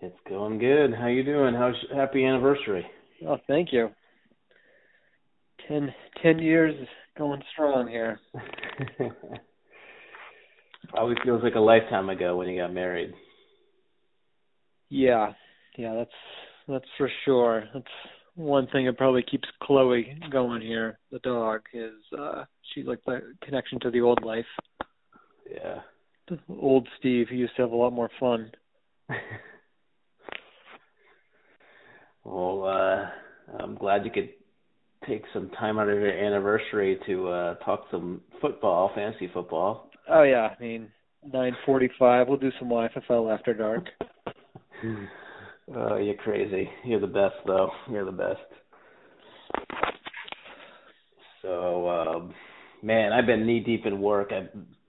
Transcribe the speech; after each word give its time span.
It's 0.00 0.16
going 0.28 0.58
good. 0.58 0.92
How 0.94 1.06
you 1.06 1.22
doing? 1.24 1.54
How's 1.54 1.74
happy 1.94 2.24
anniversary? 2.24 2.84
Oh, 3.26 3.38
thank 3.46 3.72
you. 3.72 3.88
Ten 5.66 5.92
ten 6.22 6.38
years 6.38 6.74
going 7.16 7.42
strong 7.52 7.88
here. 7.88 8.20
Probably 10.90 11.16
feels 11.24 11.42
like 11.42 11.54
a 11.54 11.60
lifetime 11.60 12.10
ago 12.10 12.36
when 12.36 12.48
you 12.48 12.60
got 12.60 12.74
married. 12.74 13.14
Yeah, 14.90 15.32
yeah, 15.78 15.94
that's 15.94 16.10
that's 16.68 16.84
for 16.98 17.10
sure. 17.24 17.64
That's 17.72 17.86
one 18.34 18.68
thing 18.68 18.84
that 18.84 18.98
probably 18.98 19.22
keeps 19.22 19.48
Chloe 19.62 20.20
going 20.30 20.60
here. 20.60 20.98
The 21.10 21.20
dog 21.20 21.62
is 21.72 21.94
uh 22.16 22.44
she's 22.74 22.86
like 22.86 23.02
the 23.06 23.34
connection 23.42 23.80
to 23.80 23.90
the 23.90 24.02
old 24.02 24.22
life. 24.22 24.44
Yeah. 25.50 25.80
The 26.28 26.38
old 26.50 26.86
Steve, 26.98 27.28
he 27.30 27.36
used 27.36 27.56
to 27.56 27.62
have 27.62 27.72
a 27.72 27.76
lot 27.76 27.94
more 27.94 28.10
fun. 28.20 28.52
well, 32.26 32.64
uh 32.64 33.62
I'm 33.62 33.76
glad 33.76 34.04
you 34.04 34.10
could 34.10 34.30
take 35.06 35.22
some 35.32 35.50
time 35.50 35.78
out 35.78 35.88
of 35.88 35.94
your 35.94 36.10
anniversary 36.10 36.98
to 37.06 37.28
uh 37.28 37.54
talk 37.56 37.84
some 37.90 38.20
football, 38.40 38.90
fantasy 38.94 39.30
football. 39.32 39.90
Oh 40.08 40.22
yeah, 40.22 40.50
I 40.58 40.62
mean 40.62 40.88
nine 41.32 41.56
forty 41.64 41.88
five. 41.98 42.28
We'll 42.28 42.38
do 42.38 42.50
some 42.58 42.68
YFL 42.68 43.32
after 43.32 43.54
dark. 43.54 43.84
oh, 45.74 45.96
you're 45.96 46.14
crazy. 46.14 46.68
You're 46.84 47.00
the 47.00 47.06
best 47.06 47.36
though. 47.46 47.70
You're 47.90 48.04
the 48.04 48.12
best. 48.12 48.40
So 51.42 51.88
um 51.88 52.34
man, 52.82 53.12
I've 53.12 53.26
been 53.26 53.46
knee 53.46 53.60
deep 53.60 53.86
in 53.86 54.00
work. 54.00 54.32
I've 54.32 54.48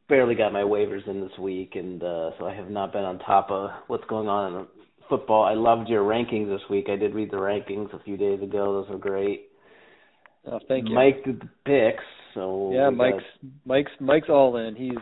barely 0.09 0.35
got 0.35 0.53
my 0.53 0.61
waivers 0.61 1.07
in 1.07 1.21
this 1.21 1.37
week 1.37 1.73
and 1.75 2.01
uh 2.01 2.31
so 2.39 2.45
I 2.45 2.55
have 2.55 2.71
not 2.71 2.93
been 2.93 3.03
on 3.03 3.19
top 3.19 3.51
of 3.51 3.69
what's 3.87 4.05
going 4.05 4.27
on 4.27 4.53
in 4.53 4.67
football. 5.09 5.43
I 5.43 5.53
loved 5.53 5.89
your 5.89 6.03
rankings 6.03 6.47
this 6.47 6.67
week. 6.69 6.87
I 6.89 6.95
did 6.95 7.13
read 7.13 7.31
the 7.31 7.37
rankings 7.37 7.93
a 7.93 8.03
few 8.03 8.17
days 8.17 8.41
ago. 8.41 8.73
Those 8.73 8.89
were 8.89 8.97
great. 8.97 9.49
Oh, 10.49 10.59
thank 10.67 10.87
you. 10.87 10.95
Mike 10.95 11.23
did 11.25 11.41
the 11.41 11.49
picks, 11.65 12.03
so 12.33 12.71
yeah, 12.73 12.89
Mike's 12.89 13.17
got... 13.17 13.51
Mike's 13.65 13.91
Mike's 13.99 14.29
all 14.29 14.57
in. 14.57 14.75
He's 14.75 14.97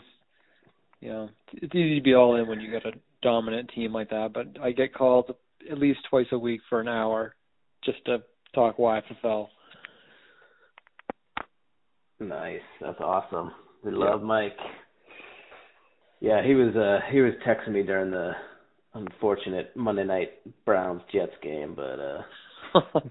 you 1.01 1.09
know 1.09 1.29
it's 1.53 1.75
easy 1.75 1.99
to 1.99 2.03
be 2.03 2.15
all 2.15 2.35
in 2.35 2.47
when 2.47 2.59
you 2.59 2.71
got 2.71 2.85
a 2.85 2.97
dominant 3.21 3.71
team 3.75 3.93
like 3.93 4.09
that. 4.09 4.31
But 4.33 4.61
I 4.61 4.71
get 4.71 4.93
called 4.93 5.35
at 5.69 5.77
least 5.77 5.99
twice 6.09 6.27
a 6.31 6.39
week 6.39 6.61
for 6.69 6.79
an 6.81 6.87
hour 6.87 7.35
just 7.83 8.03
to 8.05 8.23
talk 8.53 8.77
YFL. 8.77 9.47
Nice, 12.19 12.61
that's 12.81 12.99
awesome. 12.99 13.51
We 13.83 13.91
love 13.91 14.21
yeah. 14.21 14.27
Mike. 14.27 14.57
Yeah, 16.21 16.41
he 16.43 16.55
was 16.55 16.75
uh 16.75 17.05
he 17.11 17.21
was 17.21 17.33
texting 17.45 17.73
me 17.73 17.83
during 17.83 18.09
the 18.09 18.31
unfortunate 18.95 19.75
Monday 19.75 20.05
night 20.05 20.31
Browns 20.65 21.01
Jets 21.13 21.33
game, 21.43 21.75
but 21.75 21.99
uh 21.99 22.21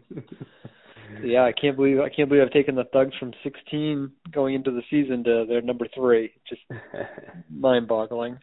yeah, 1.22 1.44
I 1.44 1.52
can't 1.52 1.76
believe 1.76 2.00
I 2.00 2.08
can't 2.08 2.28
believe 2.28 2.42
I've 2.44 2.52
taken 2.52 2.74
the 2.74 2.84
Thugs 2.92 3.14
from 3.18 3.32
16 3.42 4.10
going 4.32 4.54
into 4.54 4.70
the 4.70 4.82
season 4.90 5.22
to 5.24 5.44
their 5.48 5.62
number 5.62 5.86
three. 5.94 6.32
Just 6.48 6.62
mind-boggling. 7.50 8.38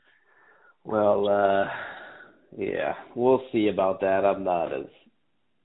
Well, 0.83 1.27
uh 1.27 1.65
yeah, 2.57 2.93
we'll 3.15 3.43
see 3.51 3.69
about 3.69 4.01
that. 4.01 4.23
I'm 4.25 4.43
not 4.43 4.73
as 4.73 4.85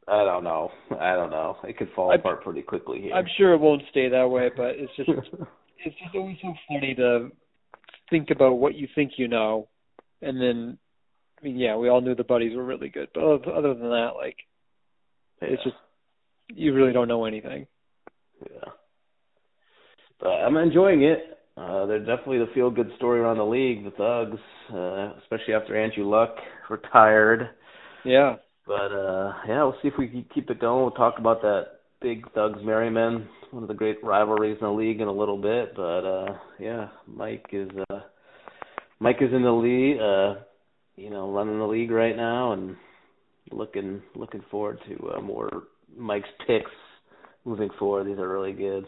I 0.09 0.25
don't 0.25 0.45
know. 0.45 0.71
I 1.01 1.15
don't 1.15 1.31
know. 1.31 1.57
It 1.65 1.77
could 1.77 1.91
fall 1.95 2.13
I'm, 2.13 2.21
apart 2.21 2.45
pretty 2.45 2.63
quickly 2.63 3.01
here. 3.03 3.13
I'm 3.13 3.27
sure 3.37 3.53
it 3.53 3.61
won't 3.61 3.83
stay 3.91 4.09
that 4.09 4.29
way, 4.29 4.51
but 4.57 4.77
it's 4.77 4.93
just 4.97 5.11
it's 5.85 5.97
just 6.03 6.15
always 6.15 6.37
so 6.43 6.55
funny 6.69 6.95
to 6.95 7.31
think 8.09 8.31
about 8.31 8.55
what 8.55 8.77
you 8.77 8.89
think 8.95 9.13
you 9.17 9.29
know, 9.29 9.69
and 10.23 10.41
then 10.41 10.79
mean, 11.47 11.57
yeah, 11.57 11.77
we 11.77 11.89
all 11.89 12.01
knew 12.01 12.15
the 12.15 12.25
buddies 12.25 12.57
were 12.57 12.65
really 12.65 12.89
good, 12.89 13.09
but 13.15 13.47
other 13.49 13.75
than 13.75 13.91
that, 13.91 14.13
like, 14.17 14.37
yeah. 15.41 15.49
it's 15.49 15.65
just 15.65 15.77
you 16.49 16.75
really 16.75 16.93
don't 16.93 17.09
know 17.09 17.25
anything. 17.25 17.67
Yeah. 18.43 18.71
But 20.21 20.29
I'm 20.29 20.57
enjoying 20.57 21.03
it. 21.03 21.39
Uh, 21.57 21.87
they're 21.87 22.01
definitely 22.01 22.39
the 22.39 22.51
feel 22.55 22.71
good 22.71 22.91
story 22.97 23.21
around 23.21 23.39
the 23.39 23.45
league, 23.45 23.85
the 23.85 23.91
Thugs, 23.91 24.39
uh, 24.73 25.19
especially 25.23 25.55
after 25.55 25.81
Andrew 25.81 26.09
Luck 26.09 26.37
retired. 26.71 27.51
Yeah. 28.05 28.37
But 28.67 28.93
uh 28.93 29.33
yeah, 29.47 29.63
we'll 29.63 29.77
see 29.81 29.89
if 29.89 29.95
we 29.97 30.09
can 30.09 30.25
keep 30.35 30.51
it 30.51 30.61
going. 30.61 30.83
We'll 30.83 30.91
talk 30.91 31.19
about 31.19 31.41
that 31.43 31.67
big 32.03 32.31
Thugs 32.33 32.59
Merrymen, 32.65 33.29
one 33.53 33.63
of 33.63 33.69
the 33.69 33.75
great 33.75 34.03
rivalries 34.03 34.59
in 34.61 34.67
the 34.67 34.73
league 34.73 35.01
in 35.01 35.07
a 35.07 35.13
little 35.13 35.41
bit. 35.41 35.75
But 35.77 36.05
uh 36.05 36.39
yeah, 36.59 36.89
Mike 37.07 37.47
is 37.53 37.71
uh 37.91 38.01
Mike 38.99 39.19
is 39.21 39.33
in 39.33 39.43
the 39.43 39.53
league, 39.53 40.01
uh 40.01 40.43
you 40.97 41.11
know, 41.11 41.31
running 41.31 41.59
the 41.59 41.67
league 41.67 41.91
right 41.91 42.17
now 42.17 42.53
and 42.53 42.77
looking 43.53 44.03
looking 44.15 44.43
forward 44.51 44.79
to 44.89 45.11
uh, 45.11 45.21
more 45.21 45.65
Mike's 45.97 46.29
picks 46.47 46.71
moving 47.45 47.71
forward. 47.79 48.07
These 48.07 48.19
are 48.19 48.29
really 48.29 48.53
good. 48.53 48.87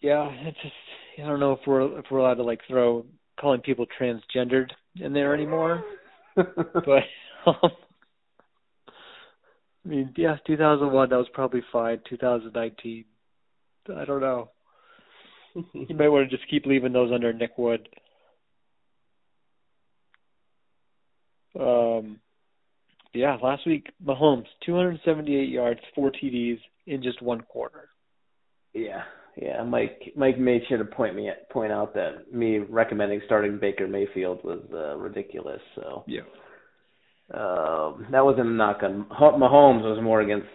Yeah, 0.00 0.28
it's 0.30 0.58
just 0.62 0.74
I 1.22 1.26
don't 1.26 1.40
know 1.40 1.52
if 1.52 1.60
we're 1.66 1.98
if 1.98 2.06
we're 2.10 2.18
allowed 2.18 2.34
to 2.34 2.42
like 2.42 2.60
throw 2.68 3.06
calling 3.40 3.60
people 3.60 3.86
transgendered 3.98 4.70
in 4.96 5.12
there 5.12 5.34
anymore. 5.34 5.84
but 6.34 7.02
um, 7.46 7.70
I 9.84 9.88
mean, 9.88 10.12
yeah, 10.16 10.36
2001 10.46 11.10
that 11.10 11.16
was 11.16 11.28
probably 11.32 11.62
fine. 11.72 12.00
2019, 12.08 13.04
I 13.96 14.04
don't 14.04 14.20
know. 14.20 14.50
you 15.54 15.96
might 15.96 16.08
want 16.08 16.28
to 16.28 16.36
just 16.36 16.50
keep 16.50 16.66
leaving 16.66 16.92
those 16.92 17.12
under 17.12 17.32
Nick 17.32 17.56
Wood. 17.56 17.88
Um, 21.58 22.20
yeah, 23.14 23.36
last 23.42 23.66
week 23.66 23.90
Mahomes 24.04 24.46
278 24.64 25.48
yards, 25.48 25.80
four 25.94 26.10
TDs 26.10 26.58
in 26.86 27.02
just 27.02 27.22
one 27.22 27.40
quarter. 27.40 27.88
Yeah, 28.74 29.02
yeah. 29.40 29.62
Mike 29.62 30.12
Mike 30.16 30.38
made 30.38 30.62
sure 30.68 30.78
to 30.78 30.84
point 30.84 31.16
me 31.16 31.30
point 31.50 31.72
out 31.72 31.94
that 31.94 32.32
me 32.32 32.58
recommending 32.58 33.22
starting 33.24 33.58
Baker 33.58 33.88
Mayfield 33.88 34.44
was 34.44 34.60
uh, 34.72 34.96
ridiculous. 34.96 35.60
So 35.74 36.04
yeah, 36.06 36.20
um, 37.32 38.06
that 38.10 38.24
wasn't 38.24 38.48
a 38.48 38.50
knock 38.50 38.82
on 38.82 39.06
Mahomes. 39.10 39.82
Was 39.82 40.02
more 40.02 40.20
against 40.20 40.48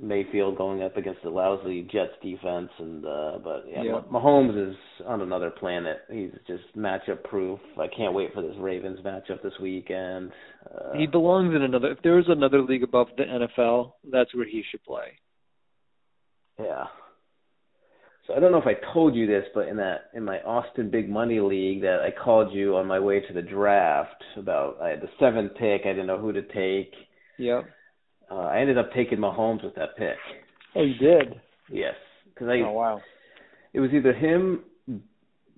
Mayfield 0.00 0.58
going 0.58 0.82
up 0.82 0.96
against 0.96 1.22
the 1.22 1.30
lousy 1.30 1.82
Jets 1.82 2.12
defense, 2.22 2.68
and 2.78 3.04
uh, 3.04 3.38
but 3.42 3.64
yeah, 3.68 3.82
yeah. 3.82 4.00
Mahomes 4.12 4.70
is 4.70 4.76
on 5.06 5.22
another 5.22 5.50
planet. 5.50 5.98
He's 6.10 6.30
just 6.46 6.64
matchup 6.76 7.24
proof. 7.24 7.58
I 7.80 7.86
can't 7.88 8.12
wait 8.12 8.34
for 8.34 8.42
this 8.42 8.54
Ravens 8.58 8.98
matchup 9.00 9.42
this 9.42 9.54
weekend. 9.60 10.32
Uh, 10.70 10.98
he 10.98 11.06
belongs 11.06 11.54
in 11.54 11.62
another. 11.62 11.90
If 11.92 12.02
there 12.02 12.18
is 12.18 12.26
another 12.28 12.60
league 12.60 12.82
above 12.82 13.08
the 13.16 13.24
NFL, 13.24 13.92
that's 14.10 14.34
where 14.34 14.46
he 14.46 14.62
should 14.70 14.84
play. 14.84 15.18
Yeah. 16.60 16.84
So 18.26 18.34
I 18.34 18.40
don't 18.40 18.52
know 18.52 18.60
if 18.60 18.66
I 18.66 18.74
told 18.92 19.14
you 19.14 19.26
this, 19.26 19.44
but 19.54 19.68
in 19.68 19.76
that 19.78 20.10
in 20.14 20.24
my 20.24 20.40
Austin 20.40 20.90
Big 20.90 21.08
Money 21.08 21.40
League 21.40 21.82
that 21.82 22.00
I 22.00 22.10
called 22.10 22.52
you 22.52 22.76
on 22.76 22.86
my 22.86 22.98
way 22.98 23.20
to 23.20 23.32
the 23.32 23.42
draft 23.42 24.22
about 24.36 24.78
I 24.82 24.90
had 24.90 25.00
the 25.00 25.08
seventh 25.18 25.52
pick. 25.54 25.82
I 25.86 25.90
didn't 25.90 26.08
know 26.08 26.18
who 26.18 26.32
to 26.32 26.42
take. 26.42 26.92
Yep 27.38 27.66
uh, 28.30 28.34
I 28.34 28.60
ended 28.60 28.78
up 28.78 28.92
taking 28.92 29.18
Mahomes 29.18 29.64
with 29.64 29.74
that 29.76 29.96
pick. 29.96 30.16
Oh, 30.74 30.82
you 30.82 30.94
did? 30.94 31.40
Yes, 31.70 31.94
because 32.26 32.48
I. 32.48 32.60
Oh 32.66 32.72
wow. 32.72 33.00
It 33.72 33.80
was 33.80 33.90
either 33.92 34.12
him, 34.12 34.64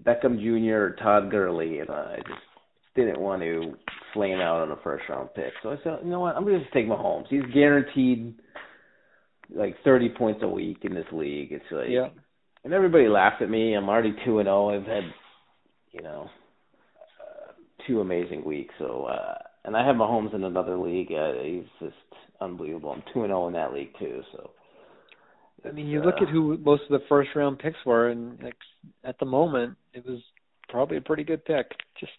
Beckham 0.02 0.40
Jr. 0.40 0.74
or 0.74 0.96
Todd 1.00 1.30
Gurley, 1.30 1.78
and 1.78 1.90
I 1.90 2.16
just 2.16 2.40
didn't 2.96 3.20
want 3.20 3.42
to 3.42 3.74
flame 4.12 4.40
out 4.40 4.62
on 4.62 4.72
a 4.72 4.76
first 4.82 5.04
round 5.08 5.28
pick. 5.34 5.52
So 5.62 5.70
I 5.70 5.76
said, 5.84 5.98
you 6.02 6.10
know 6.10 6.18
what, 6.18 6.34
I'm 6.34 6.42
going 6.42 6.54
to 6.58 6.60
just 6.60 6.72
take 6.72 6.88
Mahomes. 6.88 7.28
He's 7.28 7.44
guaranteed 7.54 8.34
like 9.54 9.76
30 9.84 10.08
points 10.18 10.40
a 10.42 10.48
week 10.48 10.78
in 10.82 10.94
this 10.94 11.06
league. 11.12 11.52
It's 11.52 11.64
like, 11.70 11.88
yeah. 11.90 12.08
And 12.64 12.72
everybody 12.72 13.06
laughed 13.06 13.40
at 13.40 13.48
me. 13.48 13.74
I'm 13.74 13.88
already 13.88 14.14
two 14.24 14.40
and 14.40 14.46
zero. 14.46 14.70
Oh. 14.70 14.74
I've 14.74 14.86
had, 14.86 15.04
you 15.92 16.02
know, 16.02 16.28
uh, 17.20 17.52
two 17.86 18.00
amazing 18.00 18.44
weeks. 18.44 18.74
So, 18.78 19.04
uh 19.04 19.34
and 19.68 19.76
I 19.76 19.86
have 19.86 19.96
Mahomes 19.96 20.34
in 20.34 20.44
another 20.44 20.78
league. 20.78 21.12
Uh, 21.12 21.32
he's 21.44 21.64
just 21.78 21.94
unbelievable. 22.40 22.90
I'm 22.90 23.02
two 23.12 23.22
and 23.22 23.30
zero 23.30 23.44
oh 23.44 23.46
in 23.48 23.54
that 23.54 23.72
league 23.72 23.92
too. 23.98 24.22
So. 24.32 24.50
I 25.64 25.72
mean, 25.72 25.86
you 25.86 26.02
look 26.02 26.16
uh, 26.20 26.24
at 26.24 26.28
who 26.28 26.56
most 26.58 26.82
of 26.84 26.90
the 26.90 27.04
first 27.08 27.30
round 27.34 27.58
picks 27.58 27.78
were, 27.84 28.08
and 28.08 28.40
like, 28.42 28.56
at 29.04 29.18
the 29.18 29.26
moment, 29.26 29.76
it 29.92 30.06
was 30.06 30.20
probably 30.68 30.98
a 30.98 31.00
pretty 31.00 31.24
good 31.24 31.44
pick. 31.44 31.66
Just 31.98 32.12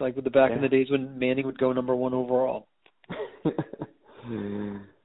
like 0.00 0.16
with 0.16 0.24
the 0.24 0.30
back 0.30 0.50
yeah. 0.50 0.56
in 0.56 0.62
the 0.62 0.68
days 0.68 0.90
when 0.90 1.18
Manning 1.18 1.46
would 1.46 1.58
go 1.58 1.72
number 1.72 1.94
one 1.94 2.14
overall. 2.14 2.66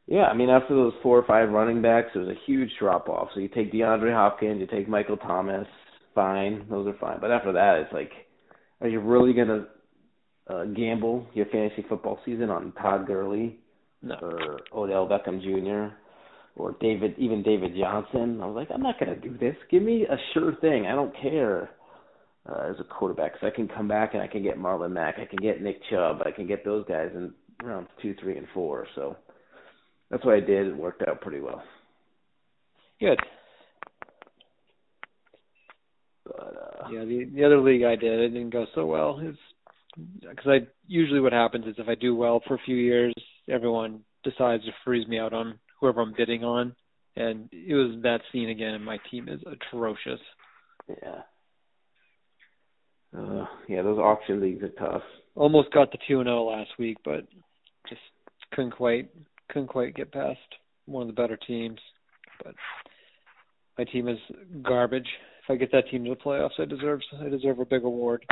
yeah, 0.07 0.25
I 0.25 0.33
mean, 0.33 0.49
after 0.49 0.75
those 0.75 0.93
four 1.03 1.17
or 1.17 1.25
five 1.25 1.49
running 1.49 1.81
backs, 1.81 2.09
it 2.15 2.19
was 2.19 2.29
a 2.29 2.45
huge 2.45 2.69
drop 2.79 3.09
off. 3.09 3.29
So 3.33 3.39
you 3.39 3.47
take 3.47 3.71
DeAndre 3.71 4.13
Hopkins, 4.13 4.59
you 4.59 4.67
take 4.67 4.89
Michael 4.89 5.17
Thomas, 5.17 5.67
fine, 6.15 6.65
those 6.69 6.87
are 6.87 6.97
fine. 6.99 7.19
But 7.19 7.31
after 7.31 7.53
that, 7.53 7.79
it's 7.79 7.93
like, 7.93 8.11
are 8.81 8.87
you 8.87 8.99
really 8.99 9.33
gonna 9.33 9.67
uh, 10.47 10.65
gamble 10.65 11.27
your 11.33 11.45
fantasy 11.47 11.85
football 11.87 12.19
season 12.25 12.49
on 12.49 12.73
Todd 12.73 13.05
Gurley? 13.07 13.59
No. 14.01 14.15
or 14.21 14.59
Odell 14.73 15.07
Beckham 15.07 15.41
Jr. 15.41 15.95
or 16.55 16.75
David, 16.81 17.15
even 17.17 17.43
David 17.43 17.73
Johnson. 17.77 18.41
I 18.41 18.45
was 18.45 18.55
like, 18.55 18.69
I'm 18.73 18.81
not 18.83 18.99
gonna 18.99 19.15
do 19.15 19.37
this. 19.37 19.55
Give 19.71 19.83
me 19.83 20.05
a 20.05 20.17
sure 20.33 20.55
thing. 20.61 20.85
I 20.87 20.95
don't 20.95 21.13
care. 21.21 21.69
uh, 22.49 22.69
as 22.69 22.75
a 22.79 22.83
quarterback. 22.83 23.33
So 23.39 23.47
I 23.47 23.51
can 23.51 23.67
come 23.67 23.87
back 23.87 24.13
and 24.13 24.21
I 24.23 24.27
can 24.27 24.43
get 24.43 24.57
Marlon 24.57 24.91
Mack, 24.91 25.15
I 25.19 25.25
can 25.25 25.39
get 25.41 25.61
Nick 25.61 25.81
Chubb, 25.89 26.21
I 26.25 26.31
can 26.31 26.47
get 26.47 26.63
those 26.63 26.85
guys 26.87 27.09
in 27.13 27.33
rounds 27.63 27.89
two, 28.01 28.15
three, 28.21 28.37
and 28.37 28.47
four. 28.53 28.87
So 28.95 29.17
that's 30.09 30.23
what 30.25 30.35
I 30.35 30.39
did. 30.39 30.67
It 30.67 30.77
worked 30.77 31.03
out 31.07 31.21
pretty 31.21 31.39
well. 31.41 31.61
Good. 32.99 33.19
But 36.25 36.83
uh, 36.83 36.89
yeah, 36.91 37.05
the 37.05 37.29
the 37.35 37.43
other 37.45 37.59
league 37.59 37.83
I 37.83 37.95
did, 37.95 38.19
it 38.19 38.29
didn't 38.29 38.49
go 38.51 38.65
so 38.75 38.85
well. 38.85 39.19
It's 39.21 39.37
because 40.21 40.47
I 40.47 40.67
usually 40.87 41.19
what 41.19 41.33
happens 41.33 41.65
is 41.65 41.75
if 41.77 41.87
I 41.87 41.95
do 41.95 42.15
well 42.15 42.41
for 42.47 42.55
a 42.55 42.61
few 42.65 42.75
years, 42.75 43.13
everyone 43.49 44.01
decides 44.23 44.63
to 44.65 44.71
freeze 44.83 45.07
me 45.07 45.19
out 45.19 45.33
on 45.33 45.59
whoever 45.79 46.01
I'm 46.01 46.13
bidding 46.17 46.43
on, 46.43 46.75
and 47.15 47.49
it 47.51 47.73
was 47.73 48.01
that 48.03 48.21
scene 48.31 48.49
again. 48.49 48.73
And 48.73 48.85
my 48.85 48.97
team 49.09 49.29
is 49.29 49.39
atrocious. 49.45 50.19
Yeah. 50.89 51.21
Uh, 53.17 53.45
yeah, 53.67 53.81
those 53.81 53.97
auction 53.97 54.41
leagues 54.41 54.63
are 54.63 54.69
tough. 54.69 55.01
Almost 55.35 55.71
got 55.71 55.91
the 55.91 55.97
two 56.07 56.19
and 56.19 56.27
zero 56.27 56.43
last 56.43 56.71
week, 56.77 56.97
but 57.05 57.25
just 57.89 58.01
couldn't 58.53 58.71
quite 58.71 59.09
couldn't 59.49 59.67
quite 59.67 59.95
get 59.95 60.11
past 60.11 60.39
one 60.85 61.03
of 61.03 61.07
the 61.07 61.21
better 61.21 61.37
teams. 61.37 61.79
But 62.43 62.55
my 63.77 63.85
team 63.85 64.07
is 64.07 64.17
garbage. 64.61 65.07
If 65.43 65.51
I 65.51 65.55
get 65.55 65.71
that 65.71 65.89
team 65.89 66.03
to 66.03 66.11
the 66.11 66.15
playoffs, 66.15 66.59
I 66.59 66.65
deserve 66.65 66.99
I 67.21 67.29
deserve 67.29 67.59
a 67.59 67.65
big 67.65 67.83
award. 67.83 68.25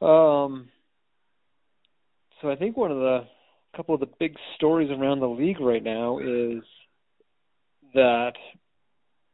Um. 0.00 0.68
So 2.40 2.50
I 2.50 2.56
think 2.56 2.76
one 2.76 2.90
of 2.90 2.98
the 2.98 3.20
couple 3.76 3.94
of 3.94 4.00
the 4.00 4.08
big 4.18 4.34
stories 4.56 4.90
around 4.90 5.20
the 5.20 5.28
league 5.28 5.60
right 5.60 5.82
now 5.82 6.18
is 6.18 6.62
that 7.94 8.32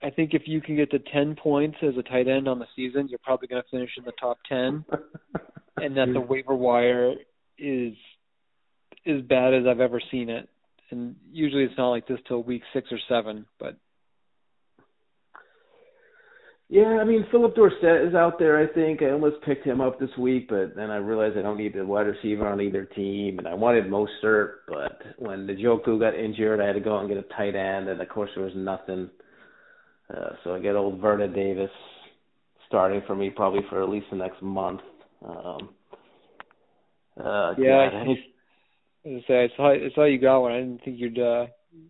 I 0.03 0.11
think 0.11 0.35
if 0.35 0.43
you 0.47 0.61
can 0.61 0.77
get 0.77 0.91
to 0.91 0.99
10 0.99 1.37
points 1.37 1.79
as 1.83 1.95
a 1.99 2.03
tight 2.03 2.29
end 2.29 2.49
on 2.49 2.59
the 2.59 2.67
season, 2.77 3.09
you're 3.09 3.19
probably 3.23 3.49
going 3.49 3.63
to 3.63 3.69
finish 3.71 3.91
in 3.97 4.05
the 4.05 4.13
top 4.21 4.39
10. 4.49 4.85
and 5.79 5.97
that 5.97 6.13
the 6.13 6.21
waiver 6.21 6.55
wire 6.55 7.15
is 7.59 7.95
as 9.07 9.23
bad 9.23 9.55
as 9.55 9.65
I've 9.67 9.81
ever 9.81 10.01
seen 10.11 10.29
it. 10.29 10.49
And 10.91 11.17
usually 11.33 11.65
it's 11.65 11.77
not 11.79 11.91
like 11.91 12.07
this 12.07 12.19
till 12.29 12.43
week 12.43 12.63
6 12.73 12.89
or 12.93 12.99
7, 13.09 13.47
but 13.59 13.77
yeah, 16.69 16.99
I 17.01 17.05
mean 17.05 17.27
Philip 17.31 17.55
Dorsett 17.55 18.09
is 18.09 18.15
out 18.15 18.39
there. 18.39 18.59
I 18.59 18.73
think 18.73 19.03
I 19.03 19.11
almost 19.11 19.43
picked 19.45 19.65
him 19.65 19.81
up 19.81 20.01
this 20.01 20.11
week, 20.19 20.49
but 20.49 20.75
then 20.75 20.91
I 20.91 20.97
realized 20.97 21.39
I 21.39 21.43
don't 21.43 21.59
need 21.59 21.75
the 21.75 21.87
wide 21.87 22.07
receiver 22.07 22.47
on 22.47 22.61
either 22.61 22.85
team, 22.85 23.39
and 23.39 23.47
I 23.47 23.55
wanted 23.55 23.85
Mostert, 23.85 24.51
but 24.67 25.01
when 25.19 25.47
Njoku 25.47 26.01
got 26.01 26.15
injured, 26.15 26.61
I 26.61 26.67
had 26.67 26.75
to 26.75 26.81
go 26.81 26.97
out 26.97 27.05
and 27.05 27.09
get 27.09 27.19
a 27.19 27.35
tight 27.37 27.55
end, 27.55 27.89
and 27.89 28.01
of 28.01 28.09
course 28.09 28.31
there 28.35 28.45
was 28.45 28.55
nothing. 28.57 29.09
Uh, 30.13 30.31
so 30.43 30.55
I 30.55 30.61
get 30.61 30.75
old 30.75 31.01
Vernon 31.01 31.33
Davis 31.33 31.71
starting 32.69 33.03
for 33.07 33.15
me 33.15 33.31
probably 33.31 33.61
for 33.71 33.83
at 33.83 33.89
least 33.89 34.07
the 34.11 34.17
next 34.17 34.43
month. 34.43 34.81
Um, 35.25 35.71
uh, 37.19 37.55
yeah, 37.59 37.91
God, 37.91 37.95
I, 37.95 39.09
I 39.09 39.25
say, 39.27 39.45
I 39.45 39.57
saw 39.57 39.73
I 39.73 39.89
saw 39.95 40.05
you 40.05 40.19
got 40.19 40.41
one. 40.41 40.53
I 40.53 40.59
didn't 40.59 40.83
think 40.85 40.99
you'd 40.99 41.19
uh, 41.19 41.47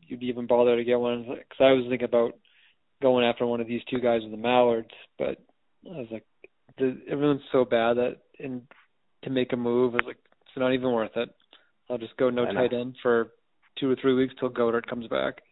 you'd 0.06 0.22
even 0.22 0.46
bother 0.46 0.76
to 0.76 0.84
get 0.84 1.00
one 1.00 1.22
because 1.22 1.61
I 1.61 1.72
was 1.72 1.87
thinking 1.88 2.05
about 2.05 2.34
going 3.02 3.25
after 3.25 3.46
one 3.46 3.60
of 3.60 3.66
these 3.66 3.82
two 3.90 4.00
guys 4.00 4.22
with 4.22 4.31
the 4.31 4.37
Mallards, 4.37 4.90
but 5.19 5.38
I 5.87 5.98
was 5.98 6.08
like, 6.10 6.25
the, 6.78 6.98
everyone's 7.10 7.43
so 7.52 7.64
bad 7.64 7.94
that 7.94 8.16
and 8.38 8.62
to 9.25 9.31
make 9.31 9.52
a 9.52 9.56
move 9.56 9.94
I 9.94 9.96
was 9.96 10.04
like 10.06 10.19
it's 10.43 10.56
not 10.56 10.75
even 10.75 10.93
worth 10.93 11.16
it. 11.16 11.28
I'll 11.88 11.98
just 11.98 12.16
go 12.16 12.31
no 12.31 12.44
tight 12.46 12.72
end 12.72 12.96
for 13.02 13.28
two 13.78 13.90
or 13.90 13.96
three 14.00 14.14
weeks 14.14 14.34
till 14.38 14.50
Goedert 14.50 14.87
comes 14.87 15.06
back. 15.08 15.43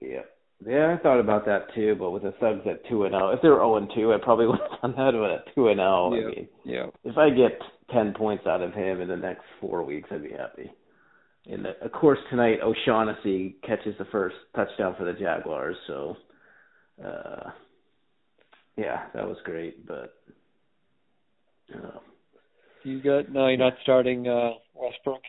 Yeah. 0.00 0.22
Yeah, 0.66 0.94
I 0.94 1.02
thought 1.02 1.20
about 1.20 1.46
that 1.46 1.74
too, 1.74 1.96
but 1.98 2.10
with 2.10 2.22
the 2.22 2.32
thugs 2.32 2.66
at 2.66 2.86
two 2.88 3.04
and 3.04 3.12
zero, 3.12 3.30
if 3.30 3.40
they 3.40 3.48
were 3.48 3.56
zero 3.56 3.74
oh 3.74 3.76
and 3.76 3.90
two, 3.94 4.12
I 4.12 4.18
probably 4.22 4.46
would 4.48 4.58
have 4.58 4.80
done 4.82 4.94
that. 4.96 5.18
But 5.18 5.30
at 5.30 5.54
two 5.54 5.68
and 5.68 5.80
oh, 5.80 6.10
zero, 6.12 6.20
yeah. 6.20 6.26
I 6.26 6.36
mean, 6.36 6.48
yeah. 6.64 6.86
if 7.04 7.16
I 7.16 7.30
get 7.30 7.58
ten 7.92 8.12
points 8.12 8.46
out 8.46 8.60
of 8.60 8.74
him 8.74 9.00
in 9.00 9.08
the 9.08 9.16
next 9.16 9.42
four 9.60 9.82
weeks, 9.84 10.10
I'd 10.12 10.22
be 10.22 10.32
happy. 10.32 10.70
And 11.46 11.66
of 11.66 11.92
course, 11.92 12.18
tonight 12.28 12.58
O'Shaughnessy 12.62 13.56
catches 13.66 13.96
the 13.98 14.04
first 14.12 14.36
touchdown 14.54 14.94
for 14.98 15.04
the 15.04 15.18
Jaguars, 15.18 15.76
so 15.86 16.16
uh, 17.04 17.50
yeah, 18.76 19.04
that 19.14 19.26
was 19.26 19.36
great. 19.44 19.86
But 19.86 20.14
uh, 21.74 21.98
you 22.84 23.02
got 23.02 23.30
no, 23.30 23.48
you're 23.48 23.56
not 23.58 23.74
starting 23.82 24.26
uh, 24.26 24.52
Westbrook. 24.74 25.22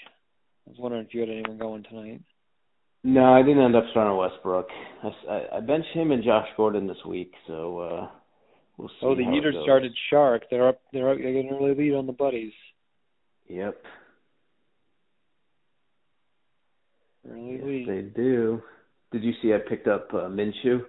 I 0.67 0.69
was 0.69 0.77
wondering 0.79 1.05
if 1.05 1.13
you 1.13 1.21
had 1.21 1.29
anyone 1.29 1.57
going 1.57 1.83
tonight. 1.83 2.21
No, 3.03 3.33
I 3.33 3.41
didn't 3.41 3.63
end 3.63 3.75
up 3.75 3.85
starting 3.91 4.15
Westbrook. 4.15 4.67
I, 5.03 5.07
I, 5.31 5.57
I 5.57 5.59
benched 5.59 5.89
him 5.93 6.11
and 6.11 6.23
Josh 6.23 6.47
Gordon 6.55 6.85
this 6.87 7.03
week, 7.05 7.33
so 7.47 7.79
uh, 7.79 8.07
we'll 8.77 8.89
see. 8.89 8.95
Oh, 9.01 9.15
the 9.15 9.23
Eaters 9.23 9.55
started 9.63 9.91
Shark. 10.09 10.43
They're 10.51 10.69
up. 10.69 10.81
They're 10.93 11.09
up. 11.09 11.17
They 11.17 11.33
get 11.33 11.45
an 11.45 11.49
early 11.51 11.73
lead 11.73 11.95
on 11.95 12.05
the 12.05 12.13
Buddies. 12.13 12.53
Yep. 13.47 13.81
Early 17.29 17.51
Yes, 17.53 17.61
lead. 17.63 17.87
they 17.87 18.01
do. 18.01 18.61
Did 19.11 19.23
you 19.23 19.33
see 19.41 19.53
I 19.53 19.57
picked 19.67 19.87
up 19.87 20.07
uh, 20.13 20.27
Minshew? 20.29 20.85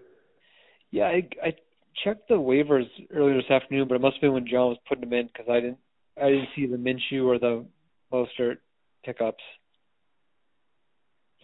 Yeah, 0.93 1.05
I 1.07 1.27
I 1.45 1.55
checked 2.05 2.29
the 2.29 2.35
waivers 2.35 2.87
earlier 3.13 3.37
this 3.37 3.51
afternoon, 3.51 3.89
but 3.89 3.97
it 3.97 4.01
must 4.01 4.17
have 4.17 4.21
been 4.21 4.35
when 4.35 4.47
John 4.47 4.69
was 4.69 4.79
putting 4.89 5.03
them 5.09 5.13
in 5.19 5.27
because 5.27 5.47
I 5.51 5.59
didn't 5.61 5.79
I 6.23 6.29
didn't 6.29 6.49
see 6.55 6.67
the 6.67 6.77
Minshew 6.77 7.25
or 7.25 7.39
the 7.39 7.65
Mostert 8.13 8.59
pickups. 9.05 9.43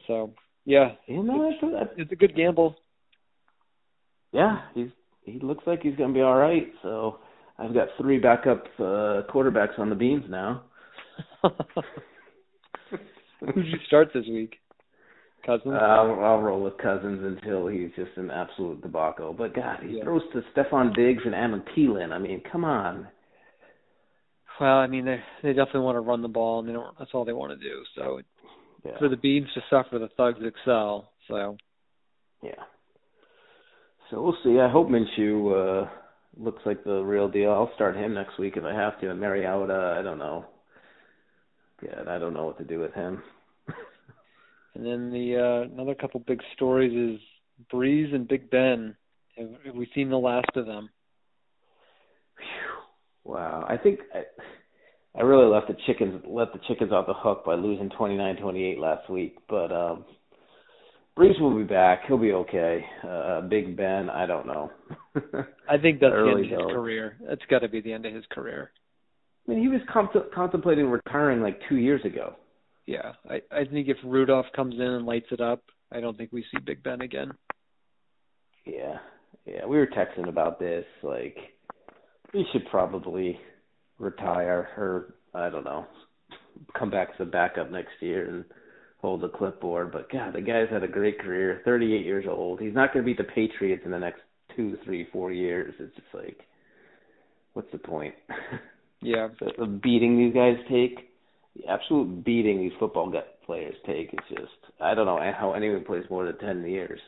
So 0.06 0.32
yeah, 0.64 0.92
You 1.06 1.22
know, 1.22 1.50
I 1.50 1.58
thought 1.60 1.72
that, 1.72 1.94
it's 1.96 2.12
a 2.12 2.16
good 2.16 2.36
gamble. 2.36 2.76
yeah, 4.32 4.58
he's 4.74 4.90
he 5.22 5.38
looks 5.40 5.64
like 5.66 5.82
he's 5.82 5.96
gonna 5.96 6.12
be 6.12 6.20
all 6.20 6.36
right. 6.36 6.68
So 6.82 7.18
I've 7.58 7.74
got 7.74 7.88
three 8.00 8.18
backup 8.18 8.64
uh, 8.78 9.22
quarterbacks 9.32 9.78
on 9.78 9.88
the 9.88 9.96
beans 9.96 10.24
now. 10.28 10.64
Who 13.40 13.52
did 13.52 13.66
you 13.66 13.78
start 13.86 14.10
this 14.12 14.26
week? 14.28 14.56
Cousins. 15.48 15.74
Uh, 15.74 15.84
I'll, 15.84 16.20
I'll 16.24 16.40
roll 16.40 16.62
with 16.62 16.76
Cousins 16.76 17.20
until 17.24 17.66
he's 17.68 17.90
just 17.96 18.10
an 18.16 18.30
absolute 18.30 18.82
debacle. 18.82 19.32
But 19.32 19.54
God, 19.54 19.80
he 19.82 19.96
Yeah. 19.96 20.04
throws 20.04 20.22
to 20.34 20.42
Stefon 20.52 20.94
Diggs 20.94 21.22
and 21.24 21.34
Adam 21.34 21.62
Thielen. 21.74 22.12
I 22.12 22.18
mean, 22.18 22.42
come 22.52 22.64
on. 22.64 23.08
well, 24.60 24.76
I 24.78 24.86
mean 24.86 25.04
they 25.04 25.20
they 25.42 25.52
definitely 25.54 25.80
want 25.82 25.96
to 25.96 26.00
run 26.00 26.20
the 26.20 26.28
ball 26.28 26.58
and 26.60 26.68
they 26.68 26.72
don't. 26.72 26.96
That's 26.98 27.10
all 27.14 27.24
they 27.24 27.32
want 27.32 27.58
to 27.58 27.68
do. 27.68 27.82
So 27.94 28.20
Yeah. 28.84 28.98
for 28.98 29.08
the 29.08 29.16
Beans 29.16 29.48
to 29.54 29.62
suffer, 29.70 29.98
the 29.98 30.08
Thugs 30.16 30.40
excel. 30.44 31.12
So 31.28 31.56
Yeah. 32.42 32.62
So 34.10 34.22
we'll 34.22 34.36
see. 34.44 34.58
I 34.60 34.68
hope 34.68 34.88
Minshew 34.88 35.84
uh 35.86 35.90
looks 36.36 36.62
like 36.66 36.84
the 36.84 37.02
real 37.02 37.28
deal. 37.28 37.52
I'll 37.52 37.74
start 37.74 37.96
him 37.96 38.14
next 38.14 38.38
week 38.38 38.56
if 38.56 38.64
I 38.64 38.74
have 38.74 39.00
to. 39.00 39.10
And 39.10 39.18
Mariota, 39.20 39.96
I 39.98 40.02
don't 40.02 40.18
know. 40.18 40.44
Yeah, 41.82 42.02
I 42.08 42.18
don't 42.18 42.34
know 42.34 42.44
what 42.44 42.58
to 42.58 42.64
do 42.64 42.80
with 42.80 42.92
him. 42.92 43.22
And 44.78 44.86
then 44.86 45.10
the 45.10 45.36
uh 45.36 45.74
another 45.74 45.96
couple 45.96 46.20
big 46.20 46.40
stories 46.54 46.92
is 46.92 47.20
Brees 47.72 48.14
and 48.14 48.28
Big 48.28 48.48
Ben. 48.48 48.96
Have, 49.36 49.48
have 49.66 49.74
we 49.74 49.90
seen 49.92 50.08
the 50.08 50.16
last 50.16 50.50
of 50.54 50.66
them? 50.66 50.88
Wow. 53.24 53.66
I 53.68 53.76
think 53.76 53.98
I, 54.14 54.22
I 55.18 55.22
really 55.22 55.46
left 55.46 55.66
the 55.66 55.76
chickens 55.86 56.22
let 56.24 56.52
the 56.52 56.60
chickens 56.68 56.92
off 56.92 57.06
the 57.08 57.14
hook 57.14 57.44
by 57.44 57.56
losing 57.56 57.90
twenty 57.90 58.16
nine 58.16 58.36
twenty 58.36 58.64
eight 58.64 58.78
last 58.78 59.10
week. 59.10 59.36
But 59.48 59.72
um 59.72 60.04
Brees 61.18 61.40
will 61.40 61.58
be 61.58 61.64
back. 61.64 62.02
He'll 62.06 62.16
be 62.16 62.32
okay. 62.32 62.84
Uh 63.02 63.40
Big 63.40 63.76
Ben, 63.76 64.08
I 64.08 64.26
don't 64.26 64.46
know. 64.46 64.70
I 65.68 65.76
think 65.76 65.98
that's 65.98 66.14
I 66.14 66.22
the 66.22 66.30
end 66.30 66.44
of 66.44 66.50
his 66.50 66.58
don't. 66.60 66.70
career. 66.70 67.16
That's 67.28 67.42
got 67.50 67.58
to 67.60 67.68
be 67.68 67.80
the 67.80 67.92
end 67.92 68.06
of 68.06 68.14
his 68.14 68.24
career. 68.30 68.70
I 69.48 69.50
mean, 69.50 69.60
he 69.60 69.66
was 69.66 69.80
cont- 69.92 70.32
contemplating 70.32 70.86
retiring 70.88 71.40
like 71.40 71.58
two 71.68 71.78
years 71.78 72.04
ago. 72.04 72.36
Yeah, 72.88 73.12
I 73.28 73.42
I 73.52 73.66
think 73.66 73.88
if 73.88 73.98
Rudolph 74.02 74.46
comes 74.56 74.74
in 74.76 74.80
and 74.80 75.04
lights 75.04 75.26
it 75.30 75.42
up, 75.42 75.62
I 75.92 76.00
don't 76.00 76.16
think 76.16 76.32
we 76.32 76.42
see 76.44 76.58
Big 76.64 76.82
Ben 76.82 77.02
again. 77.02 77.32
Yeah, 78.64 78.96
yeah. 79.44 79.66
We 79.66 79.76
were 79.76 79.88
texting 79.88 80.26
about 80.26 80.58
this. 80.58 80.86
Like, 81.02 81.36
he 82.32 82.44
should 82.50 82.64
probably 82.70 83.38
retire, 83.98 84.70
or 84.78 85.16
I 85.34 85.50
don't 85.50 85.64
know, 85.64 85.84
come 86.78 86.90
back 86.90 87.08
as 87.12 87.20
a 87.20 87.26
backup 87.26 87.70
next 87.70 87.92
year 88.00 88.26
and 88.26 88.46
hold 89.02 89.20
the 89.20 89.28
clipboard. 89.28 89.92
But 89.92 90.10
God, 90.10 90.32
the 90.32 90.40
guy's 90.40 90.70
had 90.70 90.82
a 90.82 90.88
great 90.88 91.20
career. 91.20 91.60
Thirty-eight 91.66 92.06
years 92.06 92.24
old. 92.26 92.58
He's 92.58 92.74
not 92.74 92.94
going 92.94 93.04
to 93.04 93.06
beat 93.06 93.18
the 93.18 93.24
Patriots 93.34 93.82
in 93.84 93.90
the 93.90 93.98
next 93.98 94.22
two, 94.56 94.78
three, 94.86 95.06
four 95.12 95.30
years. 95.30 95.74
It's 95.78 95.94
just 95.94 96.08
like, 96.14 96.40
what's 97.52 97.70
the 97.70 97.76
point? 97.76 98.14
Yeah, 99.02 99.28
the, 99.40 99.52
the 99.58 99.66
beating 99.66 100.16
these 100.16 100.32
guys 100.32 100.56
take, 100.70 101.07
the 101.58 101.66
absolute 101.70 102.24
beating 102.24 102.58
these 102.60 102.72
football 102.78 103.12
players 103.44 103.74
take 103.86 104.12
is 104.12 104.18
just 104.38 104.52
I 104.80 104.94
don't 104.94 105.06
know 105.06 105.18
how 105.38 105.52
anyone 105.54 105.84
plays 105.84 106.04
more 106.10 106.24
than 106.26 106.38
ten 106.38 106.64
years. 106.68 107.00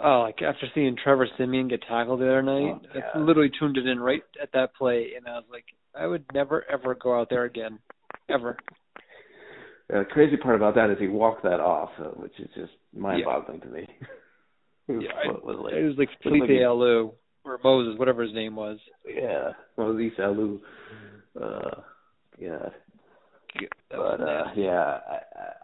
Oh, 0.00 0.22
like 0.22 0.42
after 0.42 0.66
seeing 0.74 0.96
Trevor 1.02 1.28
Siemian 1.38 1.68
get 1.68 1.82
tackled 1.88 2.20
the 2.20 2.26
other 2.26 2.42
night, 2.42 2.80
Oh, 2.94 3.00
I 3.14 3.18
literally 3.18 3.50
tuned 3.58 3.76
it 3.76 3.86
in 3.86 4.00
right 4.00 4.22
at 4.42 4.50
that 4.52 4.74
play, 4.74 5.10
and 5.16 5.26
I 5.28 5.32
was 5.36 5.44
like, 5.50 5.64
I 5.94 6.06
would 6.06 6.24
never 6.34 6.64
ever 6.70 6.94
go 6.94 7.18
out 7.20 7.28
there 7.30 7.44
again, 7.44 7.78
ever. 8.28 8.56
Uh, 9.92 9.98
the 10.00 10.04
crazy 10.06 10.36
part 10.36 10.56
about 10.56 10.74
that 10.74 10.90
is 10.90 10.96
he 10.98 11.06
walked 11.08 11.42
that 11.42 11.60
off, 11.60 11.90
uh, 12.00 12.04
which 12.16 12.32
is 12.40 12.48
just 12.54 12.72
mind-boggling 12.96 13.60
to 13.60 13.66
me. 13.68 13.86
His 14.88 15.02
Yeah, 15.02 15.10
I- 15.22 15.32
foot 15.32 15.44
was 15.44 15.58
like, 15.62 15.74
it 15.74 15.84
was 15.84 15.96
like 15.98 16.08
looked 16.24 16.40
like 16.40 16.50
Alou. 16.50 17.12
or 17.44 17.60
Moses, 17.62 17.98
whatever 17.98 18.22
his 18.22 18.32
name 18.34 18.56
was. 18.56 18.78
Yeah, 19.06 19.50
Moses 19.76 20.12
Alou. 20.18 20.60
Uh, 21.40 21.80
yeah. 22.38 22.70
But 23.90 24.20
uh, 24.20 24.44
yeah, 24.56 24.98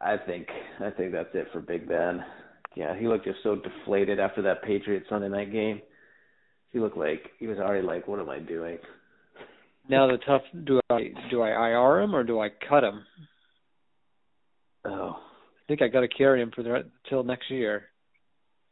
I, 0.01 0.15
I 0.15 0.17
think 0.27 0.49
I 0.81 0.91
think 0.91 1.13
that's 1.13 1.29
it 1.35 1.49
for 1.53 1.61
Big 1.61 1.89
Ben. 1.89 2.25
Yeah, 2.75 2.97
he 2.99 3.09
looked 3.09 3.25
just 3.25 3.39
so 3.43 3.57
deflated 3.57 4.21
after 4.21 4.43
that 4.43 4.63
Patriots 4.63 5.07
Sunday 5.09 5.29
night 5.29 5.53
game. 5.53 5.81
He 6.71 6.79
looked 6.79 6.97
like 6.97 7.23
he 7.39 7.47
was 7.47 7.59
already 7.59 7.87
like, 7.87 8.07
"What 8.07 8.21
am 8.21 8.29
I 8.29 8.39
doing?" 8.39 8.79
Now 9.89 10.07
the 10.07 10.19
tough 10.19 10.43
do 10.65 10.81
I 10.91 10.99
do 11.31 11.41
I 11.41 11.71
IR 11.71 12.01
him 12.01 12.15
or 12.15 12.23
do 12.23 12.41
I 12.41 12.49
cut 12.69 12.85
him? 12.85 13.05
Oh, 14.85 15.17
I 15.19 15.67
think 15.67 15.83
I 15.83 15.89
got 15.89 16.01
to 16.01 16.09
carry 16.09 16.43
him 16.43 16.53
for 16.55 16.63
the 16.63 16.85
till 17.09 17.25
next 17.25 17.51
year. 17.51 17.85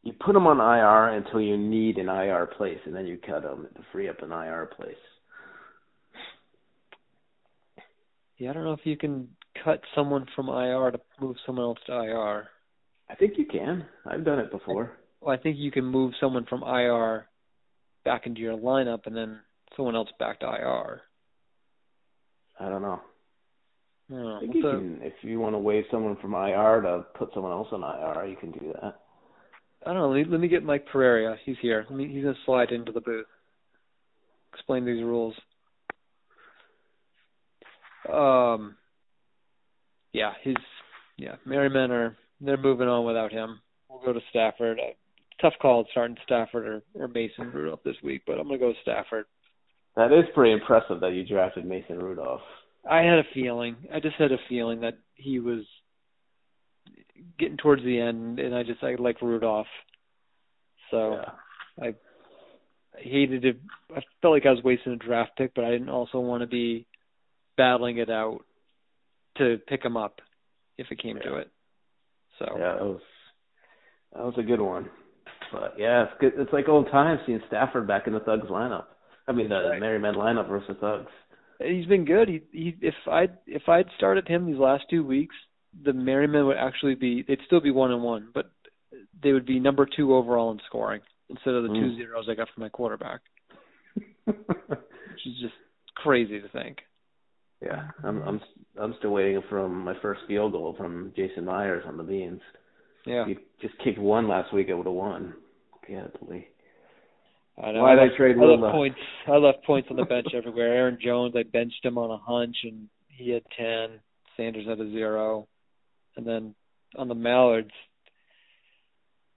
You 0.03 0.13
put 0.13 0.35
him 0.35 0.47
on 0.47 0.59
IR 0.59 1.17
until 1.17 1.41
you 1.41 1.57
need 1.57 1.97
an 1.97 2.07
IR 2.07 2.45
place, 2.57 2.79
and 2.85 2.95
then 2.95 3.07
you 3.07 3.17
cut 3.17 3.43
him 3.43 3.67
to 3.75 3.81
free 3.91 4.07
up 4.07 4.21
an 4.21 4.31
IR 4.31 4.69
place. 4.77 4.95
Yeah, 8.37 8.51
I 8.51 8.53
don't 8.53 8.63
know 8.63 8.73
if 8.73 8.85
you 8.85 8.97
can 8.97 9.29
cut 9.63 9.81
someone 9.95 10.25
from 10.35 10.49
IR 10.49 10.91
to 10.91 10.99
move 11.19 11.35
someone 11.45 11.65
else 11.65 11.79
to 11.87 11.93
IR. 11.93 12.47
I 13.09 13.15
think 13.15 13.33
you 13.37 13.45
can. 13.45 13.85
I've 14.05 14.25
done 14.25 14.39
it 14.39 14.51
before. 14.51 14.97
Well, 15.21 15.35
I 15.35 15.41
think 15.41 15.57
you 15.57 15.71
can 15.71 15.85
move 15.85 16.13
someone 16.19 16.45
from 16.45 16.63
IR 16.63 17.27
back 18.05 18.27
into 18.27 18.41
your 18.41 18.57
lineup 18.57 19.05
and 19.05 19.15
then 19.15 19.39
someone 19.75 19.95
else 19.95 20.09
back 20.19 20.39
to 20.41 20.45
IR. 20.45 21.01
I 22.59 22.69
don't 22.69 22.81
know. 22.81 23.01
I 24.09 24.39
think 24.39 24.55
you 24.55 24.61
the, 24.61 24.71
can, 24.71 24.99
if 25.01 25.13
you 25.21 25.39
want 25.39 25.53
to 25.55 25.59
waive 25.59 25.83
someone 25.91 26.15
from 26.21 26.33
IR 26.33 26.81
to 26.81 27.05
put 27.17 27.29
someone 27.33 27.51
else 27.51 27.67
on 27.71 27.83
IR, 27.83 28.25
you 28.27 28.37
can 28.37 28.51
do 28.51 28.73
that. 28.81 28.99
I 29.85 29.93
don't 29.93 29.97
know. 29.97 30.09
Let 30.09 30.17
me, 30.17 30.31
let 30.31 30.39
me 30.39 30.47
get 30.47 30.63
Mike 30.63 30.85
Pereira. 30.91 31.37
He's 31.45 31.57
here. 31.61 31.85
Let 31.89 31.97
me, 31.97 32.07
he's 32.07 32.23
gonna 32.23 32.35
slide 32.45 32.71
into 32.71 32.91
the 32.91 33.01
booth. 33.01 33.25
Explain 34.53 34.85
these 34.85 35.03
rules. 35.03 35.33
Um. 38.13 38.75
Yeah, 40.13 40.33
he's 40.43 40.55
yeah. 41.17 41.35
Merriman 41.45 41.91
are 41.91 42.17
they're 42.41 42.57
moving 42.57 42.87
on 42.87 43.05
without 43.05 43.31
him. 43.31 43.59
We'll 43.89 44.01
go 44.01 44.13
to 44.13 44.21
Stafford. 44.29 44.79
Uh, 44.79 44.93
tough 45.41 45.53
call 45.61 45.85
starting 45.91 46.17
Stafford 46.23 46.67
or, 46.67 46.83
or 47.03 47.07
Mason 47.07 47.51
Rudolph 47.51 47.83
this 47.83 47.95
week, 48.03 48.23
but 48.25 48.39
I'm 48.39 48.47
gonna 48.47 48.57
go 48.57 48.73
Stafford. 48.81 49.25
That 49.95 50.11
is 50.11 50.25
pretty 50.33 50.53
impressive 50.53 50.99
that 51.01 51.13
you 51.13 51.25
drafted 51.25 51.65
Mason 51.65 51.99
Rudolph. 51.99 52.41
I 52.89 53.01
had 53.01 53.19
a 53.19 53.23
feeling. 53.33 53.75
I 53.93 53.99
just 53.99 54.15
had 54.15 54.31
a 54.31 54.37
feeling 54.47 54.81
that 54.81 54.97
he 55.15 55.39
was 55.39 55.65
getting 57.39 57.57
towards 57.57 57.83
the 57.83 57.99
end, 57.99 58.39
and 58.39 58.55
I 58.55 58.63
just 58.63 58.83
I 58.83 58.95
like 58.95 59.21
Rudolph. 59.21 59.67
So 60.91 61.19
yeah. 61.79 61.85
I 61.85 61.95
hated 62.99 63.45
it. 63.45 63.59
I 63.95 64.01
felt 64.21 64.33
like 64.33 64.45
I 64.45 64.51
was 64.51 64.63
wasting 64.63 64.93
a 64.93 64.97
draft 64.97 65.31
pick, 65.37 65.53
but 65.53 65.65
I 65.65 65.71
didn't 65.71 65.89
also 65.89 66.19
want 66.19 66.41
to 66.41 66.47
be 66.47 66.85
battling 67.57 67.97
it 67.97 68.09
out 68.09 68.39
to 69.37 69.57
pick 69.67 69.83
him 69.83 69.97
up 69.97 70.21
if 70.77 70.87
it 70.91 71.01
came 71.01 71.17
yeah. 71.17 71.23
to 71.23 71.35
it. 71.37 71.51
So 72.39 72.45
yeah, 72.57 72.73
that 72.73 72.83
was 72.83 73.01
that 74.13 74.23
was 74.23 74.35
a 74.37 74.43
good 74.43 74.61
one. 74.61 74.89
But 75.51 75.75
yeah, 75.77 76.03
it's 76.03 76.13
good. 76.19 76.33
It's 76.37 76.53
like 76.53 76.67
old 76.67 76.89
times 76.91 77.21
seeing 77.25 77.41
Stafford 77.47 77.87
back 77.87 78.07
in 78.07 78.13
the 78.13 78.19
Thugs 78.19 78.47
lineup. 78.49 78.85
I 79.27 79.31
mean, 79.31 79.49
the 79.49 79.69
right. 79.69 79.79
Merryman 79.79 80.15
lineup 80.15 80.47
versus 80.47 80.75
Thugs. 80.79 81.11
He's 81.59 81.85
been 81.85 82.05
good. 82.05 82.27
He, 82.27 82.41
he 82.51 82.75
if 82.81 82.93
I 83.09 83.27
if 83.45 83.63
I'd 83.67 83.87
started 83.97 84.27
him 84.27 84.45
these 84.45 84.59
last 84.59 84.85
two 84.89 85.05
weeks, 85.05 85.35
the 85.83 85.93
Merrymen 85.93 86.45
would 86.45 86.57
actually 86.57 86.95
be 86.95 87.23
they'd 87.27 87.39
still 87.45 87.61
be 87.61 87.71
one 87.71 87.91
and 87.91 88.03
one, 88.03 88.29
but 88.33 88.51
they 89.21 89.33
would 89.33 89.45
be 89.45 89.59
number 89.59 89.85
two 89.85 90.15
overall 90.15 90.51
in 90.51 90.59
scoring 90.67 91.01
instead 91.29 91.53
of 91.53 91.63
the 91.63 91.69
mm. 91.69 91.79
two 91.79 91.95
zeros 91.97 92.27
I 92.29 92.35
got 92.35 92.49
from 92.53 92.63
my 92.63 92.69
quarterback. 92.69 93.21
Which 94.25 95.25
is 95.25 95.39
just 95.41 95.55
crazy 95.95 96.39
to 96.39 96.49
think. 96.49 96.77
Yeah, 97.61 97.87
I'm 98.03 98.21
I'm 98.21 98.41
I'm 98.79 98.95
still 98.99 99.11
waiting 99.11 99.41
for 99.49 99.67
my 99.67 99.95
first 100.01 100.21
field 100.27 100.51
goal 100.51 100.75
from 100.77 101.11
Jason 101.15 101.45
Myers 101.45 101.83
on 101.87 101.97
the 101.97 102.03
Beans. 102.03 102.41
Yeah, 103.05 103.25
he 103.25 103.35
just 103.61 103.73
kicked 103.83 103.99
one 103.99 104.27
last 104.27 104.53
week. 104.53 104.67
I 104.69 104.73
would 104.73 104.85
have 104.85 104.93
won. 104.93 105.33
Can't 105.87 106.19
believe. 106.19 106.43
I 107.61 107.71
know. 107.71 107.81
Why 107.81 107.95
did 107.95 108.13
I 108.13 108.17
trade 108.17 108.35
I 108.37 108.43
left 108.43 108.73
points. 108.73 108.99
I 109.27 109.37
left 109.37 109.63
points 109.65 109.87
on 109.89 109.97
the 109.97 110.05
bench 110.05 110.27
everywhere. 110.35 110.73
Aaron 110.73 110.99
Jones, 111.01 111.33
I 111.35 111.43
benched 111.43 111.83
him 111.83 111.97
on 111.97 112.11
a 112.11 112.17
hunch, 112.17 112.55
and 112.63 112.87
he 113.07 113.31
had 113.31 113.43
ten. 113.57 113.99
Sanders 114.35 114.67
had 114.67 114.79
a 114.79 114.91
zero, 114.91 115.47
and 116.15 116.27
then 116.27 116.53
on 116.95 117.07
the 117.07 117.15
Mallards, 117.15 117.71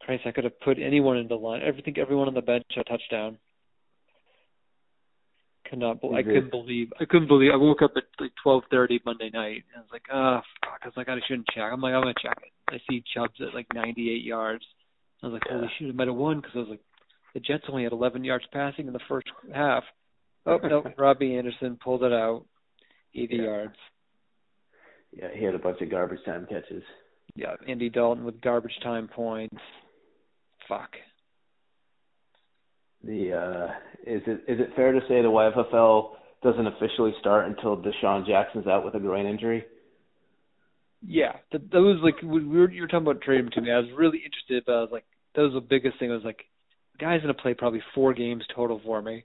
Christ, 0.02 0.24
I 0.26 0.32
could 0.32 0.44
have 0.44 0.60
put 0.60 0.78
anyone 0.78 1.16
in 1.16 1.28
the 1.28 1.36
line. 1.36 1.62
Everything, 1.64 1.96
everyone 1.98 2.28
on 2.28 2.34
the 2.34 2.42
bench 2.42 2.64
a 2.76 2.84
touchdown. 2.84 3.38
Could 5.70 5.78
not. 5.78 5.98
I 6.02 6.22
couldn't 6.24 6.50
believe. 6.50 6.92
I 7.00 7.04
couldn't 7.04 7.28
believe. 7.28 7.52
I 7.54 7.56
woke 7.56 7.80
up 7.80 7.92
at 7.96 8.02
like 8.18 8.32
twelve 8.42 8.64
thirty 8.72 9.00
Monday 9.06 9.30
night, 9.32 9.62
and 9.72 9.76
I 9.76 9.78
was 9.78 9.88
like, 9.92 10.02
ah, 10.12 10.38
oh, 10.38 10.66
fuck. 10.66 10.80
I 10.82 10.86
was 10.88 10.96
like, 10.96 11.08
I 11.08 11.16
shouldn't 11.28 11.46
check. 11.54 11.70
I'm 11.72 11.80
like, 11.80 11.94
I'm 11.94 12.02
gonna 12.02 12.14
check 12.20 12.38
it. 12.42 12.52
I 12.74 12.78
see 12.88 13.04
Chubbs 13.14 13.40
at 13.40 13.54
like 13.54 13.66
98 13.74 14.24
yards. 14.24 14.64
I 15.22 15.26
was 15.26 15.34
like, 15.34 15.42
yeah. 15.46 15.56
holy 15.56 15.70
shit, 15.78 15.88
I 15.88 15.92
might 15.92 16.06
have 16.08 16.16
won 16.16 16.36
because 16.36 16.52
I 16.54 16.58
was 16.58 16.68
like, 16.70 16.80
the 17.34 17.40
Jets 17.40 17.64
only 17.68 17.84
had 17.84 17.92
11 17.92 18.24
yards 18.24 18.44
passing 18.52 18.86
in 18.86 18.92
the 18.92 19.00
first 19.08 19.28
half. 19.54 19.84
Oh 20.46 20.56
no, 20.62 20.84
Robbie 20.96 21.36
Anderson 21.36 21.78
pulled 21.82 22.02
it 22.02 22.12
out, 22.12 22.44
80 23.14 23.36
yeah. 23.36 23.42
yards. 23.42 23.76
Yeah, 25.12 25.28
he 25.34 25.44
had 25.44 25.54
a 25.54 25.58
bunch 25.58 25.80
of 25.80 25.90
garbage 25.90 26.24
time 26.24 26.46
catches. 26.48 26.82
Yeah, 27.34 27.54
Andy 27.68 27.90
Dalton 27.90 28.24
with 28.24 28.40
garbage 28.40 28.78
time 28.82 29.08
points. 29.08 29.56
Fuck. 30.68 30.90
The 33.04 33.32
uh 33.32 33.66
is 34.06 34.22
it 34.26 34.44
is 34.48 34.60
it 34.60 34.70
fair 34.76 34.92
to 34.92 35.00
say 35.08 35.22
the 35.22 35.28
YFFL 35.28 36.10
doesn't 36.42 36.66
officially 36.66 37.12
start 37.20 37.46
until 37.46 37.76
DeSean 37.76 38.26
Jackson's 38.26 38.66
out 38.66 38.84
with 38.84 38.94
a 38.94 39.00
groin 39.00 39.26
injury? 39.26 39.64
Yeah, 41.06 41.32
that, 41.52 41.70
that 41.70 41.80
was 41.80 41.98
like 42.02 42.20
we 42.22 42.44
were 42.46 42.70
you 42.70 42.82
were 42.82 42.88
talking 42.88 43.06
about 43.06 43.22
trading 43.22 43.50
to 43.52 43.60
me. 43.60 43.70
I 43.70 43.78
was 43.78 43.88
really 43.96 44.18
interested, 44.18 44.64
but 44.66 44.72
I 44.72 44.80
was 44.80 44.90
like, 44.92 45.04
that 45.34 45.42
was 45.42 45.54
the 45.54 45.60
biggest 45.60 45.98
thing. 45.98 46.10
I 46.10 46.14
was 46.14 46.24
like, 46.24 46.44
guy's 46.98 47.22
gonna 47.22 47.34
play 47.34 47.54
probably 47.54 47.82
four 47.94 48.12
games 48.12 48.44
total 48.54 48.80
for 48.84 49.00
me. 49.00 49.24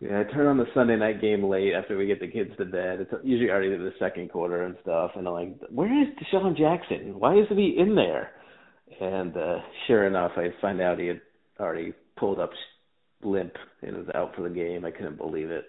Yeah, 0.00 0.20
I 0.20 0.32
turn 0.32 0.46
on 0.46 0.56
the 0.56 0.64
Sunday 0.74 0.96
night 0.96 1.20
game 1.20 1.44
late 1.44 1.74
after 1.74 1.96
we 1.96 2.06
get 2.06 2.20
the 2.20 2.26
kids 2.26 2.50
to 2.56 2.64
bed. 2.64 3.00
It's 3.00 3.12
usually 3.22 3.50
already 3.50 3.68
the 3.68 3.92
second 3.98 4.30
quarter 4.30 4.64
and 4.64 4.74
stuff, 4.80 5.10
and 5.14 5.28
I'm 5.28 5.34
like, 5.34 5.56
where 5.68 6.02
is 6.02 6.08
DeSean 6.18 6.56
Jackson? 6.56 7.20
Why 7.20 7.38
isn't 7.38 7.58
he 7.58 7.76
in 7.78 7.94
there? 7.94 8.30
And 9.00 9.36
uh 9.36 9.58
sure 9.86 10.06
enough, 10.06 10.32
I 10.36 10.48
find 10.60 10.80
out 10.80 10.98
he 10.98 11.06
had 11.06 11.20
already 11.58 11.92
pulled 12.16 12.40
up 12.40 12.50
limp 13.22 13.52
and 13.82 13.96
was 13.96 14.06
out 14.14 14.34
for 14.34 14.42
the 14.42 14.54
game. 14.54 14.84
I 14.84 14.90
couldn't 14.90 15.18
believe 15.18 15.50
it. 15.50 15.64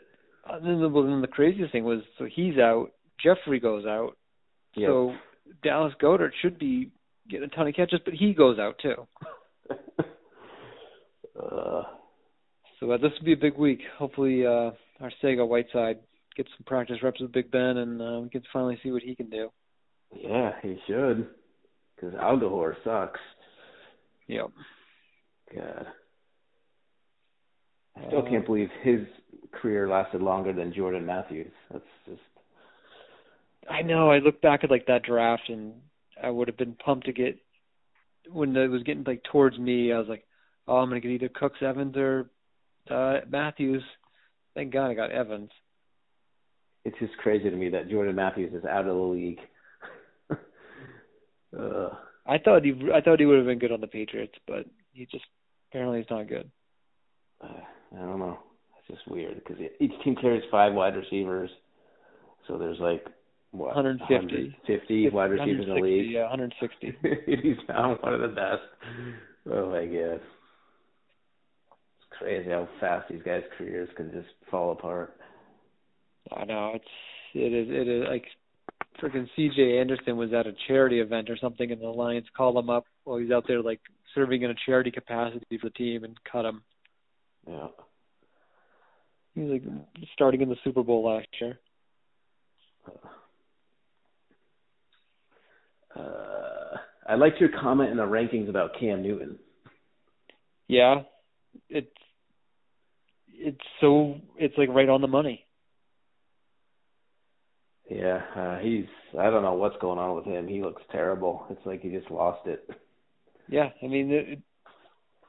Uh, 0.50 0.60
then, 0.60 0.82
the, 0.82 0.90
well, 0.90 1.04
then 1.04 1.22
the 1.22 1.28
craziest 1.28 1.72
thing 1.72 1.84
was, 1.84 2.02
so 2.18 2.26
he's 2.26 2.58
out. 2.58 2.92
Jeffery 3.24 3.60
goes 3.60 3.86
out. 3.86 4.18
Yep. 4.76 4.88
So 4.88 5.14
Dallas 5.64 5.94
Goedert 6.02 6.32
should 6.42 6.58
be 6.58 6.92
getting 7.30 7.46
a 7.46 7.56
ton 7.56 7.68
of 7.68 7.76
catches, 7.76 8.00
but 8.04 8.14
he 8.14 8.34
goes 8.34 8.58
out 8.58 8.80
too. 8.82 9.08
uh, 11.40 11.84
so 12.80 12.92
uh, 12.92 12.98
this 12.98 13.12
will 13.18 13.26
be 13.26 13.34
a 13.34 13.38
big 13.38 13.58
week. 13.58 13.82
Hopefully, 13.98 14.46
uh, 14.46 14.72
our 15.00 15.12
Sega 15.24 15.48
Whiteside 15.48 16.00
gets 16.36 16.50
some 16.58 16.66
practice 16.66 16.98
reps 17.04 17.22
with 17.22 17.32
Big 17.32 17.52
Ben, 17.52 17.78
and 17.78 18.02
uh, 18.02 18.20
we 18.22 18.30
can 18.30 18.42
finally 18.52 18.80
see 18.82 18.92
what 18.92 19.04
he 19.04 19.16
can 19.16 19.30
do. 19.30 19.50
Yeah, 20.16 20.52
he 20.62 20.78
should. 20.88 21.28
Because 22.02 22.18
Agholor 22.20 22.74
sucks. 22.84 23.20
Yep. 24.28 24.48
God. 25.56 25.88
I 27.96 28.08
still 28.08 28.24
can't 28.24 28.46
believe 28.46 28.70
his 28.82 29.02
career 29.52 29.88
lasted 29.88 30.22
longer 30.22 30.54
than 30.54 30.74
Jordan 30.74 31.06
Matthews. 31.06 31.52
That's 31.72 31.84
just. 32.08 32.22
I 33.70 33.82
know. 33.82 34.10
I 34.10 34.20
look 34.20 34.42
back 34.42 34.64
at 34.64 34.72
like 34.72 34.88
that 34.88 35.04
draft, 35.04 35.44
and 35.50 35.74
I 36.22 36.30
would 36.30 36.48
have 36.48 36.58
been 36.58 36.74
pumped 36.74 37.06
to 37.06 37.14
get 37.14 37.38
when 38.32 38.56
it 38.56 38.68
was 38.70 38.84
getting 38.84 39.04
like 39.04 39.24
towards 39.32 39.60
me. 39.60 39.92
I 39.92 40.00
was 40.00 40.08
like, 40.08 40.26
oh, 40.68 40.78
I'm 40.78 40.90
gonna 40.90 41.02
get 41.02 41.12
either 41.12 41.30
Cooks, 41.30 41.60
Evans, 41.62 41.96
or 41.98 42.30
uh 42.90 43.20
Matthews. 43.30 43.84
Thank 44.56 44.74
God 44.74 44.90
I 44.90 44.94
got 44.94 45.12
Evans. 45.12 45.52
It's 46.84 46.98
just 47.00 47.16
crazy 47.18 47.50
to 47.50 47.56
me 47.56 47.70
that 47.70 47.90
Jordan 47.90 48.16
Matthews 48.16 48.54
is 48.54 48.66
out 48.66 48.88
of 48.88 48.96
the 48.96 49.02
league. 49.02 49.40
Uh. 51.58 51.90
I 52.26 52.38
thought 52.38 52.64
he 52.64 52.74
I 52.94 53.02
thought 53.02 53.20
he 53.20 53.26
would 53.26 53.38
have 53.38 53.48
been 53.48 53.60
good 53.60 53.72
on 53.72 53.82
the 53.82 53.88
Patriots, 53.88 54.36
but 54.48 54.66
he 54.94 55.06
just 55.06 55.26
apparently 55.70 56.00
he's 56.00 56.10
not 56.10 56.28
good. 56.28 56.50
Uh, 57.44 57.62
I 57.96 58.00
don't 58.00 58.20
know. 58.20 58.38
It's 58.78 59.00
just 59.00 59.12
weird 59.12 59.36
because 59.44 59.62
each 59.80 59.92
team 60.04 60.16
carries 60.16 60.44
five 60.52 60.74
wide 60.74 60.96
receivers, 60.96 61.50
so 62.48 62.58
there's 62.58 62.80
like 62.80 63.06
what 63.52 63.76
150 63.76 64.56
50 64.66 65.10
wide 65.10 65.32
receivers 65.32 65.66
in 65.68 65.74
the 65.74 65.82
league. 65.82 66.12
Yeah, 66.12 66.30
160. 66.30 66.96
he's 67.26 67.58
now 67.68 67.98
one 68.02 68.14
of 68.14 68.22
the 68.22 68.28
best. 68.28 68.62
Oh 69.52 69.72
my 69.72 69.86
god, 69.86 70.22
it's 70.22 70.22
crazy 72.12 72.50
how 72.50 72.70
fast 72.80 73.10
these 73.10 73.24
guys' 73.24 73.44
careers 73.58 73.90
can 73.98 74.12
just 74.12 74.30
fall 74.50 74.72
apart. 74.72 75.18
I 76.32 76.46
know 76.46 76.74
it's 76.76 76.86
it 77.34 77.54
is 77.54 77.68
it 77.70 77.88
is 77.88 78.08
like 78.08 78.26
freaking 79.02 79.28
C.J. 79.36 79.80
Anderson 79.80 80.18
was 80.18 80.34
at 80.34 80.48
a 80.48 80.54
charity 80.68 81.00
event 81.00 81.30
or 81.30 81.38
something, 81.38 81.72
and 81.72 81.82
the 81.82 81.88
Lions 81.88 82.28
call 82.36 82.58
him 82.58 82.70
up 82.70 82.86
while 83.04 83.18
he's 83.18 83.32
out 83.32 83.46
there 83.48 83.62
like 83.62 83.82
serving 84.14 84.42
in 84.44 84.52
a 84.52 84.56
charity 84.66 84.92
capacity 84.92 85.58
for 85.58 85.68
the 85.68 85.72
team 85.72 86.04
and 86.04 86.18
cut 86.30 86.46
him. 86.46 86.62
Yeah. 87.48 87.68
He 89.34 89.42
was 89.42 89.52
like 89.52 89.64
starting 90.14 90.42
in 90.42 90.50
the 90.50 90.58
Super 90.64 90.84
Bowl 90.84 91.06
last 91.06 91.28
year. 91.40 91.60
Uh, 95.96 96.78
I 97.08 97.16
liked 97.16 97.40
your 97.40 97.50
comment 97.62 97.92
in 97.92 97.98
the 97.98 98.04
rankings 98.04 98.50
about 98.50 98.80
Cam 98.80 99.02
Newton. 99.02 99.38
Yeah, 100.68 101.02
it's 101.70 101.88
it's 103.34 103.60
so 103.82 104.16
it's 104.38 104.58
like 104.58 104.70
right 104.70 104.88
on 104.88 105.02
the 105.02 105.08
money. 105.08 105.46
Yeah, 107.94 108.22
uh, 108.38 108.60
he's 108.60 108.86
I 109.20 109.30
don't 109.30 109.44
know 109.44 109.56
what's 109.56 109.76
going 109.82 110.00
on 110.00 110.16
with 110.16 110.24
him. 110.24 110.48
He 110.48 110.62
looks 110.62 110.82
terrible. 110.94 111.46
It's 111.50 111.66
like 111.66 111.82
he 111.82 111.90
just 111.90 112.10
lost 112.10 112.48
it. 112.48 112.66
Yeah, 113.50 113.70
I 113.84 113.88
mean, 113.88 114.12
it, 114.12 114.40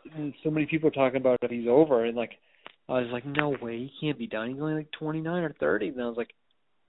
it, 0.05 0.35
so 0.45 0.51
many 0.51 0.67
people 0.67 0.89
are 0.89 0.93
talking 0.93 1.21
about 1.21 1.41
that 1.41 1.51
he's 1.51 1.67
over, 1.67 2.05
and 2.05 2.17
like 2.17 2.39
I 2.89 3.01
was 3.01 3.09
like, 3.11 3.27
no 3.27 3.57
way, 3.61 3.79
he 3.79 3.93
can't 4.01 4.19
be 4.19 4.29
done. 4.29 4.51
He's 4.51 4.61
only 4.61 4.75
like 4.75 4.93
29 4.97 5.43
or 5.43 5.55
30, 5.59 5.89
and 5.89 6.03
I 6.03 6.07
was 6.07 6.17
like, 6.17 6.31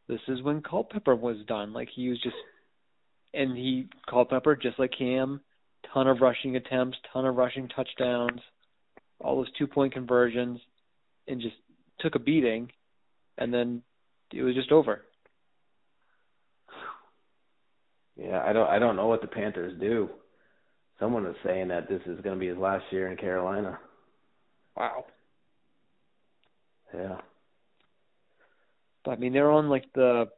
this 0.08 0.20
is 0.28 0.44
when 0.44 0.62
Culpepper 0.62 1.16
was 1.16 1.38
done. 1.48 1.74
Like 1.74 1.90
he 1.96 2.08
was 2.10 2.22
just, 2.22 2.36
and 3.34 3.58
he 3.58 3.88
Culpepper 4.08 4.56
just 4.56 4.78
like 4.78 4.92
Cam, 4.96 5.42
ton 5.92 6.08
of 6.08 6.22
rushing 6.22 6.56
attempts, 6.56 7.00
ton 7.12 7.26
of 7.26 7.36
rushing 7.36 7.68
touchdowns, 7.70 8.42
all 9.20 9.38
those 9.38 9.52
two 9.58 9.66
point 9.66 9.94
conversions, 9.94 10.60
and 11.28 11.42
just 11.42 11.56
took 12.00 12.14
a 12.14 12.20
beating, 12.20 12.72
and 13.40 13.52
then 13.52 13.82
it 14.32 14.44
was 14.44 14.54
just 14.54 14.72
over. 14.72 15.02
Yeah, 18.16 18.44
I 18.46 18.54
don't 18.54 18.70
I 18.70 18.80
don't 18.80 18.96
know 18.96 19.08
what 19.08 19.22
the 19.22 19.28
Panthers 19.28 19.80
do. 19.80 20.10
Someone 21.00 21.26
is 21.26 21.36
saying 21.44 21.70
that 21.70 21.90
this 21.90 22.02
is 22.06 22.22
going 22.22 22.36
to 22.36 22.40
be 22.40 22.48
his 22.48 22.58
last 22.58 22.86
year 22.92 23.12
in 23.12 23.18
Carolina. 23.18 23.80
Wow. 24.78 25.06
Yeah. 26.94 27.18
But 29.04 29.12
I 29.12 29.16
mean, 29.18 29.34
they're 29.34 29.52
on 29.52 29.70
like 29.70 29.86
the 29.94 30.30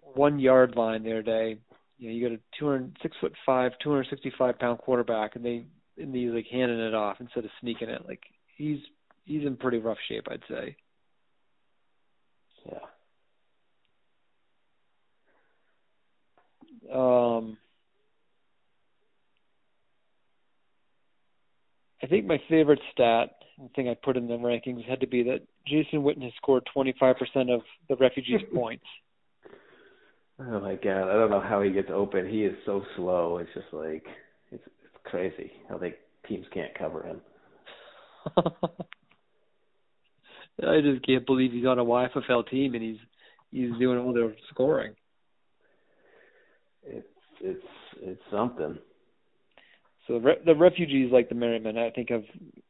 one 0.00 0.38
yard 0.38 0.74
line 0.76 1.04
there 1.04 1.22
today. 1.22 1.58
You 1.98 2.08
know, 2.08 2.14
you 2.14 2.28
got 2.28 2.34
a 2.34 2.40
two 2.58 2.66
hundred 2.66 2.96
six 3.00 3.16
foot 3.20 3.32
five, 3.46 3.72
two 3.82 3.90
hundred 3.90 4.08
sixty 4.10 4.32
five 4.36 4.58
pound 4.58 4.78
quarterback, 4.78 5.36
and 5.36 5.44
they 5.44 5.66
and 5.96 6.14
he's 6.14 6.32
like 6.32 6.46
handing 6.50 6.80
it 6.80 6.94
off 6.94 7.18
instead 7.20 7.44
of 7.44 7.50
sneaking 7.60 7.88
it. 7.88 8.02
Like 8.06 8.22
he's 8.56 8.78
he's 9.24 9.46
in 9.46 9.56
pretty 9.56 9.78
rough 9.78 9.98
shape, 10.08 10.26
I'd 10.30 10.42
say. 10.48 10.76
Yeah. 12.66 12.78
Um, 16.90 17.56
I 22.02 22.06
think 22.06 22.26
my 22.26 22.40
favorite 22.48 22.80
stat, 22.92 23.30
the 23.58 23.68
thing 23.76 23.88
I 23.88 23.94
put 23.94 24.16
in 24.16 24.26
the 24.26 24.34
rankings, 24.34 24.84
had 24.88 25.00
to 25.00 25.06
be 25.06 25.22
that 25.24 25.40
Jason 25.66 26.02
Witten 26.02 26.22
has 26.22 26.32
scored 26.36 26.68
25% 26.76 27.54
of 27.54 27.60
the 27.88 27.96
refugees' 27.96 28.40
points. 28.54 28.84
Oh 30.40 30.60
my 30.60 30.74
god, 30.74 31.08
I 31.08 31.12
don't 31.12 31.30
know 31.30 31.40
how 31.40 31.62
he 31.62 31.70
gets 31.70 31.90
open. 31.92 32.28
He 32.28 32.44
is 32.44 32.56
so 32.66 32.82
slow. 32.96 33.38
It's 33.38 33.50
just 33.54 33.72
like 33.72 34.04
it's 34.50 34.64
it's 34.64 34.96
crazy 35.04 35.52
how 35.68 35.78
they 35.78 35.94
teams 36.26 36.46
can't 36.52 36.76
cover 36.76 37.04
him. 37.04 37.20
I 40.66 40.80
just 40.80 41.04
can't 41.06 41.26
believe 41.26 41.52
he's 41.52 41.66
on 41.66 41.78
a 41.78 41.84
YFL 41.84 42.48
team 42.50 42.74
and 42.74 42.82
he's 42.82 42.98
he's 43.50 43.70
doing 43.78 43.98
all 43.98 44.12
their 44.12 44.34
scoring. 44.50 44.94
It's 47.42 47.66
it's 48.00 48.22
something. 48.30 48.78
So 50.06 50.14
the, 50.14 50.20
re- 50.20 50.42
the 50.44 50.54
refugees, 50.54 51.12
like 51.12 51.28
the 51.28 51.34
Merrymen, 51.34 51.78
I 51.78 51.90
think 51.90 52.10
have 52.10 52.24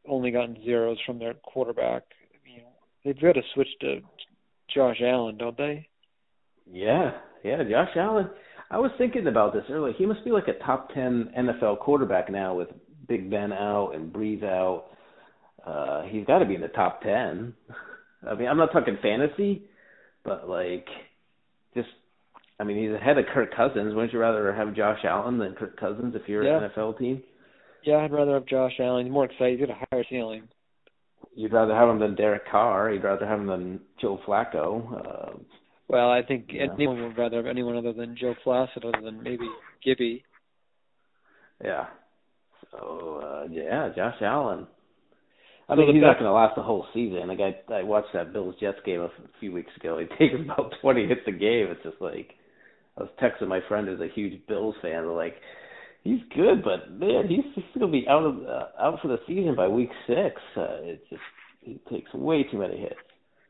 only 0.07 0.31
gotten 0.31 0.62
zeros 0.64 0.99
from 1.07 1.19
their 1.19 1.35
quarterback. 1.35 2.02
I 2.33 2.45
mean, 2.45 2.62
they've 3.05 3.21
got 3.21 3.33
to 3.33 3.43
switch 3.55 3.69
to 3.81 4.00
Josh 4.75 5.00
Allen, 5.02 5.38
don't 5.38 5.57
they? 5.57 5.88
Yeah, 6.71 7.12
yeah, 7.43 7.62
Josh 7.69 7.97
Allen. 7.97 8.29
I 8.71 8.79
was 8.79 8.91
thinking 8.97 9.26
about 9.26 9.53
this 9.53 9.64
earlier. 9.70 9.94
He 9.97 10.07
must 10.07 10.25
be 10.25 10.31
like 10.31 10.49
a 10.49 10.64
top 10.64 10.92
ten 10.94 11.31
NFL 11.38 11.81
quarterback 11.81 12.31
now 12.31 12.55
with 12.55 12.68
Big 13.09 13.31
Ben 13.31 13.53
out 13.53 13.92
and 13.94 14.12
Brees 14.12 14.42
out. 14.42 14.87
Uh, 15.66 16.03
he's 16.05 16.25
got 16.27 16.38
to 16.38 16.47
be 16.47 16.55
in 16.55 16.61
the 16.61 16.68
top 16.68 17.03
ten. 17.03 17.55
I 18.29 18.35
mean, 18.35 18.49
I'm 18.49 18.57
not 18.57 18.73
talking 18.73 18.99
fantasy, 19.03 19.64
but 20.25 20.49
like, 20.49 20.87
I 22.61 22.65
mean, 22.65 22.83
he's 22.83 22.95
ahead 22.95 23.19
of 23.19 23.25
Kirk 23.33 23.55
Cousins. 23.55 23.95
Wouldn't 23.95 24.12
you 24.12 24.19
rather 24.19 24.53
have 24.53 24.75
Josh 24.75 25.01
Allen 25.05 25.38
than 25.38 25.55
Kirk 25.55 25.79
Cousins 25.79 26.15
if 26.15 26.29
you're 26.29 26.45
yeah. 26.45 26.65
an 26.65 26.71
NFL 26.71 26.99
team? 26.99 27.23
Yeah, 27.85 27.97
I'd 27.97 28.12
rather 28.12 28.35
have 28.35 28.47
Josh 28.47 28.75
Allen. 28.79 29.07
He's 29.07 29.12
more 29.12 29.25
exciting. 29.25 29.59
He's 29.59 29.67
got 29.67 29.77
a 29.77 29.87
higher 29.91 30.05
ceiling. 30.09 30.49
You'd 31.35 31.53
rather 31.53 31.75
have 31.75 31.88
him 31.88 31.99
than 31.99 32.15
Derek 32.15 32.49
Carr. 32.49 32.93
You'd 32.93 33.05
rather 33.05 33.27
have 33.27 33.41
him 33.41 33.47
than 33.47 33.81
Joe 34.01 34.21
Flacco. 34.27 35.07
Uh, 35.07 35.38
well, 35.88 36.11
I 36.11 36.23
think 36.23 36.51
yeah. 36.53 36.67
anyone 36.73 37.03
would 37.03 37.19
rather 37.19 37.37
have 37.37 37.47
anyone 37.47 37.77
other 37.77 37.93
than 37.93 38.17
Joe 38.19 38.35
Flacco, 38.45 38.79
other 38.79 39.05
than 39.05 39.23
maybe 39.23 39.49
Gibby. 39.85 40.25
Yeah. 41.62 41.87
So 42.71 43.21
uh 43.23 43.49
yeah, 43.51 43.91
Josh 43.95 44.17
Allen. 44.23 44.67
I 45.69 45.75
mean, 45.75 45.95
he's 45.95 46.03
best- 46.03 46.07
not 46.07 46.19
going 46.19 46.27
to 46.27 46.33
last 46.33 46.57
the 46.57 46.62
whole 46.62 46.87
season. 46.93 47.29
Like 47.29 47.38
I, 47.41 47.73
I 47.73 47.83
watched 47.83 48.12
that 48.15 48.33
Bills 48.33 48.55
Jets 48.61 48.79
game 48.85 49.01
a 49.01 49.11
few 49.41 49.53
weeks 49.53 49.71
ago. 49.77 49.99
He 49.99 50.07
takes 50.19 50.35
about 50.41 50.75
20 50.81 51.07
hits 51.07 51.21
a 51.27 51.33
game. 51.33 51.69
It's 51.71 51.83
just 51.83 52.01
like 52.01 52.35
I 53.03 53.07
was 53.07 53.12
texting 53.21 53.49
my 53.49 53.61
friend 53.69 53.88
who's 53.88 54.01
a 54.01 54.12
huge 54.15 54.47
Bills 54.47 54.75
fan. 54.81 55.09
Like, 55.09 55.35
he's 56.05 56.21
good, 56.35 56.62
but 56.62 56.91
man, 56.93 57.29
he's, 57.29 57.65
to 57.79 57.88
be 57.88 58.07
out 58.09 58.25
of 58.25 58.37
uh, 58.47 58.67
out 58.81 58.99
for 59.03 59.09
the 59.09 59.19
season 59.27 59.55
by 59.57 59.69
week 59.69 59.91
six. 60.07 60.41
Uh, 60.57 60.79
it 60.83 61.03
just 61.11 61.23
he 61.61 61.81
takes 61.91 62.12
way 62.15 62.45
too 62.45 62.59
many 62.59 62.79
hits. 62.79 62.95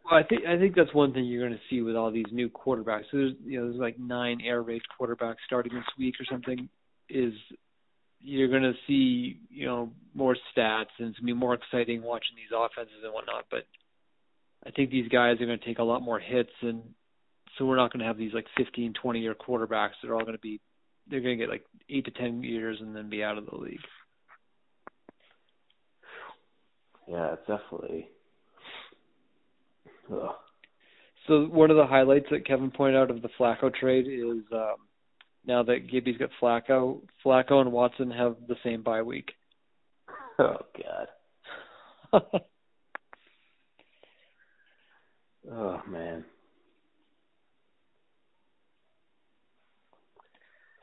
Well, 0.04 0.18
I 0.18 0.22
think 0.26 0.46
I 0.46 0.58
think 0.58 0.74
that's 0.74 0.92
one 0.94 1.12
thing 1.12 1.24
you're 1.24 1.46
going 1.46 1.58
to 1.58 1.74
see 1.74 1.82
with 1.82 1.96
all 1.96 2.10
these 2.10 2.26
new 2.32 2.48
quarterbacks. 2.48 3.04
So 3.10 3.18
there's 3.18 3.34
you 3.44 3.60
know 3.60 3.68
there's 3.68 3.80
like 3.80 3.98
nine 3.98 4.40
air 4.44 4.62
raid 4.62 4.82
quarterbacks 4.98 5.36
starting 5.46 5.74
this 5.74 5.84
week 5.98 6.14
or 6.20 6.24
something. 6.30 6.68
Is 7.08 7.34
you're 8.20 8.48
going 8.48 8.62
to 8.62 8.74
see 8.86 9.40
you 9.50 9.66
know 9.66 9.92
more 10.14 10.34
stats 10.34 10.94
and 10.98 11.08
it's 11.08 11.18
going 11.18 11.26
to 11.28 11.34
be 11.34 11.34
more 11.34 11.54
exciting 11.54 12.02
watching 12.02 12.36
these 12.36 12.56
offenses 12.56 13.02
and 13.04 13.12
whatnot. 13.12 13.44
But 13.50 13.66
I 14.66 14.70
think 14.70 14.90
these 14.90 15.08
guys 15.08 15.40
are 15.40 15.46
going 15.46 15.58
to 15.58 15.64
take 15.64 15.78
a 15.78 15.84
lot 15.84 16.02
more 16.02 16.20
hits, 16.20 16.52
and 16.62 16.82
so 17.56 17.64
we're 17.64 17.76
not 17.76 17.92
going 17.92 18.00
to 18.00 18.06
have 18.06 18.18
these 18.18 18.32
like 18.32 18.46
15, 18.56 18.94
20 18.94 19.20
year 19.20 19.34
quarterbacks 19.34 19.92
that 20.02 20.10
are 20.10 20.14
all 20.14 20.22
going 20.22 20.32
to 20.32 20.38
be 20.38 20.60
they're 21.08 21.20
going 21.20 21.38
to 21.38 21.44
get 21.44 21.50
like 21.50 21.64
eight 21.90 22.04
to 22.04 22.10
ten 22.12 22.42
years 22.42 22.78
and 22.80 22.94
then 22.94 23.10
be 23.10 23.24
out 23.24 23.38
of 23.38 23.46
the 23.46 23.56
league. 23.56 23.80
Yeah, 27.08 27.34
it's 27.34 27.46
definitely. 27.46 28.08
Ugh. 30.12 30.34
So 31.26 31.42
one 31.44 31.70
of 31.70 31.76
the 31.76 31.86
highlights 31.86 32.26
that 32.30 32.46
Kevin 32.46 32.70
pointed 32.70 32.96
out 32.96 33.10
of 33.10 33.22
the 33.22 33.28
Flacco 33.38 33.72
trade 33.72 34.06
is 34.06 34.42
um, 34.52 34.76
now 35.46 35.62
that 35.62 35.90
Gibby's 35.90 36.18
got 36.18 36.30
Flacco, 36.40 37.00
Flacco 37.24 37.60
and 37.60 37.72
Watson 37.72 38.10
have 38.10 38.36
the 38.48 38.56
same 38.64 38.82
bye 38.82 39.02
week. 39.02 39.32
Oh 40.38 40.56
God. 42.12 42.30
Oh 45.50 45.82
man. 45.88 46.24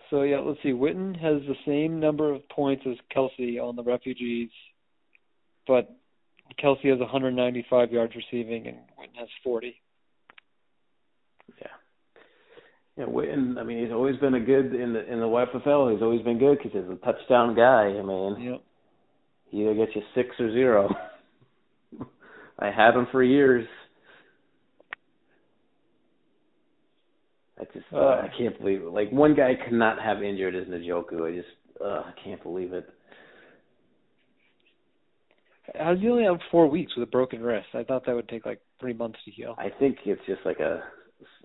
So 0.10 0.24
yeah, 0.24 0.40
let's 0.40 0.60
see. 0.64 0.70
Witten 0.70 1.14
has 1.20 1.42
the 1.48 1.56
same 1.66 2.00
number 2.00 2.34
of 2.34 2.48
points 2.50 2.84
as 2.90 2.96
Kelce 3.16 3.62
on 3.62 3.76
the 3.76 3.84
refugees, 3.84 4.50
but 5.68 5.90
Kelce 6.62 6.90
has 6.90 7.00
195 7.00 7.92
yards 7.92 8.14
receiving 8.16 8.68
and 8.68 8.78
Witten 9.00 9.20
has 9.20 9.28
40. 9.44 9.80
Yeah. 11.62 11.68
Yeah, 12.98 13.06
Witten. 13.06 13.58
I 13.60 13.64
mean, 13.64 13.84
he's 13.84 13.94
always 13.94 14.18
been 14.18 14.34
a 14.34 14.40
good 14.40 14.74
in 14.74 14.94
the 14.94 15.12
in 15.12 15.20
the 15.20 15.26
YFL. 15.28 15.94
He's 15.94 16.02
always 16.02 16.22
been 16.24 16.40
good 16.40 16.58
because 16.58 16.72
he's 16.74 16.92
a 16.92 16.96
touchdown 17.06 17.56
guy. 17.56 17.96
I 17.98 18.02
mean, 18.02 18.42
Yep. 18.42 18.62
he 19.52 19.62
either 19.62 19.76
gets 19.76 19.96
you 19.96 20.02
six 20.16 20.30
or 20.40 20.52
zero. 20.52 20.90
I 22.60 22.72
had 22.72 22.96
him 22.96 23.08
for 23.12 23.24
years. 23.24 23.66
I 27.60 27.64
just 27.74 27.86
uh. 27.94 27.98
I 27.98 28.30
can't 28.38 28.58
believe 28.60 28.82
it. 28.82 28.86
Like 28.94 29.12
one 29.12 29.36
guy 29.36 29.54
could 29.64 29.74
not 29.78 30.02
have 30.02 30.24
injured 30.24 30.56
is 30.56 30.68
Njoku. 30.68 31.32
I 31.32 31.36
just 31.36 31.48
uh, 31.84 32.04
I 32.06 32.14
can't 32.24 32.42
believe 32.44 32.74
it. 32.74 32.88
How's 35.78 36.00
he 36.00 36.10
only 36.10 36.26
out 36.26 36.40
four 36.52 36.68
weeks 36.68 36.96
with 36.96 37.08
a 37.08 37.12
broken 37.12 37.42
wrist? 37.42 37.68
I 37.74 37.84
thought 37.84 38.06
that 38.06 38.16
would 38.16 38.28
take 38.28 38.46
like 38.46 38.60
three 38.80 38.94
months 38.94 39.20
to 39.26 39.32
heal. 39.32 39.56
I 39.58 39.70
think 39.80 39.98
it's 40.06 40.22
just 40.26 40.42
like 40.46 40.60
a 40.60 40.84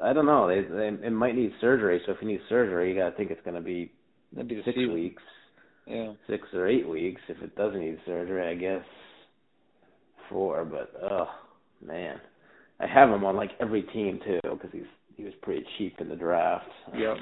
I 0.02 0.12
don't 0.12 0.26
know. 0.26 0.48
They, 0.48 0.62
they 0.62 1.06
it 1.06 1.10
might 1.10 1.34
need 1.34 1.52
surgery. 1.60 2.00
So 2.06 2.12
if 2.12 2.18
he 2.20 2.26
needs 2.26 2.42
surgery, 2.48 2.88
you 2.94 2.98
to 3.10 3.16
think 3.16 3.30
it's 3.30 3.42
going 3.44 3.56
to 3.56 3.60
be 3.60 3.92
That'd 4.32 4.48
be 4.48 4.62
six 4.64 4.76
season. 4.76 4.94
weeks, 4.94 5.22
Yeah. 5.86 6.12
six 6.28 6.46
or 6.54 6.66
eight 6.66 6.88
weeks. 6.88 7.20
If 7.28 7.42
it 7.42 7.54
doesn't 7.56 7.80
need 7.80 7.98
surgery, 8.06 8.48
I 8.48 8.54
guess 8.54 8.84
four. 10.30 10.64
But 10.64 10.92
oh 11.02 11.26
man, 11.84 12.18
I 12.80 12.86
have 12.86 13.10
him 13.10 13.24
on 13.24 13.36
like 13.36 13.50
every 13.60 13.82
team 13.82 14.20
too 14.24 14.40
because 14.42 14.70
he's 14.72 14.82
he 15.16 15.24
was 15.24 15.32
pretty 15.42 15.64
cheap 15.78 15.96
in 16.00 16.08
the 16.08 16.16
draft. 16.16 16.68
Yep. 16.96 17.16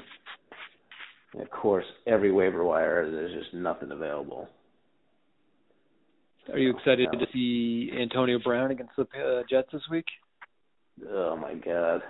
And 1.33 1.41
of 1.41 1.49
course, 1.49 1.85
every 2.07 2.31
waiver 2.31 2.63
wire 2.63 3.09
there's 3.09 3.33
just 3.33 3.53
nothing 3.53 3.91
available. 3.91 4.47
Are 6.51 6.59
you 6.59 6.75
excited 6.75 7.07
to 7.11 7.25
see 7.31 7.89
Antonio 7.99 8.37
Brown 8.43 8.71
against 8.71 8.93
the 8.97 9.03
uh, 9.03 9.43
Jets 9.49 9.69
this 9.71 9.81
week? 9.89 10.05
Oh 11.09 11.37
my 11.37 11.53
god. 11.53 12.01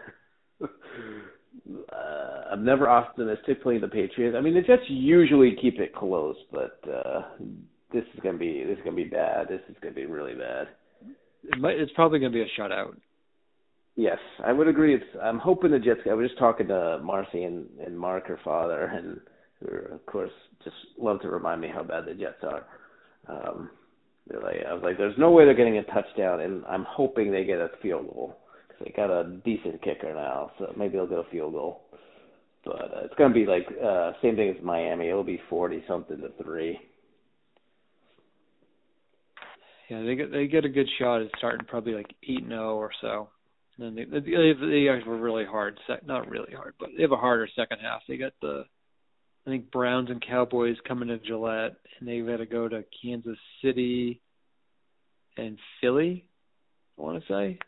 uh, 0.63 2.51
I'm 2.51 2.65
never 2.65 2.89
optimistic 2.89 3.61
playing 3.61 3.81
the 3.81 3.87
Patriots. 3.87 4.35
I 4.37 4.41
mean, 4.41 4.55
the 4.55 4.61
Jets 4.61 4.83
usually 4.87 5.55
keep 5.61 5.79
it 5.79 5.93
close, 5.95 6.35
but 6.51 6.79
uh 6.91 7.21
this 7.93 8.03
is 8.15 8.19
gonna 8.23 8.39
be 8.39 8.63
this 8.63 8.77
is 8.77 8.83
gonna 8.83 8.95
be 8.95 9.03
bad. 9.03 9.47
This 9.47 9.61
is 9.69 9.75
gonna 9.81 9.93
be 9.93 10.05
really 10.05 10.33
bad. 10.33 10.69
It 11.43 11.59
might, 11.59 11.79
it's 11.79 11.91
probably 11.93 12.19
going 12.19 12.31
to 12.31 12.35
be 12.35 12.41
a 12.41 12.61
shutout. 12.61 12.95
Yes, 13.95 14.17
I 14.43 14.51
would 14.51 14.67
agree. 14.67 14.95
It's 14.95 15.06
I'm 15.21 15.38
hoping 15.38 15.71
the 15.71 15.79
Jets. 15.79 16.01
I 16.10 16.13
was 16.13 16.27
just 16.27 16.39
talking 16.39 16.67
to 16.67 16.99
Marcy 17.03 17.43
and 17.43 17.67
and 17.86 17.97
Mark, 17.97 18.27
her 18.27 18.39
father, 18.43 18.86
and 18.86 19.19
who 19.60 19.67
are, 19.67 19.91
of 19.93 20.06
course 20.06 20.32
just 20.63 20.75
love 20.97 21.19
to 21.21 21.29
remind 21.29 21.62
me 21.62 21.69
how 21.73 21.84
bad 21.84 22.06
the 22.06 22.13
Jets 22.13 22.43
are. 22.43 22.65
Um, 23.27 23.69
they're 24.27 24.41
like, 24.41 24.58
I 24.67 24.73
was 24.73 24.84
like, 24.84 24.97
there's 24.97 25.17
no 25.17 25.32
way 25.32 25.45
they're 25.45 25.53
getting 25.53 25.77
a 25.77 25.84
touchdown, 25.84 26.39
and 26.41 26.63
I'm 26.65 26.86
hoping 26.88 27.32
they 27.32 27.43
get 27.43 27.60
a 27.60 27.69
field 27.82 28.08
goal 28.08 28.38
because 28.67 28.86
they 28.86 28.91
got 28.95 29.12
a 29.12 29.38
decent 29.43 29.82
kicker 29.82 30.13
now, 30.13 30.51
so 30.58 30.73
maybe 30.77 30.93
they'll 30.93 31.08
get 31.08 31.19
a 31.19 31.29
field 31.32 31.53
goal. 31.53 31.82
But 32.65 32.75
uh, 32.75 33.01
it's 33.03 33.15
gonna 33.15 33.34
be 33.34 33.45
like 33.45 33.67
uh, 33.84 34.13
same 34.21 34.38
thing 34.38 34.56
as 34.58 34.63
Miami. 34.63 35.10
It'll 35.10 35.23
be 35.23 35.41
forty 35.49 35.84
something 35.88 36.17
to 36.17 36.29
three. 36.41 36.79
Yeah, 39.89 40.01
they 40.03 40.15
get 40.15 40.32
they 40.32 40.47
get 40.47 40.63
a 40.63 40.69
good 40.69 40.88
shot 40.97 41.21
at 41.21 41.27
starting 41.38 41.67
probably 41.67 41.93
like 41.93 42.13
eight 42.23 42.41
and 42.41 42.49
zero 42.49 42.77
or 42.77 42.91
so. 43.01 43.27
And 43.77 43.97
then 43.97 44.07
they 44.12 44.19
they, 44.19 44.53
they 44.53 44.83
have 44.86 45.07
a 45.07 45.15
really 45.15 45.45
hard 45.45 45.79
sec, 45.88 46.05
not 46.05 46.29
really 46.29 46.53
hard, 46.53 46.75
but 46.79 46.89
they 46.95 47.01
have 47.01 47.12
a 47.12 47.17
harder 47.17 47.47
second 47.55 47.79
half. 47.79 48.01
They 48.07 48.17
got 48.17 48.33
the 48.41 48.65
I 49.45 49.49
think 49.49 49.71
Browns 49.71 50.09
and 50.09 50.25
Cowboys 50.25 50.77
coming 50.88 51.09
to 51.09 51.17
Gillette, 51.17 51.75
and 51.99 52.07
they've 52.07 52.25
got 52.25 52.38
to 52.38 52.45
go 52.45 52.67
to 52.69 52.83
Kansas 53.01 53.38
City 53.62 54.21
and 55.38 55.57
Philly. 55.81 56.25
I 56.97 57.01
want 57.01 57.23
to 57.23 57.33
say. 57.33 57.59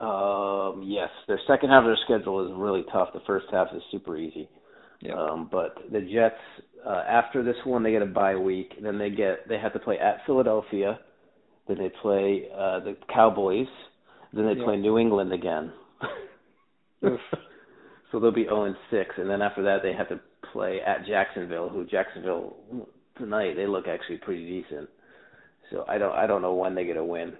Um, 0.00 0.82
yes, 0.86 1.10
their 1.28 1.38
second 1.46 1.68
half 1.68 1.84
of 1.84 1.88
their 1.88 1.98
schedule 2.04 2.46
is 2.46 2.52
really 2.56 2.84
tough. 2.90 3.10
The 3.12 3.20
first 3.26 3.46
half 3.52 3.68
is 3.74 3.82
super 3.90 4.16
easy. 4.16 4.48
Yeah. 5.00 5.12
Um, 5.14 5.48
but 5.50 5.76
the 5.92 6.00
Jets, 6.00 6.40
uh, 6.86 7.02
after 7.06 7.42
this 7.42 7.56
one, 7.64 7.82
they 7.82 7.92
get 7.92 8.02
a 8.02 8.06
bye 8.06 8.36
week. 8.36 8.72
And 8.76 8.84
then 8.84 8.98
they 8.98 9.10
get 9.10 9.48
they 9.48 9.58
have 9.58 9.74
to 9.74 9.78
play 9.78 9.98
at 9.98 10.24
Philadelphia. 10.26 10.98
Then 11.70 11.78
they 11.78 11.92
play 12.02 12.48
uh, 12.52 12.80
the 12.80 12.96
Cowboys. 13.14 13.68
Then 14.32 14.46
they 14.46 14.54
Yeah. 14.54 14.64
play 14.64 14.76
New 14.76 14.98
England 14.98 15.32
again. 15.32 15.72
So 18.10 18.18
they'll 18.18 18.32
be 18.32 18.42
0 18.42 18.64
and 18.64 18.76
6. 18.90 19.10
And 19.18 19.30
then 19.30 19.40
after 19.40 19.62
that, 19.62 19.84
they 19.84 19.92
have 19.92 20.08
to 20.08 20.18
play 20.52 20.80
at 20.80 21.06
Jacksonville, 21.06 21.68
who 21.68 21.84
Jacksonville 21.86 22.56
tonight 23.16 23.54
they 23.54 23.68
look 23.68 23.86
actually 23.86 24.16
pretty 24.18 24.44
decent. 24.62 24.88
So 25.70 25.84
I 25.86 25.96
don't 25.96 26.12
I 26.12 26.26
don't 26.26 26.42
know 26.42 26.54
when 26.54 26.74
they 26.74 26.84
get 26.84 26.96
a 26.96 27.04
win. 27.04 27.34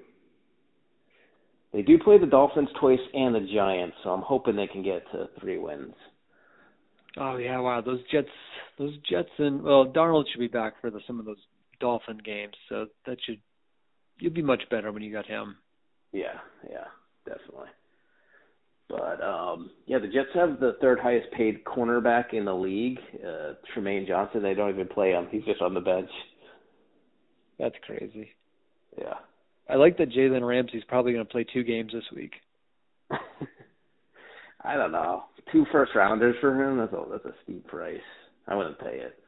They 1.72 1.82
do 1.82 1.98
play 1.98 2.18
the 2.18 2.26
Dolphins 2.26 2.68
twice 2.78 3.00
and 3.12 3.34
the 3.34 3.48
Giants, 3.52 3.96
so 4.04 4.10
I'm 4.10 4.22
hoping 4.22 4.54
they 4.54 4.68
can 4.68 4.84
get 4.84 5.02
to 5.10 5.28
three 5.40 5.58
wins. 5.58 5.94
Oh 7.16 7.36
yeah, 7.36 7.58
wow. 7.58 7.80
Those 7.80 8.00
Jets, 8.12 8.28
those 8.78 8.96
Jets, 9.10 9.30
and 9.38 9.62
well, 9.62 9.86
Darnold 9.86 10.26
should 10.30 10.38
be 10.38 10.46
back 10.46 10.80
for 10.80 10.90
the, 10.90 11.00
some 11.04 11.18
of 11.18 11.24
those 11.26 11.44
Dolphin 11.80 12.20
games, 12.24 12.54
so 12.68 12.86
that 13.06 13.18
should 13.26 13.40
you'll 14.20 14.32
be 14.32 14.42
much 14.42 14.62
better 14.70 14.92
when 14.92 15.02
you 15.02 15.12
got 15.12 15.26
him. 15.26 15.56
Yeah, 16.12 16.38
yeah, 16.68 16.86
definitely. 17.26 17.68
But 18.88 19.22
um 19.22 19.70
yeah, 19.86 19.98
the 19.98 20.08
Jets 20.08 20.30
have 20.34 20.58
the 20.60 20.76
third 20.80 20.98
highest 20.98 21.30
paid 21.32 21.64
cornerback 21.64 22.32
in 22.32 22.44
the 22.44 22.54
league, 22.54 22.98
uh 23.24 23.54
Trumaine 23.74 24.06
Johnson. 24.06 24.42
They 24.42 24.54
don't 24.54 24.70
even 24.70 24.88
play 24.88 25.10
him. 25.12 25.28
He's 25.30 25.44
just 25.44 25.62
on 25.62 25.74
the 25.74 25.80
bench. 25.80 26.10
That's 27.58 27.76
crazy. 27.86 28.30
Yeah. 28.98 29.14
I 29.68 29.76
like 29.76 29.98
that 29.98 30.10
Jalen 30.10 30.46
Ramsey's 30.46 30.82
probably 30.88 31.12
going 31.12 31.24
to 31.24 31.30
play 31.30 31.44
two 31.44 31.62
games 31.62 31.92
this 31.92 32.04
week. 32.14 32.32
I 34.64 34.74
don't 34.76 34.92
know. 34.92 35.24
Two 35.52 35.64
first 35.70 35.92
rounders 35.94 36.34
for 36.40 36.54
him, 36.60 36.78
that's 36.78 36.92
a 36.92 37.04
that's 37.10 37.24
a 37.24 37.34
steep 37.44 37.66
price. 37.66 38.00
I 38.48 38.54
wouldn't 38.56 38.78
pay 38.78 38.98
it. 38.98 39.18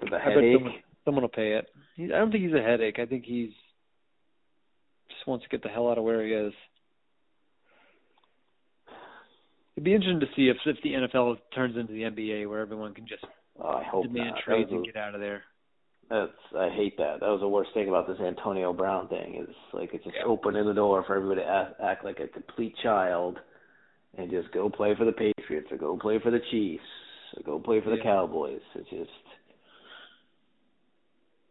For 0.00 0.10
the 0.10 0.16
I 0.16 0.24
bet 0.26 0.34
headache. 0.34 0.56
someone, 0.56 0.74
someone 1.04 1.22
will 1.22 1.28
pay 1.28 1.52
it. 1.52 1.66
He, 1.94 2.04
I 2.04 2.18
don't 2.18 2.30
think 2.30 2.44
he's 2.44 2.54
a 2.54 2.62
headache. 2.62 2.98
I 2.98 3.06
think 3.06 3.24
he's 3.24 3.50
just 5.08 5.26
wants 5.26 5.44
to 5.44 5.48
get 5.48 5.62
the 5.62 5.68
hell 5.68 5.88
out 5.90 5.98
of 5.98 6.04
where 6.04 6.24
he 6.24 6.32
is. 6.32 6.52
It'd 9.76 9.84
be 9.84 9.94
interesting 9.94 10.20
to 10.20 10.26
see 10.34 10.48
if 10.48 10.56
if 10.64 10.76
the 10.82 10.92
NFL 10.94 11.36
turns 11.54 11.76
into 11.76 11.92
the 11.92 12.02
NBA, 12.02 12.48
where 12.48 12.60
everyone 12.60 12.94
can 12.94 13.06
just 13.06 13.24
Oh, 13.58 13.68
I 13.68 13.84
hope 13.84 14.04
demand 14.04 14.30
not. 14.34 14.42
trades 14.42 14.70
and 14.70 14.84
get 14.84 14.96
out 14.96 15.14
of 15.14 15.20
there. 15.20 15.42
that's 16.08 16.32
I 16.56 16.68
hate 16.70 16.96
that. 16.98 17.20
That 17.20 17.28
was 17.28 17.40
the 17.40 17.48
worst 17.48 17.70
thing 17.74 17.88
about 17.88 18.06
this 18.06 18.18
Antonio 18.20 18.72
Brown 18.72 19.08
thing. 19.08 19.34
Is 19.36 19.54
like 19.72 19.92
it's 19.92 20.04
just 20.04 20.16
Yeah. 20.16 20.24
opening 20.24 20.64
the 20.66 20.74
door 20.74 21.02
for 21.04 21.16
everybody 21.16 21.40
to 21.42 21.46
act, 21.46 21.80
act 21.80 22.04
like 22.04 22.20
a 22.20 22.28
complete 22.28 22.74
child 22.82 23.38
and 24.16 24.30
just 24.30 24.50
go 24.52 24.70
play 24.70 24.94
for 24.94 25.04
the 25.04 25.12
Patriots 25.12 25.70
or 25.70 25.76
go 25.76 25.96
play 25.96 26.18
for 26.20 26.30
the 26.30 26.40
Chiefs 26.50 26.84
or 27.36 27.42
go 27.42 27.58
play 27.58 27.80
for 27.82 27.90
the 27.90 27.98
Cowboys. 27.98 28.62
It's 28.74 28.88
just 28.88 29.10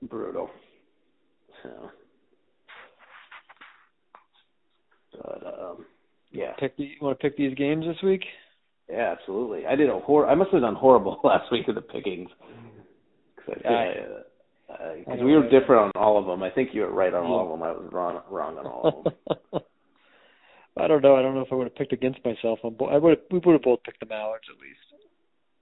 brutal. 0.09 0.49
So, 1.63 1.91
but 5.23 5.45
um, 5.47 5.85
yeah, 6.31 6.53
Pick 6.59 6.75
the, 6.77 6.83
you 6.83 6.95
want 7.01 7.17
to 7.19 7.21
pick 7.21 7.37
these 7.37 7.53
games 7.55 7.85
this 7.85 8.01
week? 8.03 8.23
yeah, 8.89 9.15
absolutely. 9.17 9.65
I 9.65 9.75
did 9.75 9.89
a 9.89 9.99
hor. 9.99 10.27
I 10.27 10.35
must 10.35 10.51
have 10.51 10.61
done 10.61 10.75
horrible 10.75 11.19
last 11.23 11.51
week 11.51 11.67
with 11.67 11.75
the 11.75 11.81
pickings. 11.81 12.29
Because 13.35 13.61
Yeah. 13.63 13.93
uh, 14.69 14.93
because 14.97 15.19
we 15.23 15.33
were 15.33 15.43
different 15.49 15.83
on 15.83 15.91
all 15.95 16.17
of 16.17 16.25
them. 16.25 16.41
I 16.43 16.49
think 16.49 16.69
you 16.73 16.81
were 16.81 16.91
right 16.91 17.13
on 17.13 17.23
all 17.25 17.43
of 17.43 17.49
them. 17.59 17.63
I 17.63 17.71
was 17.71 17.89
wrong 17.91 18.21
wrong 18.29 18.57
on 18.57 18.65
all 18.65 19.03
of 19.05 19.13
them. 19.51 19.61
I 20.77 20.87
don't 20.87 21.01
know. 21.01 21.15
I 21.15 21.21
don't 21.21 21.35
know 21.35 21.41
if 21.41 21.47
I 21.51 21.55
would 21.55 21.67
have 21.67 21.75
picked 21.75 21.93
against 21.93 22.19
myself 22.25 22.59
on. 22.63 22.73
Bo- 22.73 22.87
I 22.87 22.97
would. 22.97 23.19
We 23.31 23.39
would 23.39 23.53
have 23.53 23.61
both 23.61 23.83
picked 23.83 24.01
the 24.01 24.07
Mallards 24.07 24.43
at 24.53 24.59
least. 24.59 25.03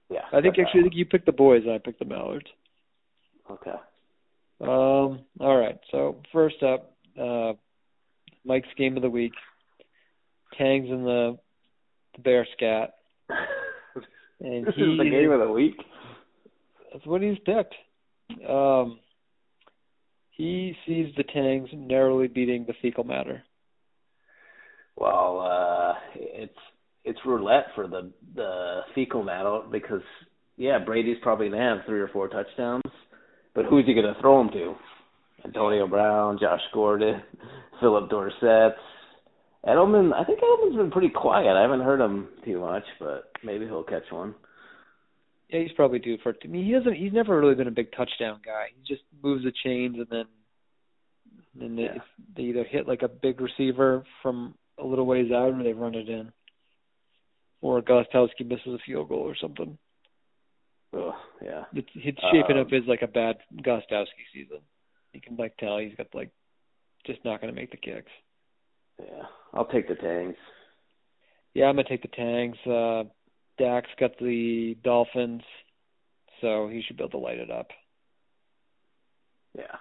yeah, 0.09 0.21
I 0.35 0.41
think 0.41 0.57
actually, 0.57 0.79
I 0.79 0.83
think 0.83 0.95
you 0.95 1.05
picked 1.05 1.27
the 1.27 1.31
boys, 1.31 1.61
and 1.65 1.73
I 1.73 1.77
picked 1.77 1.99
the 1.99 2.05
Mallards. 2.05 2.47
Okay. 3.51 3.75
Um. 4.61 5.19
All 5.39 5.57
right. 5.57 5.77
So 5.91 6.21
first 6.31 6.63
up, 6.63 6.93
uh, 7.19 7.53
Mike's 8.45 8.67
game 8.77 8.95
of 8.95 9.03
the 9.03 9.09
week. 9.09 9.33
Tangs 10.57 10.89
and 10.89 11.05
the, 11.05 11.37
the 12.15 12.21
Bear 12.21 12.47
Scat, 12.53 12.93
and 14.39 14.67
this 14.67 14.75
he 14.75 14.83
is 14.83 14.97
the 14.99 15.09
game 15.09 15.31
of 15.31 15.39
the 15.39 15.51
week. 15.51 15.77
that's 16.91 17.05
what 17.05 17.21
he's 17.21 17.39
picked. 17.45 17.75
Um. 18.49 18.99
He 20.35 20.75
sees 20.87 21.13
the 21.15 21.23
Tangs 21.23 21.69
narrowly 21.73 22.27
beating 22.27 22.65
the 22.65 22.73
Fecal 22.81 23.03
Matter. 23.03 23.43
Well, 24.95 25.41
uh 25.41 25.93
it's 26.15 26.57
it's 27.03 27.19
roulette 27.25 27.65
for 27.75 27.87
the 27.87 28.11
the 28.35 28.81
fecal 28.95 29.23
matter 29.23 29.61
because 29.71 30.01
yeah, 30.57 30.79
Brady's 30.79 31.17
probably 31.21 31.49
gonna 31.49 31.75
have 31.77 31.85
three 31.85 31.99
or 31.99 32.07
four 32.09 32.27
touchdowns, 32.29 32.83
but 33.55 33.65
who's 33.65 33.85
he 33.85 33.93
gonna 33.93 34.15
throw 34.21 34.37
them 34.39 34.51
to? 34.53 34.75
Antonio 35.45 35.87
Brown, 35.87 36.37
Josh 36.39 36.61
Gordon, 36.73 37.21
Philip 37.79 38.09
Dorsett, 38.09 38.75
Edelman. 39.65 40.13
I 40.13 40.23
think 40.23 40.39
Edelman's 40.39 40.77
been 40.77 40.91
pretty 40.91 41.09
quiet. 41.09 41.55
I 41.55 41.61
haven't 41.61 41.81
heard 41.81 42.01
him 42.01 42.27
too 42.45 42.59
much, 42.59 42.83
but 42.99 43.31
maybe 43.43 43.65
he'll 43.65 43.83
catch 43.83 44.03
one. 44.11 44.35
Yeah, 45.49 45.61
he's 45.61 45.71
probably 45.73 45.99
due 45.99 46.17
for. 46.23 46.33
I 46.43 46.47
mean, 46.47 46.65
he 46.65 46.71
doesn't. 46.71 46.95
He's 46.95 47.13
never 47.13 47.39
really 47.39 47.55
been 47.55 47.67
a 47.67 47.71
big 47.71 47.91
touchdown 47.95 48.39
guy. 48.45 48.67
He 48.75 48.81
just 48.95 49.03
moves 49.21 49.43
the 49.43 49.51
chains 49.63 49.97
and 49.97 50.07
then, 50.09 50.25
then 51.53 51.75
they, 51.75 51.83
Yeah. 51.83 51.97
they 52.35 52.43
either 52.43 52.63
hit 52.63 52.87
like 52.87 53.03
a 53.03 53.07
big 53.07 53.39
receiver 53.39 54.03
from 54.21 54.55
a 54.79 54.85
little 54.85 55.05
ways 55.05 55.31
out 55.31 55.53
or 55.53 55.63
they 55.63 55.73
run 55.73 55.93
it 55.95 56.09
in, 56.09 56.31
or 57.61 57.81
Gostkowski 57.81 58.47
misses 58.47 58.73
a 58.73 58.79
field 58.85 59.09
goal 59.09 59.19
or 59.19 59.35
something. 59.39 59.77
Ugh, 60.97 61.13
yeah. 61.43 61.63
It's, 61.73 61.89
it's 61.95 62.19
shaping 62.31 62.59
up 62.59 62.67
Um, 62.67 62.73
as 62.73 62.87
like 62.87 63.01
a 63.03 63.07
bad 63.07 63.37
Gostkowski 63.61 64.25
season. 64.33 64.59
You 65.13 65.21
can 65.21 65.35
like 65.37 65.55
tell 65.57 65.77
he's 65.77 65.95
got 65.95 66.07
like 66.13 66.31
just 67.05 67.23
not 67.25 67.41
going 67.41 67.53
to 67.53 67.59
make 67.59 67.71
the 67.71 67.77
kicks. 67.77 68.11
Yeah. 68.99 69.23
I'll 69.53 69.65
take 69.65 69.87
the 69.87 69.95
Tangs. 69.95 70.35
Yeah, 71.53 71.65
I'm 71.65 71.75
gonna 71.75 71.87
take 71.87 72.01
the 72.01 72.07
Tangs. 72.07 72.57
Uh, 72.65 73.03
Dak's 73.59 73.89
got 73.99 74.17
the 74.17 74.75
Dolphins, 74.83 75.43
so 76.41 76.67
he 76.67 76.81
should 76.81 76.97
be 76.97 77.03
able 77.03 77.11
to 77.11 77.17
light 77.17 77.37
it 77.37 77.51
up. 77.51 77.67
Yeah. 79.55 79.75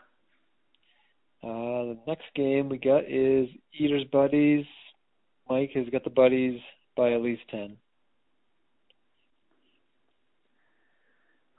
Uh, 1.43 1.95
the 1.95 1.99
next 2.07 2.27
game 2.37 2.69
we 2.69 2.79
got 2.79 3.05
is 3.09 3.49
Eater's 3.73 4.05
Buddies. 4.13 4.67
Mike 5.49 5.71
has 5.75 5.89
got 5.89 6.05
the 6.05 6.11
Buddies 6.11 6.61
by 6.97 7.13
at 7.13 7.23
least 7.23 7.43
10. 7.51 7.77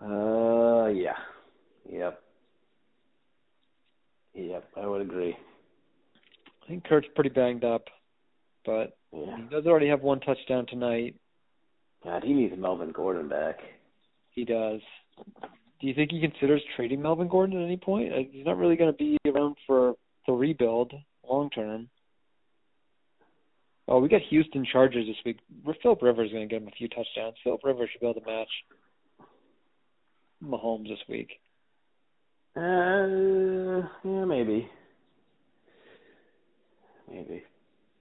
Uh 0.01 0.87
yeah. 0.87 1.17
Yep. 1.89 2.21
Yep, 4.35 4.69
I 4.75 4.85
would 4.85 5.01
agree. 5.01 5.35
I 6.63 6.67
think 6.67 6.85
Kurt's 6.85 7.07
pretty 7.15 7.29
banged 7.29 7.63
up, 7.63 7.89
but 8.65 8.97
Yeah. 9.11 9.35
he 9.37 9.43
does 9.43 9.65
already 9.67 9.87
have 9.89 10.01
one 10.01 10.19
touchdown 10.21 10.65
tonight. 10.65 11.15
God, 12.03 12.23
he 12.23 12.33
needs 12.33 12.55
Melvin 12.57 12.91
Gordon 12.91 13.27
back. 13.27 13.59
He 14.31 14.45
does. 14.45 14.81
do 15.79 15.87
you 15.87 15.93
think 15.93 16.11
he 16.11 16.21
considers 16.21 16.63
trading 16.77 17.01
Melvin 17.01 17.27
Gordon 17.27 17.59
at 17.59 17.65
any 17.65 17.75
point? 17.77 18.13
He's 18.31 18.45
not 18.45 18.57
really 18.57 18.77
going 18.77 18.91
to 18.91 18.97
be 18.97 19.17
around 19.29 19.57
for 19.67 19.95
the 20.25 20.31
rebuild 20.33 20.93
long 21.29 21.49
term. 21.49 21.89
Oh, 23.89 23.99
we 23.99 24.07
got 24.07 24.21
Houston 24.29 24.65
Chargers 24.65 25.05
this 25.05 25.17
week. 25.25 25.39
Philip 25.81 26.01
Rivers 26.01 26.27
is 26.27 26.33
going 26.33 26.47
to 26.47 26.53
get 26.53 26.61
him 26.61 26.69
a 26.69 26.71
few 26.71 26.87
touchdowns. 26.87 27.35
Philip 27.43 27.63
Rivers 27.65 27.89
should 27.91 27.99
be 27.99 28.07
able 28.07 28.21
to 28.21 28.25
match 28.25 28.47
Mahomes 30.41 30.87
this 30.87 30.99
week. 31.09 31.31
Uh, 32.55 33.87
yeah, 34.05 34.25
maybe. 34.25 34.69
Maybe. 37.13 37.43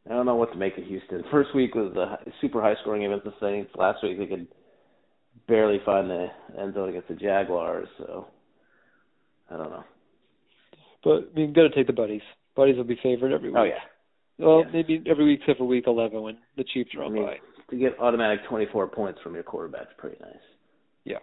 I 0.06 0.14
don't 0.14 0.26
know 0.26 0.34
what 0.34 0.50
to 0.52 0.58
make 0.58 0.76
of 0.78 0.84
Houston. 0.84 1.22
First 1.30 1.54
week 1.54 1.74
was 1.74 1.94
a 1.96 2.18
super 2.40 2.60
high 2.60 2.74
scoring 2.80 3.04
against 3.04 3.24
the 3.24 3.34
Saints. 3.40 3.70
Last 3.76 4.02
week 4.02 4.18
they 4.18 4.26
could 4.26 4.48
barely 5.48 5.80
find 5.84 6.08
the 6.08 6.28
end 6.58 6.74
zone 6.74 6.88
against 6.88 7.08
the 7.08 7.14
Jaguars. 7.14 7.88
So 7.98 8.26
I 9.50 9.56
don't 9.56 9.70
know. 9.70 9.84
But 11.04 11.34
we 11.34 11.46
got 11.48 11.62
to 11.62 11.70
take 11.70 11.86
the 11.86 11.92
buddies. 11.92 12.22
Buddies 12.56 12.76
will 12.76 12.84
be 12.84 12.98
favored 13.02 13.32
every 13.32 13.50
week. 13.50 13.58
Oh 13.58 13.64
yeah. 13.64 13.80
Well, 14.38 14.64
maybe 14.72 15.02
every 15.08 15.24
week 15.24 15.40
except 15.40 15.58
for 15.58 15.66
week 15.66 15.84
11 15.86 16.20
when 16.20 16.38
the 16.56 16.64
Chiefs 16.64 16.90
are 16.96 17.04
on 17.04 17.12
I 17.12 17.14
mean, 17.14 17.24
by. 17.24 17.36
To 17.70 17.76
get 17.76 17.98
automatic 17.98 18.40
24 18.48 18.88
points 18.88 19.20
from 19.22 19.34
your 19.34 19.42
quarterback 19.42 19.82
is 19.82 19.94
pretty 19.98 20.16
nice. 20.20 20.34
Yeah. 21.04 21.16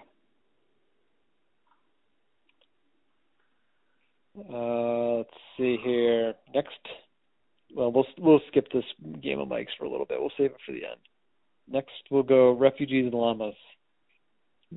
Uh, 4.37 5.17
let's 5.17 5.29
see 5.57 5.77
here. 5.83 6.33
Next, 6.53 6.69
well, 7.75 7.91
we'll 7.91 8.05
we'll 8.17 8.41
skip 8.47 8.67
this 8.73 8.83
game 9.21 9.39
of 9.39 9.47
Mike's 9.47 9.71
for 9.77 9.85
a 9.85 9.89
little 9.89 10.05
bit. 10.05 10.19
We'll 10.19 10.31
save 10.37 10.51
it 10.51 10.57
for 10.65 10.71
the 10.71 10.85
end. 10.85 10.99
Next, 11.67 11.91
we'll 12.09 12.23
go 12.23 12.53
refugees 12.53 13.05
and 13.05 13.13
llamas. 13.13 13.55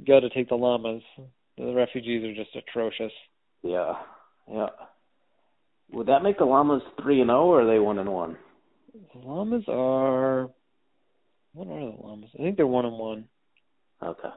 Got 0.07 0.21
to 0.21 0.31
take 0.31 0.49
the 0.49 0.55
llamas. 0.55 1.03
The 1.57 1.73
refugees 1.73 2.25
are 2.25 2.35
just 2.35 2.55
atrocious. 2.57 3.13
Yeah, 3.63 3.95
yeah. 4.51 4.69
Would 5.93 6.09
that 6.09 6.23
make 6.23 6.39
the 6.39 6.45
llamas 6.45 6.83
three 7.03 7.21
and 7.21 7.29
zero, 7.29 7.43
oh, 7.43 7.51
or 7.51 7.63
are 7.63 7.67
they 7.67 7.79
one 7.79 7.99
and 7.99 8.11
one? 8.11 8.37
The 9.15 9.21
llamas 9.21 9.65
are. 9.69 10.51
What 11.55 11.69
are 11.69 11.81
the 11.81 11.97
llamas? 12.03 12.31
I 12.39 12.43
think 12.43 12.57
they're 12.57 12.67
one 12.67 12.87
and 12.87 12.99
one. 12.99 13.29
Okay, 14.03 14.31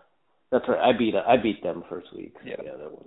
that's 0.52 0.66
right. 0.68 0.94
I 0.94 0.98
beat 0.98 1.16
I 1.16 1.38
beat 1.38 1.64
them 1.64 1.84
first 1.90 2.08
week. 2.16 2.36
Yeah, 2.46 2.56
yeah 2.64 2.72
they're 2.78 2.90
one. 2.90 3.06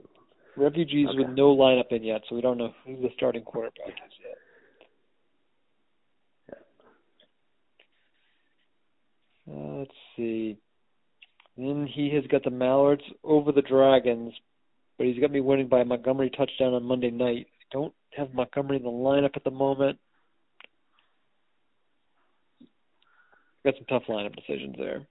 Refugees 0.57 1.09
okay. 1.11 1.19
with 1.19 1.37
no 1.37 1.55
lineup 1.55 1.93
in 1.93 2.03
yet, 2.03 2.23
so 2.29 2.35
we 2.35 2.41
don't 2.41 2.59
know 2.59 2.73
who 2.85 2.97
the 2.97 3.11
starting 3.17 3.43
quarterback 3.43 3.89
is 3.89 4.13
yet. 4.21 4.39
Yeah. 6.49 6.55
Uh, 9.49 9.79
let's 9.79 9.91
see. 10.17 10.59
Then 11.57 11.89
he 11.93 12.11
has 12.15 12.25
got 12.27 12.45
the 12.45 12.51
Mallards 12.51 13.03
over 13.25 13.53
the 13.53 13.63
Dragons, 13.63 14.33
but 14.97 15.07
he's 15.07 15.19
got 15.19 15.31
me 15.31 15.41
winning 15.41 15.69
by 15.69 15.81
a 15.81 15.85
Montgomery 15.85 16.31
touchdown 16.31 16.75
on 16.75 16.85
Monday 16.85 17.11
night. 17.11 17.47
I 17.61 17.65
don't 17.73 17.95
have 18.17 18.35
Montgomery 18.35 18.77
in 18.77 18.83
the 18.83 18.91
lineup 18.91 19.37
at 19.37 19.45
the 19.45 19.51
moment. 19.51 19.99
Got 23.65 23.75
some 23.75 23.87
tough 23.87 24.05
lineup 24.09 24.37
decisions 24.37 24.77
there. 24.79 25.07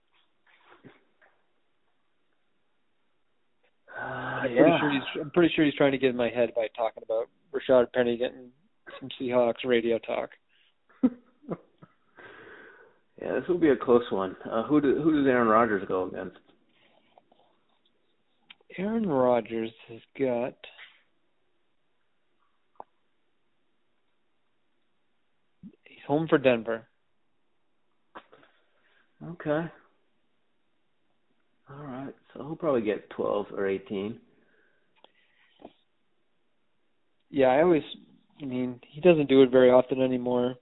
Uh, 3.99 4.03
I'm 4.03 4.51
yeah. 4.51 4.61
pretty 4.61 4.77
sure 4.79 4.91
he's 4.91 5.21
I'm 5.21 5.31
pretty 5.31 5.53
sure 5.55 5.65
he's 5.65 5.73
trying 5.73 5.91
to 5.91 5.97
get 5.97 6.11
in 6.11 6.15
my 6.15 6.29
head 6.29 6.51
by 6.55 6.67
talking 6.77 7.03
about 7.03 7.29
Rashad 7.53 7.91
Penny 7.93 8.17
getting 8.17 8.51
some 8.99 9.09
Seahawks 9.19 9.65
radio 9.65 9.97
talk. 9.99 10.29
Yeah, 13.21 13.33
this 13.33 13.47
will 13.47 13.57
be 13.57 13.69
a 13.69 13.75
close 13.75 14.03
one. 14.11 14.35
Uh, 14.49 14.63
who 14.63 14.79
do, 14.81 15.01
who 15.01 15.17
does 15.17 15.27
Aaron 15.27 15.47
Rodgers 15.47 15.87
go 15.87 16.07
against? 16.07 16.37
Aaron 18.77 19.07
Rodgers 19.07 19.71
has 19.89 20.01
got 20.19 20.53
he's 25.83 26.03
home 26.07 26.27
for 26.27 26.37
Denver. 26.37 26.87
Okay. 29.23 29.65
All 31.69 31.83
right. 31.83 32.13
So 32.33 32.43
he'll 32.43 32.55
probably 32.55 32.81
get 32.81 33.09
12 33.09 33.47
or 33.51 33.67
18. 33.67 34.19
Yeah, 37.31 37.47
I 37.47 37.63
always, 37.63 37.83
I 38.41 38.45
mean, 38.45 38.79
he 38.87 39.01
doesn't 39.01 39.27
do 39.27 39.41
it 39.41 39.49
very 39.49 39.71
often 39.71 40.01
anymore, 40.01 40.55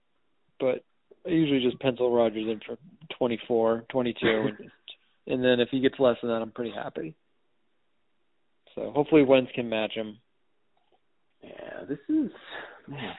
but 0.58 0.85
I 1.26 1.30
usually 1.30 1.60
just 1.60 1.80
pencil 1.80 2.14
Rodgers 2.14 2.46
in 2.46 2.60
for 2.66 2.76
24, 3.18 3.84
22, 3.90 4.26
and, 4.26 4.56
just, 4.56 4.70
and 5.26 5.44
then 5.44 5.60
if 5.60 5.68
he 5.70 5.80
gets 5.80 5.96
less 5.98 6.16
than 6.22 6.30
that, 6.30 6.42
I'm 6.42 6.52
pretty 6.52 6.72
happy. 6.72 7.14
So 8.74 8.92
hopefully 8.94 9.22
Wentz 9.22 9.50
can 9.54 9.68
match 9.68 9.92
him. 9.92 10.18
Yeah, 11.42 11.84
this 11.88 11.98
is 12.08 12.30
man. 12.88 13.14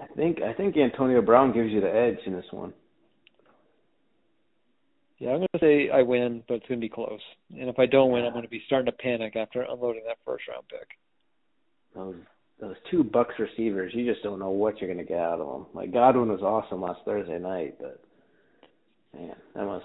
I 0.00 0.06
think 0.16 0.40
I 0.42 0.52
think 0.54 0.76
Antonio 0.76 1.20
Brown 1.20 1.52
gives 1.52 1.70
you 1.70 1.80
the 1.80 1.92
edge 1.92 2.18
in 2.26 2.32
this 2.32 2.44
one. 2.50 2.72
Yeah, 5.18 5.30
I'm 5.30 5.38
going 5.38 5.48
to 5.52 5.58
say 5.60 5.90
I 5.90 6.00
win, 6.00 6.42
but 6.48 6.54
it's 6.54 6.66
going 6.66 6.80
to 6.80 6.84
be 6.84 6.88
close. 6.88 7.20
And 7.50 7.68
if 7.68 7.78
I 7.78 7.84
don't 7.84 8.10
win, 8.10 8.24
I'm 8.24 8.32
going 8.32 8.44
to 8.44 8.48
be 8.48 8.62
starting 8.66 8.86
to 8.86 8.92
panic 8.92 9.36
after 9.36 9.60
unloading 9.62 10.02
that 10.06 10.16
first 10.24 10.44
round 10.48 10.64
pick. 10.68 10.88
Those 11.94 12.14
those 12.60 12.76
two 12.90 13.02
Bucks 13.02 13.34
receivers, 13.38 13.92
you 13.94 14.10
just 14.10 14.22
don't 14.22 14.38
know 14.38 14.50
what 14.50 14.80
you're 14.80 14.92
going 14.92 15.04
to 15.04 15.10
get 15.10 15.20
out 15.20 15.40
of 15.40 15.46
them. 15.46 15.66
Like 15.74 15.92
Godwin 15.92 16.28
was 16.28 16.42
awesome 16.42 16.82
last 16.82 17.00
Thursday 17.04 17.38
night, 17.38 17.76
but 17.80 18.00
man, 19.16 19.34
that 19.54 19.64
must 19.64 19.84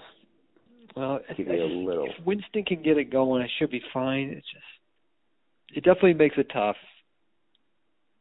well, 0.94 1.20
give 1.36 1.46
you 1.46 1.62
a 1.62 1.66
little. 1.66 2.06
If 2.06 2.24
Winston 2.24 2.64
can 2.64 2.82
get 2.82 2.98
it 2.98 3.10
going, 3.10 3.42
it 3.42 3.50
should 3.58 3.70
be 3.70 3.82
fine. 3.92 4.28
It's 4.28 4.46
just 4.46 4.64
it 5.74 5.84
definitely 5.84 6.14
makes 6.14 6.36
it 6.38 6.48
tough. 6.52 6.76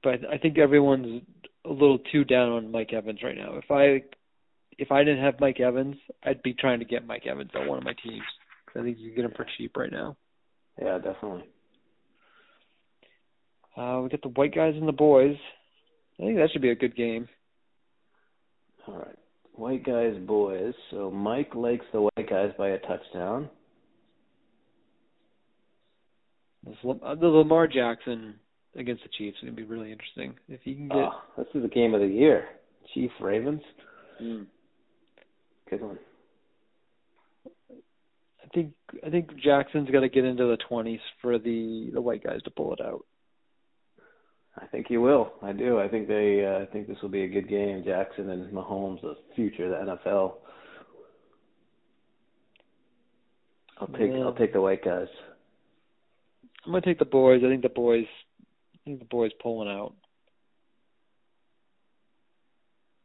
But 0.04 0.22
I 0.32 0.38
think 0.38 0.58
everyone's 0.58 1.24
a 1.66 1.70
little 1.70 2.00
too 2.12 2.24
down 2.24 2.52
on 2.52 2.72
Mike 2.72 2.94
Evans 2.94 3.20
right 3.24 3.38
now. 3.38 3.58
If 3.58 3.72
I 3.72 4.04
if 4.78 4.92
I 4.92 5.04
didn't 5.04 5.24
have 5.24 5.40
Mike 5.40 5.60
Evans, 5.60 5.96
I'd 6.24 6.44
be 6.44 6.54
trying 6.54 6.80
to 6.80 6.86
get 6.86 7.08
Mike 7.08 7.26
Evans 7.28 7.52
on 7.56 7.68
one 7.68 7.78
of 7.78 7.84
my 7.84 7.96
teams. 8.04 8.24
I 8.76 8.82
think 8.82 8.98
you 9.00 9.08
can 9.08 9.16
get 9.16 9.26
him 9.26 9.34
for 9.36 9.48
cheap 9.58 9.78
right 9.78 9.92
now. 9.92 10.18
Yeah, 10.82 10.98
definitely. 10.98 11.46
Uh, 13.78 14.02
we 14.02 14.10
got 14.10 14.22
the 14.22 14.30
white 14.30 14.56
guys 14.56 14.74
and 14.76 14.88
the 14.88 14.94
boys. 14.94 15.36
I 16.20 16.24
think 16.24 16.38
that 16.38 16.50
should 16.52 16.62
be 16.62 16.70
a 16.70 16.76
good 16.76 16.96
game. 16.96 17.28
All 18.88 18.98
right. 18.98 19.18
White 19.54 19.86
guys, 19.86 20.16
boys. 20.26 20.74
So 20.92 21.12
Mike 21.12 21.56
likes 21.56 21.86
the 21.92 22.02
white 22.02 22.30
guys 22.30 22.52
by 22.58 22.70
a 22.70 22.80
touchdown. 22.80 23.50
Uh, 26.68 27.16
the 27.16 27.28
Lamar 27.28 27.68
Jackson 27.68 28.36
against 28.76 29.04
the 29.04 29.10
Chiefs 29.18 29.38
is 29.38 29.44
going 29.44 29.56
to 29.56 29.62
be 29.62 29.68
really 29.68 29.92
interesting. 29.92 30.36
If 30.50 30.62
you 30.64 30.76
can 30.76 30.88
get. 30.88 30.98
Oh, 30.98 31.22
this 31.38 31.48
is 31.54 31.62
the 31.62 31.70
game 31.70 31.94
of 31.94 32.02
the 32.02 32.08
year. 32.08 32.46
Chief 32.94 33.12
Ravens. 33.22 33.62
Mm. 34.22 34.46
Good 35.70 35.82
one. 35.82 36.00
I 38.44 38.48
think 38.54 38.74
I 39.06 39.10
think 39.10 39.36
Jackson's 39.44 39.90
got 39.90 40.02
to 40.02 40.10
get 40.10 40.24
into 40.24 40.46
the 40.46 40.58
twenties 40.70 41.00
for 41.22 41.38
the 41.38 41.92
the 41.94 42.02
white 42.02 42.24
guys 42.24 42.42
to 42.44 42.52
pull 42.52 42.74
it 42.74 42.82
out. 42.82 43.06
I 44.58 44.66
think 44.68 44.88
he 44.88 44.98
will. 44.98 45.34
I 45.42 45.52
do. 45.52 45.80
I 45.80 45.88
think 45.88 46.08
they. 46.08 46.46
Uh, 46.46 46.64
I 46.64 46.66
think 46.72 46.88
this 46.88 46.98
will 47.02 47.10
be 47.10 47.24
a 47.24 47.28
good 47.28 47.50
game. 47.50 47.84
Jackson 47.86 48.30
and 48.30 48.52
Mahomes, 48.54 49.02
the 49.02 49.16
future 49.36 49.66
of 49.66 49.88
the 49.88 49.94
NFL. 50.10 50.36
I'll 53.80 53.88
take. 53.88 54.12
Yeah. 54.12 54.20
I'll 54.20 54.34
take 54.34 54.54
the 54.54 54.62
white 54.62 54.84
guys. 54.84 55.08
I'm 56.66 56.72
gonna 56.72 56.82
take 56.82 57.00
the 57.00 57.06
boys. 57.06 57.42
I 57.46 57.50
think 57.50 57.64
the 57.64 57.70
boys. 57.70 58.06
I 58.74 58.78
think 58.86 59.00
the 59.00 59.06
boys 59.06 59.32
pulling 59.42 59.70
out. 59.70 59.94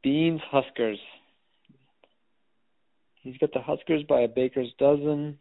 Beans 0.02 0.40
Huskers. 0.50 0.98
He's 3.22 3.36
got 3.38 3.52
the 3.52 3.60
Huskers 3.60 4.02
by 4.08 4.20
a 4.20 4.28
baker's 4.28 4.72
dozen. 4.78 5.36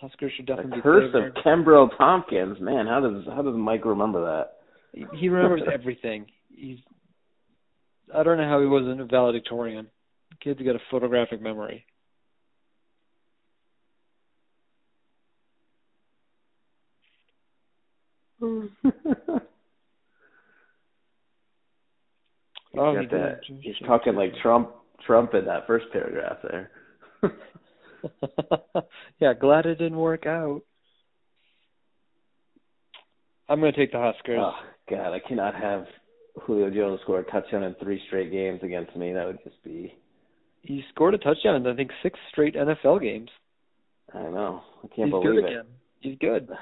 Huskers 0.00 0.32
should 0.36 0.46
definitely 0.46 0.76
the 0.76 0.82
curse 0.82 1.12
be 1.12 1.18
of 1.18 1.44
Kenbrell 1.44 1.88
Thompkins. 1.96 2.60
Man, 2.60 2.86
how 2.86 3.00
does 3.00 3.24
how 3.26 3.42
does 3.42 3.56
Mike 3.56 3.84
remember 3.84 4.24
that? 4.24 4.63
He 4.94 5.28
remembers 5.28 5.62
everything. 5.72 6.26
He's 6.48 6.78
I 8.14 8.22
don't 8.22 8.38
know 8.38 8.48
how 8.48 8.60
he 8.60 8.66
wasn't 8.66 9.00
a 9.00 9.04
valedictorian. 9.04 9.88
Kid's 10.40 10.60
got 10.60 10.76
a 10.76 10.80
photographic 10.90 11.40
memory. 11.40 11.86
oh, 18.42 18.68
he 23.00 23.06
that. 23.06 23.40
He's 23.60 23.74
talking 23.86 24.14
like 24.16 24.34
Trump 24.42 24.70
Trump 25.06 25.34
in 25.34 25.46
that 25.46 25.66
first 25.66 25.86
paragraph 25.92 26.38
there. 26.42 26.70
yeah, 29.20 29.32
glad 29.34 29.66
it 29.66 29.78
didn't 29.78 29.98
work 29.98 30.26
out. 30.26 30.62
I'm 33.48 33.60
going 33.60 33.72
to 33.72 33.78
take 33.78 33.92
the 33.92 33.98
Huskers. 33.98 34.40
Oh, 34.40 34.52
God, 34.88 35.12
I 35.12 35.18
cannot 35.26 35.54
have 35.54 35.86
Julio 36.42 36.70
Jones 36.70 37.00
score 37.02 37.20
a 37.20 37.24
touchdown 37.24 37.62
in 37.62 37.74
three 37.82 38.00
straight 38.06 38.30
games 38.30 38.60
against 38.62 38.94
me. 38.96 39.12
That 39.12 39.26
would 39.26 39.38
just 39.44 39.62
be. 39.64 39.94
He 40.62 40.82
scored 40.92 41.14
a 41.14 41.18
touchdown 41.18 41.56
in 41.56 41.66
I 41.66 41.74
think 41.74 41.90
six 42.02 42.18
straight 42.30 42.54
NFL 42.54 43.00
games. 43.02 43.30
I 44.12 44.22
know. 44.22 44.62
I 44.82 44.86
can't 44.88 45.08
He's 45.08 45.10
believe 45.10 45.34
good 45.34 45.44
it. 45.44 45.50
Again. 45.50 45.66
He's 46.00 46.18
good. 46.18 46.48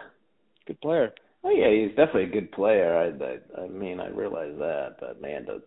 Good 0.65 0.81
player. 0.81 1.13
Oh 1.43 1.51
yeah, 1.51 1.69
he's 1.73 1.91
definitely 1.97 2.23
a 2.23 2.41
good 2.41 2.53
player. 2.53 2.97
I 2.97 3.61
I, 3.61 3.65
I 3.65 3.67
mean 3.67 3.99
I 3.99 4.07
realize 4.11 4.55
that, 4.59 4.95
but 5.01 5.21
man, 5.21 5.45
to 5.47 5.61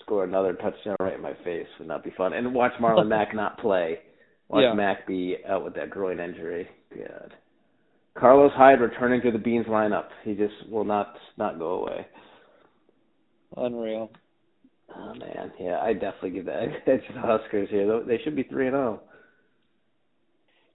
score 0.00 0.22
another 0.22 0.52
touchdown 0.52 0.94
right 1.00 1.14
in 1.14 1.20
my 1.20 1.34
face 1.42 1.66
would 1.80 1.88
not 1.88 2.04
be 2.04 2.12
fun. 2.16 2.32
And 2.34 2.54
watch 2.54 2.70
Marlon 2.80 3.08
Mack 3.08 3.34
not 3.34 3.58
play. 3.58 3.98
Watch 4.48 4.62
Yeah. 4.62 4.74
Mack 4.74 5.08
be 5.08 5.38
out 5.48 5.64
with 5.64 5.74
that 5.74 5.90
groin 5.90 6.20
injury. 6.20 6.68
God. 6.96 7.34
Carlos 8.18 8.52
Hyde 8.54 8.80
returning 8.80 9.20
to 9.22 9.30
the 9.30 9.38
Beans 9.38 9.66
lineup. 9.66 10.06
He 10.24 10.34
just 10.34 10.68
will 10.68 10.84
not 10.84 11.14
not 11.36 11.58
go 11.58 11.82
away. 11.82 12.06
Unreal. 13.56 14.10
Oh 14.96 15.14
man, 15.14 15.52
yeah, 15.60 15.80
I 15.80 15.92
definitely 15.92 16.30
give 16.30 16.46
that 16.46 16.62
edge 16.86 17.06
to 17.06 17.12
the 17.14 17.20
Huskers 17.20 17.68
here. 17.70 18.02
They 18.06 18.18
should 18.24 18.36
be 18.36 18.42
three 18.44 18.66
and 18.66 18.74
zero. 18.74 19.00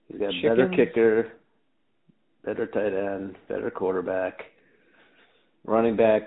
He's 0.08 0.19
got 0.19 0.29
a 0.29 0.41
better 0.41 0.69
kicker, 0.69 1.32
better 2.45 2.67
tight 2.67 2.93
end, 2.93 3.36
better 3.47 3.71
quarterback, 3.71 4.41
running 5.65 5.95
back. 5.95 6.23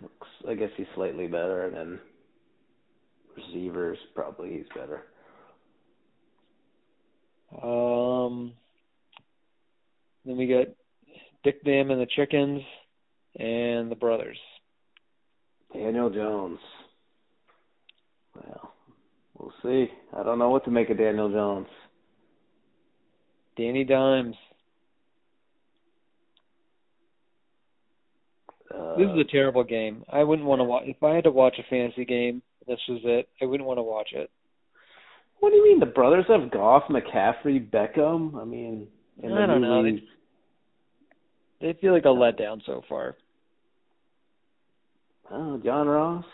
looks- 0.00 0.26
I 0.48 0.54
guess 0.54 0.70
he's 0.76 0.86
slightly 0.94 1.26
better, 1.26 1.66
and 1.66 1.76
then 1.76 2.00
receivers 3.36 3.98
probably 4.14 4.50
he's 4.56 4.68
better. 4.74 5.04
Um, 7.62 8.52
then 10.30 10.36
we 10.36 10.46
got 10.46 10.66
Dick 11.42 11.64
Dam 11.64 11.90
and 11.90 12.00
the 12.00 12.06
Chickens, 12.06 12.62
and 13.36 13.90
the 13.90 13.96
Brothers. 13.96 14.38
Daniel 15.72 16.08
Jones. 16.10 16.58
Well, 18.34 18.72
we'll 19.36 19.52
see. 19.62 19.90
I 20.16 20.22
don't 20.22 20.38
know 20.38 20.50
what 20.50 20.64
to 20.66 20.70
make 20.70 20.88
of 20.90 20.98
Daniel 20.98 21.30
Jones. 21.30 21.66
Danny 23.56 23.84
Dimes. 23.84 24.36
Uh, 28.72 28.96
This 28.96 29.08
is 29.08 29.18
a 29.18 29.30
terrible 29.30 29.64
game. 29.64 30.04
I 30.12 30.22
wouldn't 30.22 30.46
want 30.46 30.60
to 30.60 30.64
watch. 30.64 30.84
If 30.86 31.02
I 31.02 31.14
had 31.14 31.24
to 31.24 31.30
watch 31.32 31.56
a 31.58 31.68
fantasy 31.68 32.04
game, 32.04 32.40
this 32.68 32.78
was 32.88 33.00
it. 33.04 33.28
I 33.42 33.46
wouldn't 33.46 33.66
want 33.66 33.78
to 33.78 33.82
watch 33.82 34.10
it. 34.12 34.30
What 35.40 35.50
do 35.50 35.56
you 35.56 35.64
mean? 35.64 35.80
The 35.80 35.86
brothers 35.86 36.26
have 36.28 36.52
Goff, 36.52 36.84
McCaffrey, 36.88 37.68
Beckham. 37.68 38.40
I 38.40 38.44
mean, 38.44 38.86
I 39.24 39.46
don't 39.46 39.62
know. 39.62 39.82
They 39.82 40.02
feel 41.80 41.92
like 41.92 42.04
a 42.04 42.08
letdown 42.08 42.60
so 42.64 42.82
far. 42.88 43.16
Oh, 45.30 45.60
John 45.64 45.86
Ross. 45.86 46.24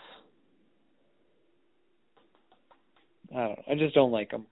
I 3.34 3.40
don't. 3.40 3.58
I 3.70 3.74
just 3.74 3.94
don't 3.94 4.12
like 4.12 4.30
him. 4.30 4.46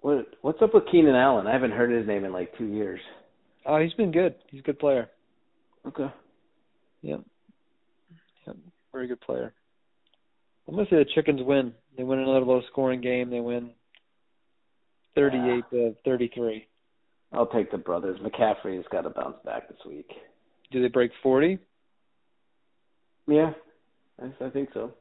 What 0.00 0.26
What's 0.42 0.60
up 0.60 0.74
with 0.74 0.90
Keenan 0.90 1.14
Allen? 1.14 1.46
I 1.46 1.52
haven't 1.52 1.70
heard 1.70 1.90
his 1.90 2.06
name 2.06 2.24
in 2.24 2.32
like 2.32 2.56
two 2.58 2.66
years. 2.66 3.00
Oh, 3.64 3.78
he's 3.78 3.92
been 3.94 4.10
good. 4.10 4.34
He's 4.50 4.60
a 4.60 4.64
good 4.64 4.78
player. 4.78 5.08
Okay. 5.86 6.12
Yep. 7.02 7.20
Yep. 8.46 8.56
Very 8.92 9.06
good 9.06 9.20
player. 9.20 9.54
I'm 10.66 10.74
gonna 10.74 10.86
say 10.90 10.96
the 10.96 11.06
Chickens 11.14 11.40
win. 11.42 11.72
They 11.96 12.02
win 12.02 12.18
another 12.18 12.40
low 12.40 12.62
scoring 12.70 13.00
game. 13.00 13.30
They 13.30 13.40
win 13.40 13.70
thirty 15.14 15.38
eight 15.38 15.64
to 15.70 15.94
thirty 16.04 16.30
three. 16.34 16.66
I'll 17.32 17.46
take 17.46 17.70
the 17.70 17.78
brothers. 17.78 18.18
McCaffrey's 18.20 18.84
got 18.90 19.02
to 19.02 19.10
bounce 19.10 19.36
back 19.44 19.68
this 19.68 19.78
week. 19.86 20.10
Do 20.70 20.82
they 20.82 20.88
break 20.88 21.10
forty? 21.22 21.58
Yeah, 23.26 23.52
I, 24.20 24.44
I 24.44 24.50
think 24.50 24.70
so. 24.74 24.92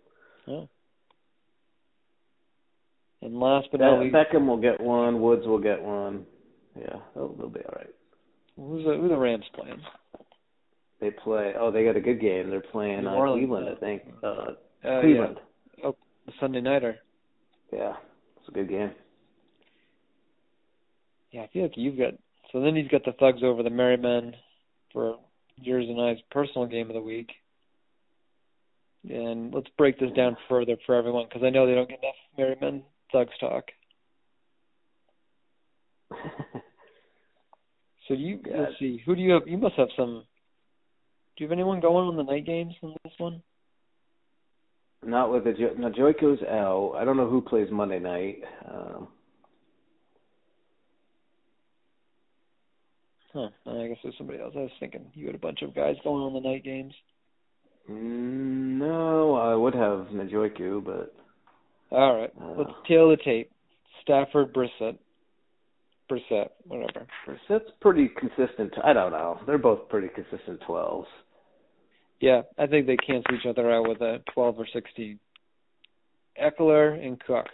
Oh. 0.47 0.69
And 3.21 3.39
last 3.39 3.67
but 3.71 3.81
not 3.81 3.99
least, 3.99 4.15
Beckham 4.15 4.47
will 4.47 4.59
get 4.61 4.79
one. 4.81 5.21
Woods 5.21 5.45
will 5.45 5.59
get 5.59 5.81
one. 5.81 6.25
Yeah, 6.79 6.97
they'll, 7.13 7.33
they'll 7.35 7.49
be 7.49 7.59
all 7.59 7.75
right. 7.75 7.89
who's 8.55 8.85
the 8.85 8.95
who 8.99 9.07
the 9.07 9.17
Rams 9.17 9.45
playing? 9.53 9.81
They 10.99 11.11
play. 11.11 11.53
Oh, 11.59 11.71
they 11.71 11.83
got 11.83 11.95
a 11.95 12.01
good 12.01 12.21
game. 12.21 12.49
They're 12.49 12.61
playing 12.61 13.05
uh, 13.07 13.15
Cleveland. 13.15 13.67
I 13.69 13.79
think. 13.79 14.03
Uh, 14.23 14.27
Uh, 14.83 15.01
Cleveland. 15.01 15.39
Yeah. 15.77 15.87
Oh, 15.87 15.95
the 16.25 16.31
Sunday 16.39 16.61
nighter. 16.61 16.97
Yeah, 17.73 17.93
it's 18.37 18.49
a 18.49 18.51
good 18.51 18.69
game. 18.69 18.91
Yeah, 21.31 21.41
I 21.41 21.49
feel 21.51 21.63
like 21.63 21.73
you've 21.75 21.97
got. 21.97 22.13
So 22.51 22.61
then 22.61 22.75
he's 22.75 22.87
got 22.89 23.05
the 23.05 23.13
Thugs 23.13 23.43
over 23.43 23.63
the 23.63 23.69
Merrymen 23.69 24.35
for 24.91 25.17
yours 25.57 25.85
and 25.87 26.01
I's 26.01 26.17
personal 26.31 26.67
game 26.67 26.89
of 26.89 26.95
the 26.95 27.01
week. 27.01 27.29
And 29.09 29.53
let's 29.53 29.69
break 29.77 29.99
this 29.99 30.11
down 30.11 30.37
further 30.47 30.75
for 30.85 30.95
everyone 30.95 31.25
because 31.27 31.43
I 31.43 31.49
know 31.49 31.65
they 31.65 31.75
don't 31.75 31.89
get 31.89 31.99
enough 32.03 32.15
Merrymen 32.37 32.83
Thugs 33.11 33.33
talk. 33.39 33.65
So 38.11 38.15
you 38.15 38.39
God. 38.43 38.53
let's 38.59 38.73
see, 38.77 39.01
who 39.05 39.15
do 39.15 39.21
you 39.21 39.31
have? 39.31 39.47
You 39.47 39.57
must 39.57 39.75
have 39.75 39.87
some. 39.95 40.25
Do 41.37 41.43
you 41.43 41.47
have 41.47 41.53
anyone 41.53 41.79
going 41.79 42.07
on 42.07 42.17
the 42.17 42.23
night 42.23 42.45
games 42.45 42.73
in 42.83 42.93
this 43.05 43.13
one? 43.17 43.41
Not 45.01 45.31
with 45.31 45.45
the 45.45 45.53
jo- 45.53 45.75
no, 45.77 45.89
Joico's 45.89 46.43
out. 46.43 46.95
I 46.97 47.05
don't 47.05 47.15
know 47.15 47.29
who 47.29 47.41
plays 47.41 47.69
Monday 47.71 47.99
night. 47.99 48.39
Um, 48.69 49.07
Huh? 53.33 53.49
I 53.65 53.87
guess 53.87 53.97
there's 54.03 54.15
somebody 54.17 54.39
else. 54.41 54.53
I 54.57 54.61
was 54.61 54.71
thinking 54.79 55.05
you 55.13 55.25
had 55.27 55.35
a 55.35 55.39
bunch 55.39 55.61
of 55.61 55.73
guys 55.73 55.95
going 56.03 56.21
on 56.23 56.33
the 56.33 56.41
night 56.41 56.63
games. 56.63 56.93
mm, 57.89 58.77
no, 58.77 59.35
I 59.35 59.55
would 59.55 59.73
have 59.73 60.07
Njoku, 60.13 60.83
but 60.83 61.13
All 61.91 62.15
right, 62.17 62.31
Uh. 62.41 62.51
let's 62.57 62.71
tail 62.87 63.09
the 63.09 63.17
tape. 63.17 63.51
Stafford, 64.01 64.53
Brissett, 64.53 64.97
Brissett, 66.09 66.49
whatever. 66.65 67.05
Brissett's 67.25 67.71
pretty 67.81 68.07
consistent. 68.09 68.73
I 68.83 68.93
don't 68.93 69.11
know. 69.11 69.39
They're 69.45 69.57
both 69.57 69.87
pretty 69.89 70.07
consistent 70.09 70.61
twelves. 70.61 71.07
Yeah, 72.19 72.41
I 72.57 72.67
think 72.67 72.85
they 72.87 72.97
cancel 72.97 73.33
each 73.35 73.45
other 73.47 73.71
out 73.71 73.87
with 73.89 73.99
a 74.01 74.21
12 74.33 74.59
or 74.59 74.67
16. 74.71 75.19
Ekeler 76.39 77.03
and 77.03 77.19
Cook. 77.19 77.47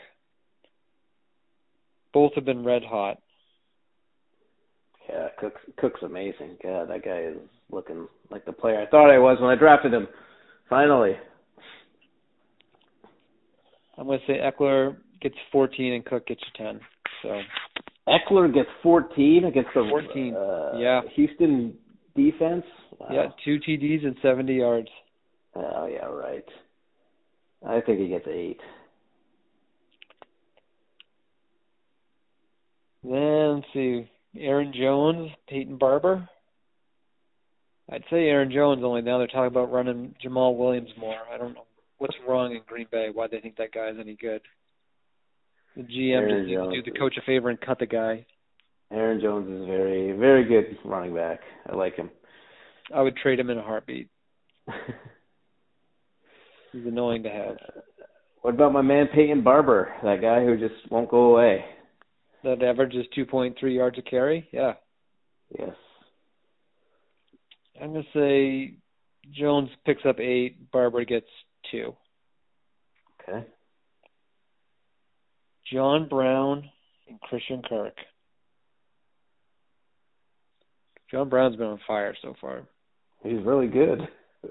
Both 2.14 2.34
have 2.36 2.44
been 2.46 2.64
red 2.66 2.84
hot. 2.84 3.20
Yeah, 5.10 5.28
Cook's 5.40 5.62
Cook's 5.78 6.02
amazing. 6.04 6.58
God, 6.62 6.90
that 6.90 7.04
guy 7.04 7.22
is 7.22 7.38
looking 7.72 8.08
like 8.30 8.46
the 8.46 8.52
player 8.52 8.82
I 8.82 8.90
thought 8.90 9.14
I 9.14 9.20
was 9.20 9.38
when 9.40 9.50
I 9.50 9.56
drafted 9.56 9.94
him. 9.94 10.08
Finally. 10.70 11.14
I'm 13.98 14.06
going 14.06 14.20
to 14.20 14.26
say 14.28 14.40
Ekeler 14.40 14.98
gets 15.22 15.36
14 15.52 15.94
and 15.94 16.06
Cook 16.06 16.28
gets 16.28 16.42
you 16.42 16.66
10. 16.66 16.80
So, 17.24 17.42
Ekeler 18.08 18.54
gets 18.54 18.70
14 18.84 19.46
against 19.46 19.70
the 19.74 19.88
14, 19.90 20.36
uh, 20.36 20.78
yeah. 20.78 21.02
Houston 21.16 21.74
defense. 22.16 22.64
Wow. 23.00 23.08
yeah, 23.12 23.28
two 23.44 23.60
TDs 23.60 24.06
and 24.06 24.16
70 24.22 24.54
yards. 24.54 24.88
Oh 25.56 25.88
yeah, 25.92 26.06
right. 26.06 26.46
I 27.68 27.82
think 27.82 28.00
he 28.00 28.08
gets 28.08 28.28
eight. 28.28 28.60
Then, 33.04 33.56
let's 33.56 33.68
see, 33.74 34.10
Aaron 34.40 34.74
Jones, 34.78 35.32
Peyton 35.48 35.78
Barber. 35.78 36.28
I'd 37.90 38.04
say 38.10 38.26
Aaron 38.26 38.52
Jones 38.52 38.84
only 38.84 39.02
now 39.02 39.18
they're 39.18 39.28
talking 39.28 39.48
about 39.48 39.72
running 39.72 40.14
Jamaal 40.24 40.58
Williams 40.58 40.90
more. 41.00 41.20
I 41.34 41.38
don't 41.38 41.54
know 41.54 41.66
what's 41.98 42.16
wrong 42.28 42.52
in 42.52 42.62
Green 42.68 42.88
Bay, 42.92 43.10
why 43.14 43.28
they 43.28 43.40
think 43.40 43.56
that 43.58 43.72
guy's 43.72 43.96
any 44.00 44.16
good. 44.16 44.42
The 45.76 45.84
GM 45.84 46.14
Aaron 46.14 46.48
just 46.48 46.50
needs 46.50 46.74
to 46.74 46.82
do 46.82 46.92
the 46.92 47.00
coach 47.00 47.16
a 47.18 47.22
favor 47.26 47.50
and 47.50 47.62
cut 47.62 47.80
the 47.80 47.86
guy. 47.86 48.26
Aaron 48.92 49.22
Jones 49.22 49.50
is 49.50 49.68
very, 49.68 50.12
very 50.14 50.46
good 50.46 50.78
running 50.86 51.14
back. 51.14 51.40
I 51.70 51.76
like 51.76 51.96
him. 51.96 52.10
I 52.94 53.02
would 53.02 53.18
trade 53.18 53.40
him 53.40 53.50
in 53.50 53.58
a 53.58 53.64
heartbeat. 53.64 54.10
He's 56.74 56.86
annoying 56.86 57.24
to 57.24 57.30
have. 57.30 57.58
what 58.42 58.54
about 58.54 58.74
my 58.74 58.82
man 58.82 59.08
Peyton 59.14 59.44
Barber, 59.44 59.94
that 60.04 60.22
guy 60.22 60.44
who 60.44 60.58
just 60.58 60.76
won't 60.92 61.10
go 61.10 61.36
away? 61.36 61.66
That 62.48 62.64
averages 62.64 63.06
2.3 63.18 63.76
yards 63.76 63.98
a 63.98 64.02
carry. 64.02 64.48
Yeah, 64.54 64.76
Yes. 65.60 65.76
I'm 67.82 67.92
gonna 67.92 68.06
say 68.14 68.76
Jones 69.34 69.70
picks 69.86 70.06
up 70.06 70.22
eight. 70.22 70.72
Barber 70.72 71.04
gets 71.04 71.28
two. 71.70 71.94
Okay. 73.22 73.46
John 75.72 76.08
Brown 76.08 76.70
and 77.10 77.20
Christian 77.20 77.62
Kirk. 77.68 77.98
John 81.12 81.28
Brown's 81.28 81.58
been 81.58 81.68
on 81.68 81.80
fire 81.86 82.16
so 82.22 82.34
far. 82.40 82.64
He's 83.24 83.42
really 83.44 83.68
good. 83.68 84.08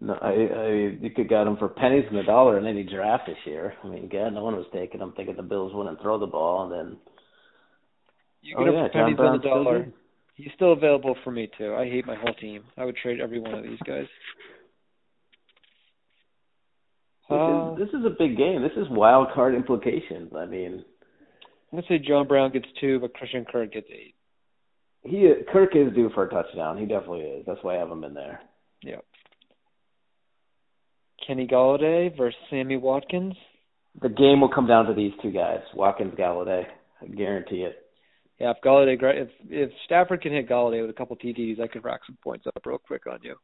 no, 0.00 0.14
I, 0.14 0.28
I, 0.30 0.68
you 1.00 1.10
could 1.14 1.28
got 1.28 1.46
him 1.46 1.56
for 1.56 1.68
pennies 1.68 2.04
in 2.10 2.16
the 2.16 2.22
dollar 2.22 2.58
in 2.58 2.66
any 2.66 2.84
draft 2.84 3.24
this 3.26 3.36
year. 3.44 3.74
I 3.82 3.88
mean, 3.88 4.08
God, 4.10 4.30
no 4.34 4.44
one 4.44 4.56
was 4.56 4.66
taking 4.72 5.00
him, 5.00 5.12
thinking 5.16 5.36
the 5.36 5.42
Bills 5.42 5.72
wouldn't 5.74 6.00
throw 6.00 6.18
the 6.18 6.26
ball, 6.26 6.64
and 6.64 6.72
then 6.72 6.98
You 8.42 8.56
oh 8.58 8.64
get 8.64 8.74
yeah, 8.74 8.86
for 8.86 8.92
pennies 8.92 9.16
on 9.18 9.38
the 9.38 9.42
dollar. 9.42 9.86
He's 10.36 10.52
still 10.54 10.72
available 10.72 11.16
for 11.24 11.30
me 11.30 11.50
too. 11.58 11.74
I 11.74 11.84
hate 11.84 12.06
my 12.06 12.14
whole 12.16 12.32
team. 12.34 12.62
I 12.78 12.84
would 12.84 12.96
trade 12.96 13.20
every 13.20 13.40
one 13.40 13.54
of 13.54 13.62
these 13.64 13.78
guys. 13.86 14.06
This, 17.28 17.38
Uh, 17.38 17.72
is, 17.72 17.78
this 17.78 18.00
is 18.00 18.06
a 18.06 18.10
big 18.18 18.36
game. 18.36 18.62
This 18.62 18.76
is 18.76 18.88
wild 18.90 19.28
card 19.34 19.54
implications. 19.54 20.32
I 20.34 20.46
mean, 20.46 20.84
I'm 21.72 21.78
gonna 21.78 21.86
say 21.88 21.98
John 21.98 22.26
Brown 22.26 22.52
gets 22.52 22.66
two, 22.80 22.98
but 23.00 23.14
Christian 23.14 23.44
Kirk 23.44 23.72
gets 23.72 23.86
eight. 23.90 24.14
he 25.02 25.32
Kirk 25.52 25.76
is 25.76 25.92
due 25.94 26.10
for 26.14 26.24
a 26.24 26.30
touchdown. 26.30 26.78
He 26.78 26.86
definitely 26.86 27.20
is. 27.20 27.44
That's 27.46 27.62
why 27.62 27.76
I 27.76 27.78
have 27.78 27.90
him 27.90 28.04
in 28.04 28.14
there. 28.14 28.40
Yep. 28.82 29.04
Kenny 31.26 31.46
Golladay 31.46 32.16
versus 32.16 32.38
Sammy 32.50 32.76
Watkins. 32.76 33.34
The 34.00 34.08
game 34.08 34.40
will 34.40 34.52
come 34.52 34.66
down 34.66 34.86
to 34.86 34.94
these 34.94 35.12
two 35.22 35.32
guys, 35.32 35.60
Watkins, 35.74 36.14
Golladay. 36.14 36.64
I 37.02 37.06
guarantee 37.06 37.62
it. 37.62 37.76
Yeah, 38.38 38.52
if 38.52 38.58
Golladay, 38.64 38.96
if 39.20 39.28
if 39.48 39.70
Stafford 39.84 40.22
can 40.22 40.32
hit 40.32 40.48
Golladay 40.48 40.80
with 40.80 40.90
a 40.90 40.94
couple 40.94 41.16
TDs, 41.16 41.60
I 41.60 41.66
could 41.66 41.84
rack 41.84 42.00
some 42.06 42.16
points 42.22 42.46
up 42.46 42.64
real 42.64 42.78
quick 42.78 43.06
on 43.06 43.18
you. 43.22 43.36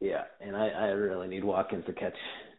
Yeah, 0.00 0.22
and 0.40 0.56
I 0.56 0.68
I 0.68 0.86
really 0.88 1.28
need 1.28 1.44
Watkins 1.44 1.84
to 1.86 1.92
catch 1.92 2.16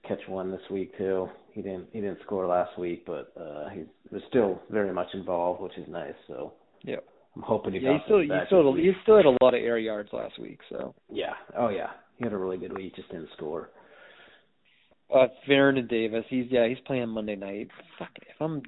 catch 0.08 0.20
one 0.28 0.52
this 0.52 0.62
week 0.72 0.98
too. 0.98 1.30
He 1.54 1.62
didn't 1.62 1.88
he 1.92 2.02
didn't 2.02 2.20
score 2.26 2.48
last 2.48 2.78
week, 2.80 3.06
but 3.06 3.34
uh 3.40 3.70
he 3.70 3.84
was 4.12 4.22
still 4.30 4.62
very 4.70 4.94
much 4.94 5.08
involved, 5.14 5.62
which 5.62 5.78
is 5.78 5.88
nice. 5.88 6.14
So 6.28 6.54
yeah, 6.84 6.98
I'm 7.36 7.42
hoping 7.44 7.74
he 7.74 7.80
yeah, 7.80 7.98
he 7.98 8.00
still 8.06 8.22
he 8.22 8.30
still 8.48 8.74
he 8.74 8.92
still 9.04 9.18
had 9.18 9.26
a 9.26 9.44
lot 9.44 9.54
of 9.54 9.62
air 9.62 9.78
yards 9.78 10.10
last 10.14 10.40
week. 10.40 10.60
So 10.70 10.96
yeah, 11.12 11.34
oh 11.58 11.70
yeah, 11.70 11.92
he 12.18 12.24
had 12.24 12.34
a 12.34 12.38
really 12.38 12.58
good 12.58 12.76
week, 12.76 12.96
just 12.96 13.10
didn't 13.10 13.30
score. 13.36 13.70
Uh, 15.14 15.28
Vernon 15.48 15.88
Davis, 15.88 16.24
he's 16.30 16.46
yeah, 16.50 16.68
he's 16.68 16.80
playing 16.86 17.10
Monday 17.10 17.36
night. 17.36 17.70
Fuck, 18.00 18.10
it. 18.16 18.28
if 18.30 18.42
I'm, 18.42 18.62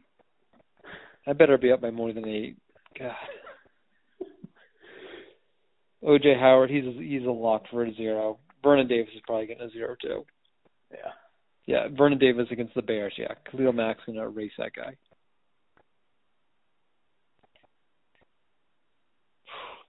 I 1.26 1.34
better 1.34 1.58
be 1.58 1.72
up 1.72 1.82
by 1.82 1.92
more 1.92 2.12
than 2.12 2.28
eight. 2.28 2.58
God. 3.00 3.14
OJ 6.04 6.38
Howard, 6.38 6.70
he's 6.70 6.84
he's 6.98 7.26
a 7.26 7.32
lock 7.32 7.64
for 7.72 7.86
a 7.86 7.94
zero. 7.94 8.40
Vernon 8.62 8.88
Davis 8.88 9.14
is 9.16 9.22
probably 9.26 9.48
getting 9.48 9.64
a 9.64 9.70
zero 9.72 9.96
too. 10.02 10.26
Yeah. 10.92 11.12
Yeah, 11.66 11.88
Vernon 11.98 12.20
Davis 12.20 12.48
against 12.52 12.76
the 12.76 12.82
Bears. 12.82 13.14
Yeah, 13.18 13.34
Khalil 13.50 13.72
Mack's 13.72 14.02
gonna 14.06 14.24
erase 14.24 14.52
that 14.58 14.74
guy. 14.76 14.96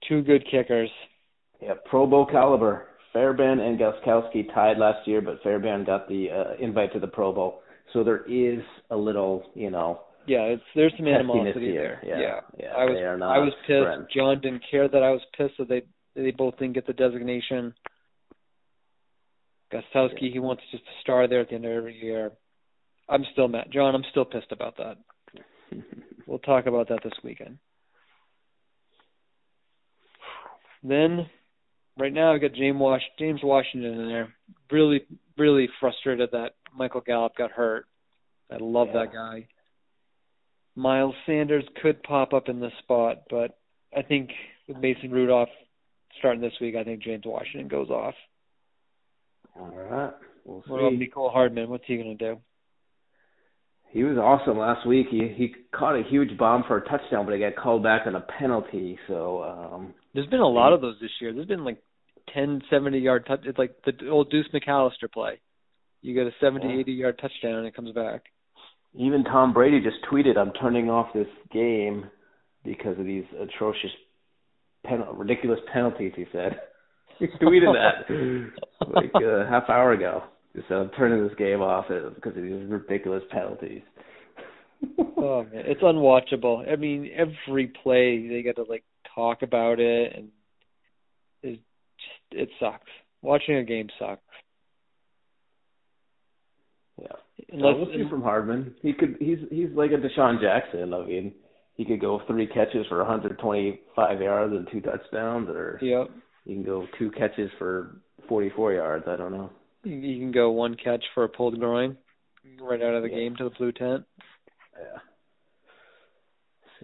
Two 0.09 0.23
good 0.23 0.45
kickers. 0.49 0.91
Yeah, 1.61 1.75
Pro 1.87 2.07
Bowl 2.07 2.27
caliber. 2.27 2.87
Fairbairn 3.15 3.61
and 3.61 3.79
Gostkowski 3.79 4.53
tied 4.53 4.77
last 4.77 5.07
year, 5.09 5.23
but 5.23 5.43
Fairbairn 5.43 5.85
got 5.85 6.09
the 6.09 6.29
uh, 6.31 6.63
invite 6.63 6.93
to 6.93 7.01
the 7.01 7.07
Pro 7.07 7.33
Bowl. 7.33 7.63
So 7.93 8.03
there 8.05 8.25
is 8.25 8.61
a 8.91 8.97
little, 8.97 9.45
you 9.55 9.71
know. 9.71 10.01
Yeah, 10.27 10.41
it's 10.41 10.63
there's 10.75 10.93
some 10.97 11.07
animosity 11.07 11.67
here. 11.67 12.01
there. 12.03 12.21
Yeah, 12.21 12.41
yeah, 12.59 12.73
I 12.77 12.85
was 12.85 13.21
I 13.23 13.39
was 13.39 13.53
pissed. 13.67 13.85
Friends. 13.85 14.07
John 14.15 14.41
didn't 14.41 14.63
care 14.71 14.89
that 14.89 15.03
I 15.03 15.11
was 15.11 15.21
pissed 15.37 15.55
that 15.59 15.69
they 15.69 15.83
they 16.17 16.33
both 16.33 16.59
didn't 16.59 16.75
get 16.75 16.87
the 16.87 16.93
designation. 16.93 17.75
Gostkowski, 19.73 20.33
he 20.33 20.39
wants 20.39 20.63
just 20.71 20.85
to 20.85 20.91
star 21.01 21.29
there 21.29 21.41
at 21.41 21.49
the 21.49 21.57
end 21.57 21.65
of 21.67 21.73
every 21.73 21.97
year. 21.97 22.33
I'm 23.09 23.25
still 23.33 23.49
mad. 23.49 23.69
John, 23.73 23.95
I'm 23.95 24.05
still 24.11 24.25
pissed 24.25 24.51
about 24.51 24.77
that. 24.79 24.97
we'll 26.27 26.39
talk 26.39 26.67
about 26.67 26.89
that 26.89 27.01
this 27.03 27.13
weekend. 27.23 27.59
Then, 30.83 31.27
right 31.99 32.13
now, 32.13 32.33
I've 32.35 32.41
got 32.41 32.53
James, 32.55 32.79
Wash, 32.79 33.03
James 33.19 33.41
Washington 33.43 34.01
in 34.01 34.09
there. 34.09 34.35
Really, 34.71 35.05
really 35.39 35.69
frustrated 35.81 36.31
that 36.33 36.55
Michael 36.75 37.01
Gallup 37.01 37.37
got 37.37 37.51
hurt. 37.51 37.87
I 38.51 38.57
love 38.61 38.89
Yeah. 38.89 39.05
that 39.05 39.13
guy. 39.13 39.47
Miles 40.77 41.15
Sanders 41.25 41.65
could 41.81 42.03
pop 42.03 42.33
up 42.35 42.49
in 42.49 42.59
this 42.61 42.73
spot, 42.81 43.23
but 43.31 43.57
I 43.97 44.03
think 44.03 44.31
with 44.67 44.77
Mason 44.79 45.11
Rudolph 45.13 45.49
starting 46.19 46.41
this 46.41 46.59
week, 46.61 46.75
I 46.75 46.83
think 46.83 47.01
James 47.03 47.25
Washington 47.25 47.69
goes 47.69 47.91
off. 47.91 48.15
All 49.57 49.69
right, 49.71 50.13
we'll 50.45 50.63
What 50.67 50.81
about. 50.81 50.93
Mecole 50.95 51.33
Hardman? 51.33 51.69
What's 51.71 51.85
he 51.87 51.97
gonna 51.97 52.17
do? 52.17 52.41
He 53.91 54.03
was 54.03 54.19
awesome 54.19 54.59
last 54.59 54.85
week. 54.85 55.07
He 55.11 55.29
he 55.29 55.55
caught 55.71 55.95
a 55.95 56.03
huge 56.03 56.37
bomb 56.37 56.65
for 56.65 56.79
a 56.79 56.85
touchdown, 56.89 57.25
but 57.25 57.35
he 57.35 57.41
got 57.41 57.55
called 57.55 57.85
back 57.85 58.09
on 58.09 58.17
a 58.17 58.21
penalty. 58.21 58.99
So 59.07 59.45
um 59.45 59.95
There's 60.15 60.29
been 60.29 60.41
a 60.41 60.49
lot 60.49 60.67
mm-hmm. 60.67 60.75
of 60.75 60.81
those 60.81 60.97
this 61.01 61.11
year. 61.21 61.33
There's 61.33 61.47
been 61.47 61.65
like 61.65 61.83
10, 62.33 62.63
70 62.71 62.99
yard 62.99 63.27
touch. 63.27 63.41
It's 63.45 63.59
like 63.59 63.75
the 63.85 64.09
old 64.09 64.31
Deuce 64.31 64.47
McAllister 64.55 65.13
play. 65.13 65.41
You 66.03 66.15
get 66.15 66.27
a 66.27 66.31
70, 66.41 66.67
Yeah. 66.67 66.81
80 66.81 66.93
yard 66.93 67.19
touchdown 67.21 67.59
and 67.59 67.67
it 67.67 67.75
comes 67.75 67.93
back. 67.93 68.25
even 68.97 69.25
Tom 69.25 69.53
Brady 69.53 69.81
just 69.81 69.97
tweeted, 70.09 70.37
"I'm 70.39 70.53
turning 70.53 70.89
off 70.89 71.13
this 71.13 71.27
game 71.51 72.09
because 72.63 72.97
of 72.99 73.05
these 73.05 73.25
atrocious, 73.41 73.91
pen- 74.85 75.05
ridiculous 75.15 75.59
penalties." 75.73 76.13
He 76.17 76.27
said. 76.33 76.61
He 77.21 77.27
tweeted 77.29 77.73
that 77.75 78.11
like 78.89 79.13
a 79.15 79.47
half 79.49 79.71
hour 79.71 79.93
ago. 79.93 80.25
He 80.53 80.63
said, 80.67 80.79
"I'm 80.79 80.91
turning 80.91 81.23
this 81.27 81.37
game 81.37 81.61
off 81.61 81.85
uh, 81.89 82.11
because 82.13 82.37
of 82.37 82.43
these 82.43 82.69
ridiculous 82.69 83.23
penalties." 83.31 83.83
Oh 85.17 85.45
man, 85.45 85.65
it's 85.67 85.81
unwatchable. 85.81 86.71
I 86.71 86.77
mean, 86.77 87.09
every 87.17 87.69
play 87.69 88.29
they 88.29 88.43
get 88.43 88.57
to 88.57 88.65
like 88.65 88.85
talk 89.15 89.43
about 89.43 89.81
it, 89.81 90.15
and 90.15 90.29
it 91.43 91.61
just 91.99 92.43
it 92.43 92.49
sucks. 92.61 92.91
Watching 93.23 93.57
a 93.57 93.65
game 93.65 93.89
sucks. 93.99 94.21
Yeah. 97.01 97.09
Unless 97.53 97.63
Well, 97.77 97.87
we'll 97.87 97.95
see 97.95 98.09
from 98.09 98.23
Hardman. 98.23 98.75
He 98.83 98.93
could. 98.93 99.17
He's 99.21 99.39
he's 99.51 99.71
like 99.75 99.91
a 99.91 99.95
DeSean 99.97 100.41
Jackson. 100.41 100.95
I 100.95 101.05
mean, 101.05 101.33
he 101.77 101.85
could 101.85 102.01
go 102.01 102.21
three 102.27 102.47
catches 102.47 102.87
for 102.89 102.99
125 102.99 104.21
yards 104.21 104.53
and 104.53 104.69
two 104.71 104.81
touchdowns, 104.81 105.49
or 105.49 105.79
Yep. 105.83 106.11
he 106.45 106.55
can 106.55 106.63
go 106.65 106.87
two 106.99 107.11
catches 107.11 107.51
for 107.59 107.97
44 108.29 108.75
yards. 108.75 109.05
I 109.09 109.17
don't 109.17 109.33
know. 109.33 109.51
You 109.83 109.97
you 109.97 110.19
can 110.21 110.33
go 110.33 110.51
one 110.51 110.77
catch 110.77 111.05
for 111.15 111.25
a 111.25 111.29
pulled 111.29 111.59
groin, 111.59 111.97
right 112.61 112.81
out 112.81 112.95
of 112.95 113.03
the 113.03 113.11
Yeah. 113.11 113.17
game 113.17 113.37
to 113.37 113.45
the 113.45 113.51
blue 113.51 113.73
tent. 113.73 114.05
Yeah. 114.79 114.99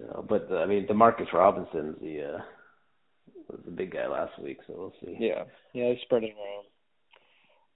So, 0.01 0.25
but 0.29 0.49
uh, 0.51 0.57
I 0.57 0.67
mean, 0.67 0.87
Demarcus 0.87 1.33
Robinson's 1.33 1.97
the 2.01 2.35
uh, 2.35 2.39
was 3.49 3.61
the 3.65 3.71
big 3.71 3.93
guy 3.93 4.07
last 4.07 4.41
week, 4.43 4.59
so 4.67 4.75
we'll 4.77 4.95
see. 5.01 5.17
Yeah, 5.19 5.45
yeah, 5.75 5.89
they 5.89 6.01
spread 6.05 6.25
it 6.25 6.31
around. 6.31 6.67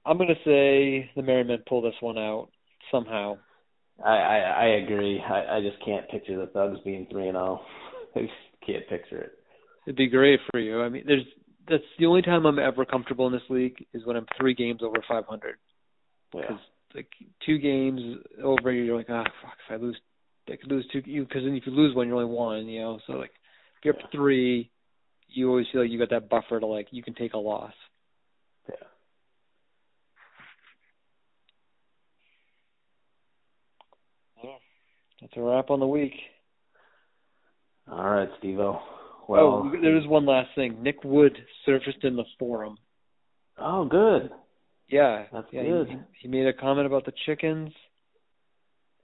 I'm 0.06 0.18
gonna 0.18 0.34
say 0.44 1.10
the 1.16 1.22
Merrymen 1.22 1.62
pull 1.68 1.82
this 1.82 1.94
one 2.00 2.18
out 2.18 2.48
somehow. 2.90 3.38
I 4.04 4.16
I, 4.16 4.38
I 4.38 4.66
agree. 4.82 5.20
I 5.20 5.56
I 5.56 5.60
just 5.60 5.82
can't 5.84 6.08
picture 6.10 6.38
the 6.38 6.46
Thugs 6.46 6.78
being 6.84 7.06
three 7.10 7.28
and 7.28 7.36
zero. 7.36 7.60
I 8.16 8.20
just 8.20 8.32
can't 8.66 8.88
picture 8.88 9.20
it. 9.20 9.32
It'd 9.86 9.96
be 9.96 10.08
great 10.08 10.40
for 10.50 10.60
you. 10.60 10.80
I 10.80 10.88
mean, 10.88 11.04
there's 11.06 11.26
that's 11.68 11.84
the 11.98 12.06
only 12.06 12.22
time 12.22 12.46
I'm 12.46 12.58
ever 12.58 12.84
comfortable 12.84 13.26
in 13.26 13.32
this 13.32 13.42
league 13.48 13.84
is 13.92 14.04
when 14.04 14.16
I'm 14.16 14.26
three 14.38 14.54
games 14.54 14.80
over 14.82 14.96
500. 15.06 15.56
Yeah. 16.34 16.40
Because 16.40 16.58
like 16.94 17.08
two 17.44 17.58
games 17.58 18.00
over, 18.42 18.72
you're 18.72 18.96
like, 18.96 19.06
ah, 19.08 19.24
fuck, 19.42 19.56
if 19.66 19.72
I 19.72 19.82
lose, 19.82 19.96
I 20.48 20.56
could 20.56 20.70
lose 20.70 20.86
two. 20.92 21.02
You 21.04 21.24
because 21.24 21.42
then 21.44 21.54
if 21.54 21.66
you 21.66 21.72
lose 21.72 21.94
one, 21.94 22.06
you're 22.06 22.16
only 22.16 22.32
one. 22.32 22.66
You 22.66 22.80
know, 22.80 22.98
so 23.06 23.14
like 23.14 23.30
if 23.78 23.84
you're 23.84 23.94
up 23.94 24.10
three, 24.12 24.70
you 25.28 25.48
always 25.48 25.66
feel 25.72 25.82
like 25.82 25.90
you 25.90 25.98
got 25.98 26.10
that 26.10 26.28
buffer 26.28 26.60
to 26.60 26.66
like 26.66 26.88
you 26.90 27.02
can 27.02 27.14
take 27.14 27.34
a 27.34 27.38
loss. 27.38 27.72
Yeah. 28.68 28.74
That's 35.20 35.32
a 35.36 35.40
wrap 35.40 35.70
on 35.70 35.80
the 35.80 35.86
week. 35.86 36.12
All 37.90 38.10
right, 38.10 38.28
Steve-O. 38.38 38.62
Oh, 38.62 38.82
well, 39.28 39.40
oh, 39.66 39.70
there 39.80 39.96
is 39.96 40.06
one 40.06 40.26
last 40.26 40.50
thing. 40.54 40.82
Nick 40.82 41.02
Wood 41.02 41.36
surfaced 41.64 42.02
in 42.02 42.16
the 42.16 42.24
forum. 42.38 42.76
oh, 43.58 43.86
good. 43.86 44.30
Yeah, 44.88 45.24
That's 45.32 45.46
yeah, 45.50 45.62
good. 45.62 45.88
He, 45.88 45.96
he 46.20 46.28
made 46.28 46.46
a 46.46 46.52
comment 46.52 46.86
about 46.86 47.06
the 47.06 47.12
chickens. 47.24 47.72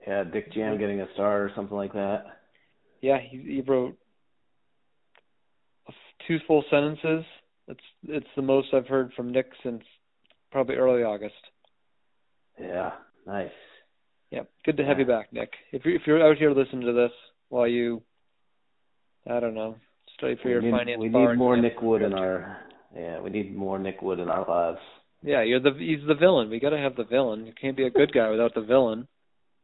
Yeah, 0.07 0.25
Dick 0.25 0.53
Jam 0.53 0.79
getting 0.79 1.01
a 1.01 1.07
star 1.15 1.43
or 1.43 1.51
something 1.55 1.77
like 1.77 1.93
that. 1.93 2.25
Yeah, 3.01 3.19
he, 3.19 3.39
he 3.39 3.61
wrote 3.61 3.97
two 6.27 6.39
full 6.47 6.65
sentences. 6.71 7.25
It's 7.69 7.81
it's 8.09 8.27
the 8.37 8.43
most 8.43 8.69
I've 8.75 8.87
heard 8.87 9.13
from 9.15 9.33
Nick 9.33 9.51
since 9.63 9.83
probably 10.51 10.77
early 10.77 11.03
August. 11.03 11.35
Yeah, 12.59 12.93
nice. 13.27 13.51
Yeah, 14.31 14.43
good 14.65 14.77
to 14.77 14.85
have 14.85 14.99
Yeah. 14.99 15.05
you 15.05 15.09
back, 15.09 15.33
Nick. 15.33 15.53
If 15.73 15.85
you 15.85 15.95
if 15.95 16.03
you're 16.07 16.23
out 16.27 16.37
here 16.37 16.53
listening 16.53 16.87
to 16.87 16.93
this 16.93 17.13
while 17.49 17.67
you, 17.69 18.03
I 19.29 19.41
don't 19.41 19.55
know, 19.55 19.77
study 20.17 20.37
for 20.43 20.49
your 20.49 20.61
we 20.61 20.67
need, 20.67 20.79
finance 20.79 20.99
we 20.99 21.09
need 21.09 21.37
more. 21.37 21.57
Nick 21.57 21.81
Wood 21.83 22.03
in 22.03 22.15
our. 22.15 22.59
Yeah, 22.97 23.21
we 23.21 23.31
need 23.31 23.55
more 23.55 23.79
Nick 23.79 24.03
Wood 24.03 24.19
in 24.19 24.29
our 24.29 24.47
lives. 24.49 24.81
Yeah, 25.23 25.43
you're 25.43 25.61
the 25.61 25.73
he's 25.79 26.07
the 26.07 26.15
villain. 26.15 26.51
We 26.51 26.59
got 26.61 26.71
to 26.71 26.79
have 26.79 26.97
the 26.97 27.05
villain. 27.05 27.47
You 27.47 27.53
can't 27.61 27.77
be 27.77 27.85
a 27.85 27.91
good 27.91 28.13
guy 28.13 28.31
without 28.31 28.55
the 28.55 28.63
villain. 28.63 29.07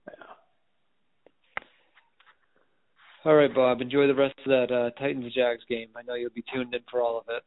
Yeah. 0.06 1.62
All 3.26 3.34
right, 3.34 3.52
Bob. 3.52 3.80
Enjoy 3.80 4.06
the 4.06 4.14
rest 4.14 4.36
of 4.38 4.50
that 4.50 4.72
uh, 4.72 4.90
Titans 5.00 5.34
Jags 5.34 5.64
game. 5.68 5.88
I 5.96 6.02
know 6.02 6.14
you'll 6.14 6.30
be 6.30 6.44
tuned 6.54 6.72
in 6.74 6.80
for 6.88 7.02
all 7.02 7.18
of 7.18 7.24
it. 7.28 7.42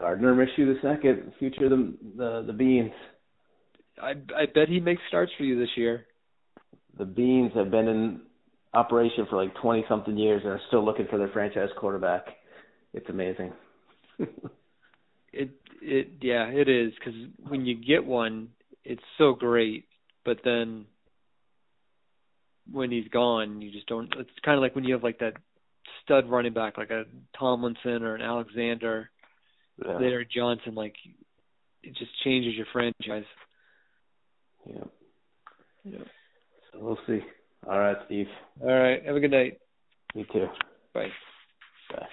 Gardner 0.00 0.34
Minshew 0.34 0.66
the 0.66 0.80
second, 0.82 1.32
future 1.38 1.68
the 1.68 1.94
the 2.16 2.44
the 2.48 2.52
Beans. 2.52 2.90
I 4.02 4.14
I 4.36 4.46
bet 4.52 4.68
he 4.68 4.80
makes 4.80 5.00
starts 5.06 5.30
for 5.38 5.44
you 5.44 5.56
this 5.56 5.68
year. 5.76 6.06
The 6.98 7.04
Beans 7.04 7.52
have 7.54 7.70
been 7.70 7.86
in 7.86 8.20
operation 8.74 9.28
for 9.30 9.36
like 9.36 9.54
twenty 9.62 9.84
something 9.88 10.16
years 10.18 10.42
and 10.42 10.50
are 10.50 10.60
still 10.66 10.84
looking 10.84 11.06
for 11.08 11.18
their 11.18 11.28
franchise 11.28 11.70
quarterback. 11.78 12.26
It's 12.92 13.08
amazing. 13.08 13.52
It 15.32 15.50
it 15.82 16.08
yeah 16.22 16.46
it 16.46 16.66
is 16.66 16.94
because 16.98 17.12
when 17.46 17.66
you 17.66 17.74
get 17.74 18.06
one, 18.06 18.48
it's 18.84 19.02
so 19.18 19.34
great, 19.34 19.84
but 20.24 20.38
then 20.44 20.86
when 22.70 22.90
he's 22.90 23.08
gone, 23.08 23.60
you 23.60 23.70
just 23.70 23.86
don't. 23.86 24.12
It's 24.18 24.30
kind 24.44 24.56
of 24.56 24.62
like 24.62 24.74
when 24.74 24.84
you 24.84 24.94
have 24.94 25.02
like 25.02 25.18
that 25.20 25.34
stud 26.02 26.28
running 26.28 26.52
back 26.52 26.78
like 26.78 26.90
a 26.90 27.04
Tomlinson 27.38 28.02
or 28.02 28.14
an 28.14 28.22
Alexander, 28.22 29.10
Yeah. 29.84 29.98
later 29.98 30.24
Johnson, 30.24 30.74
like 30.74 30.94
it 31.82 31.94
just 31.96 32.10
changes 32.24 32.54
your 32.54 32.66
franchise. 32.72 33.24
Yeah. 34.68 34.84
Yeah. 35.84 36.04
So 36.72 36.78
we'll 36.80 36.98
see. 37.06 37.20
All 37.68 37.78
right, 37.78 37.96
Steve. 38.06 38.26
All 38.60 38.68
right. 38.68 39.04
Have 39.04 39.16
a 39.16 39.20
good 39.20 39.30
night. 39.30 39.58
You 40.14 40.24
too. 40.32 40.46
Bye. 40.92 41.08
Bye. 41.90 42.06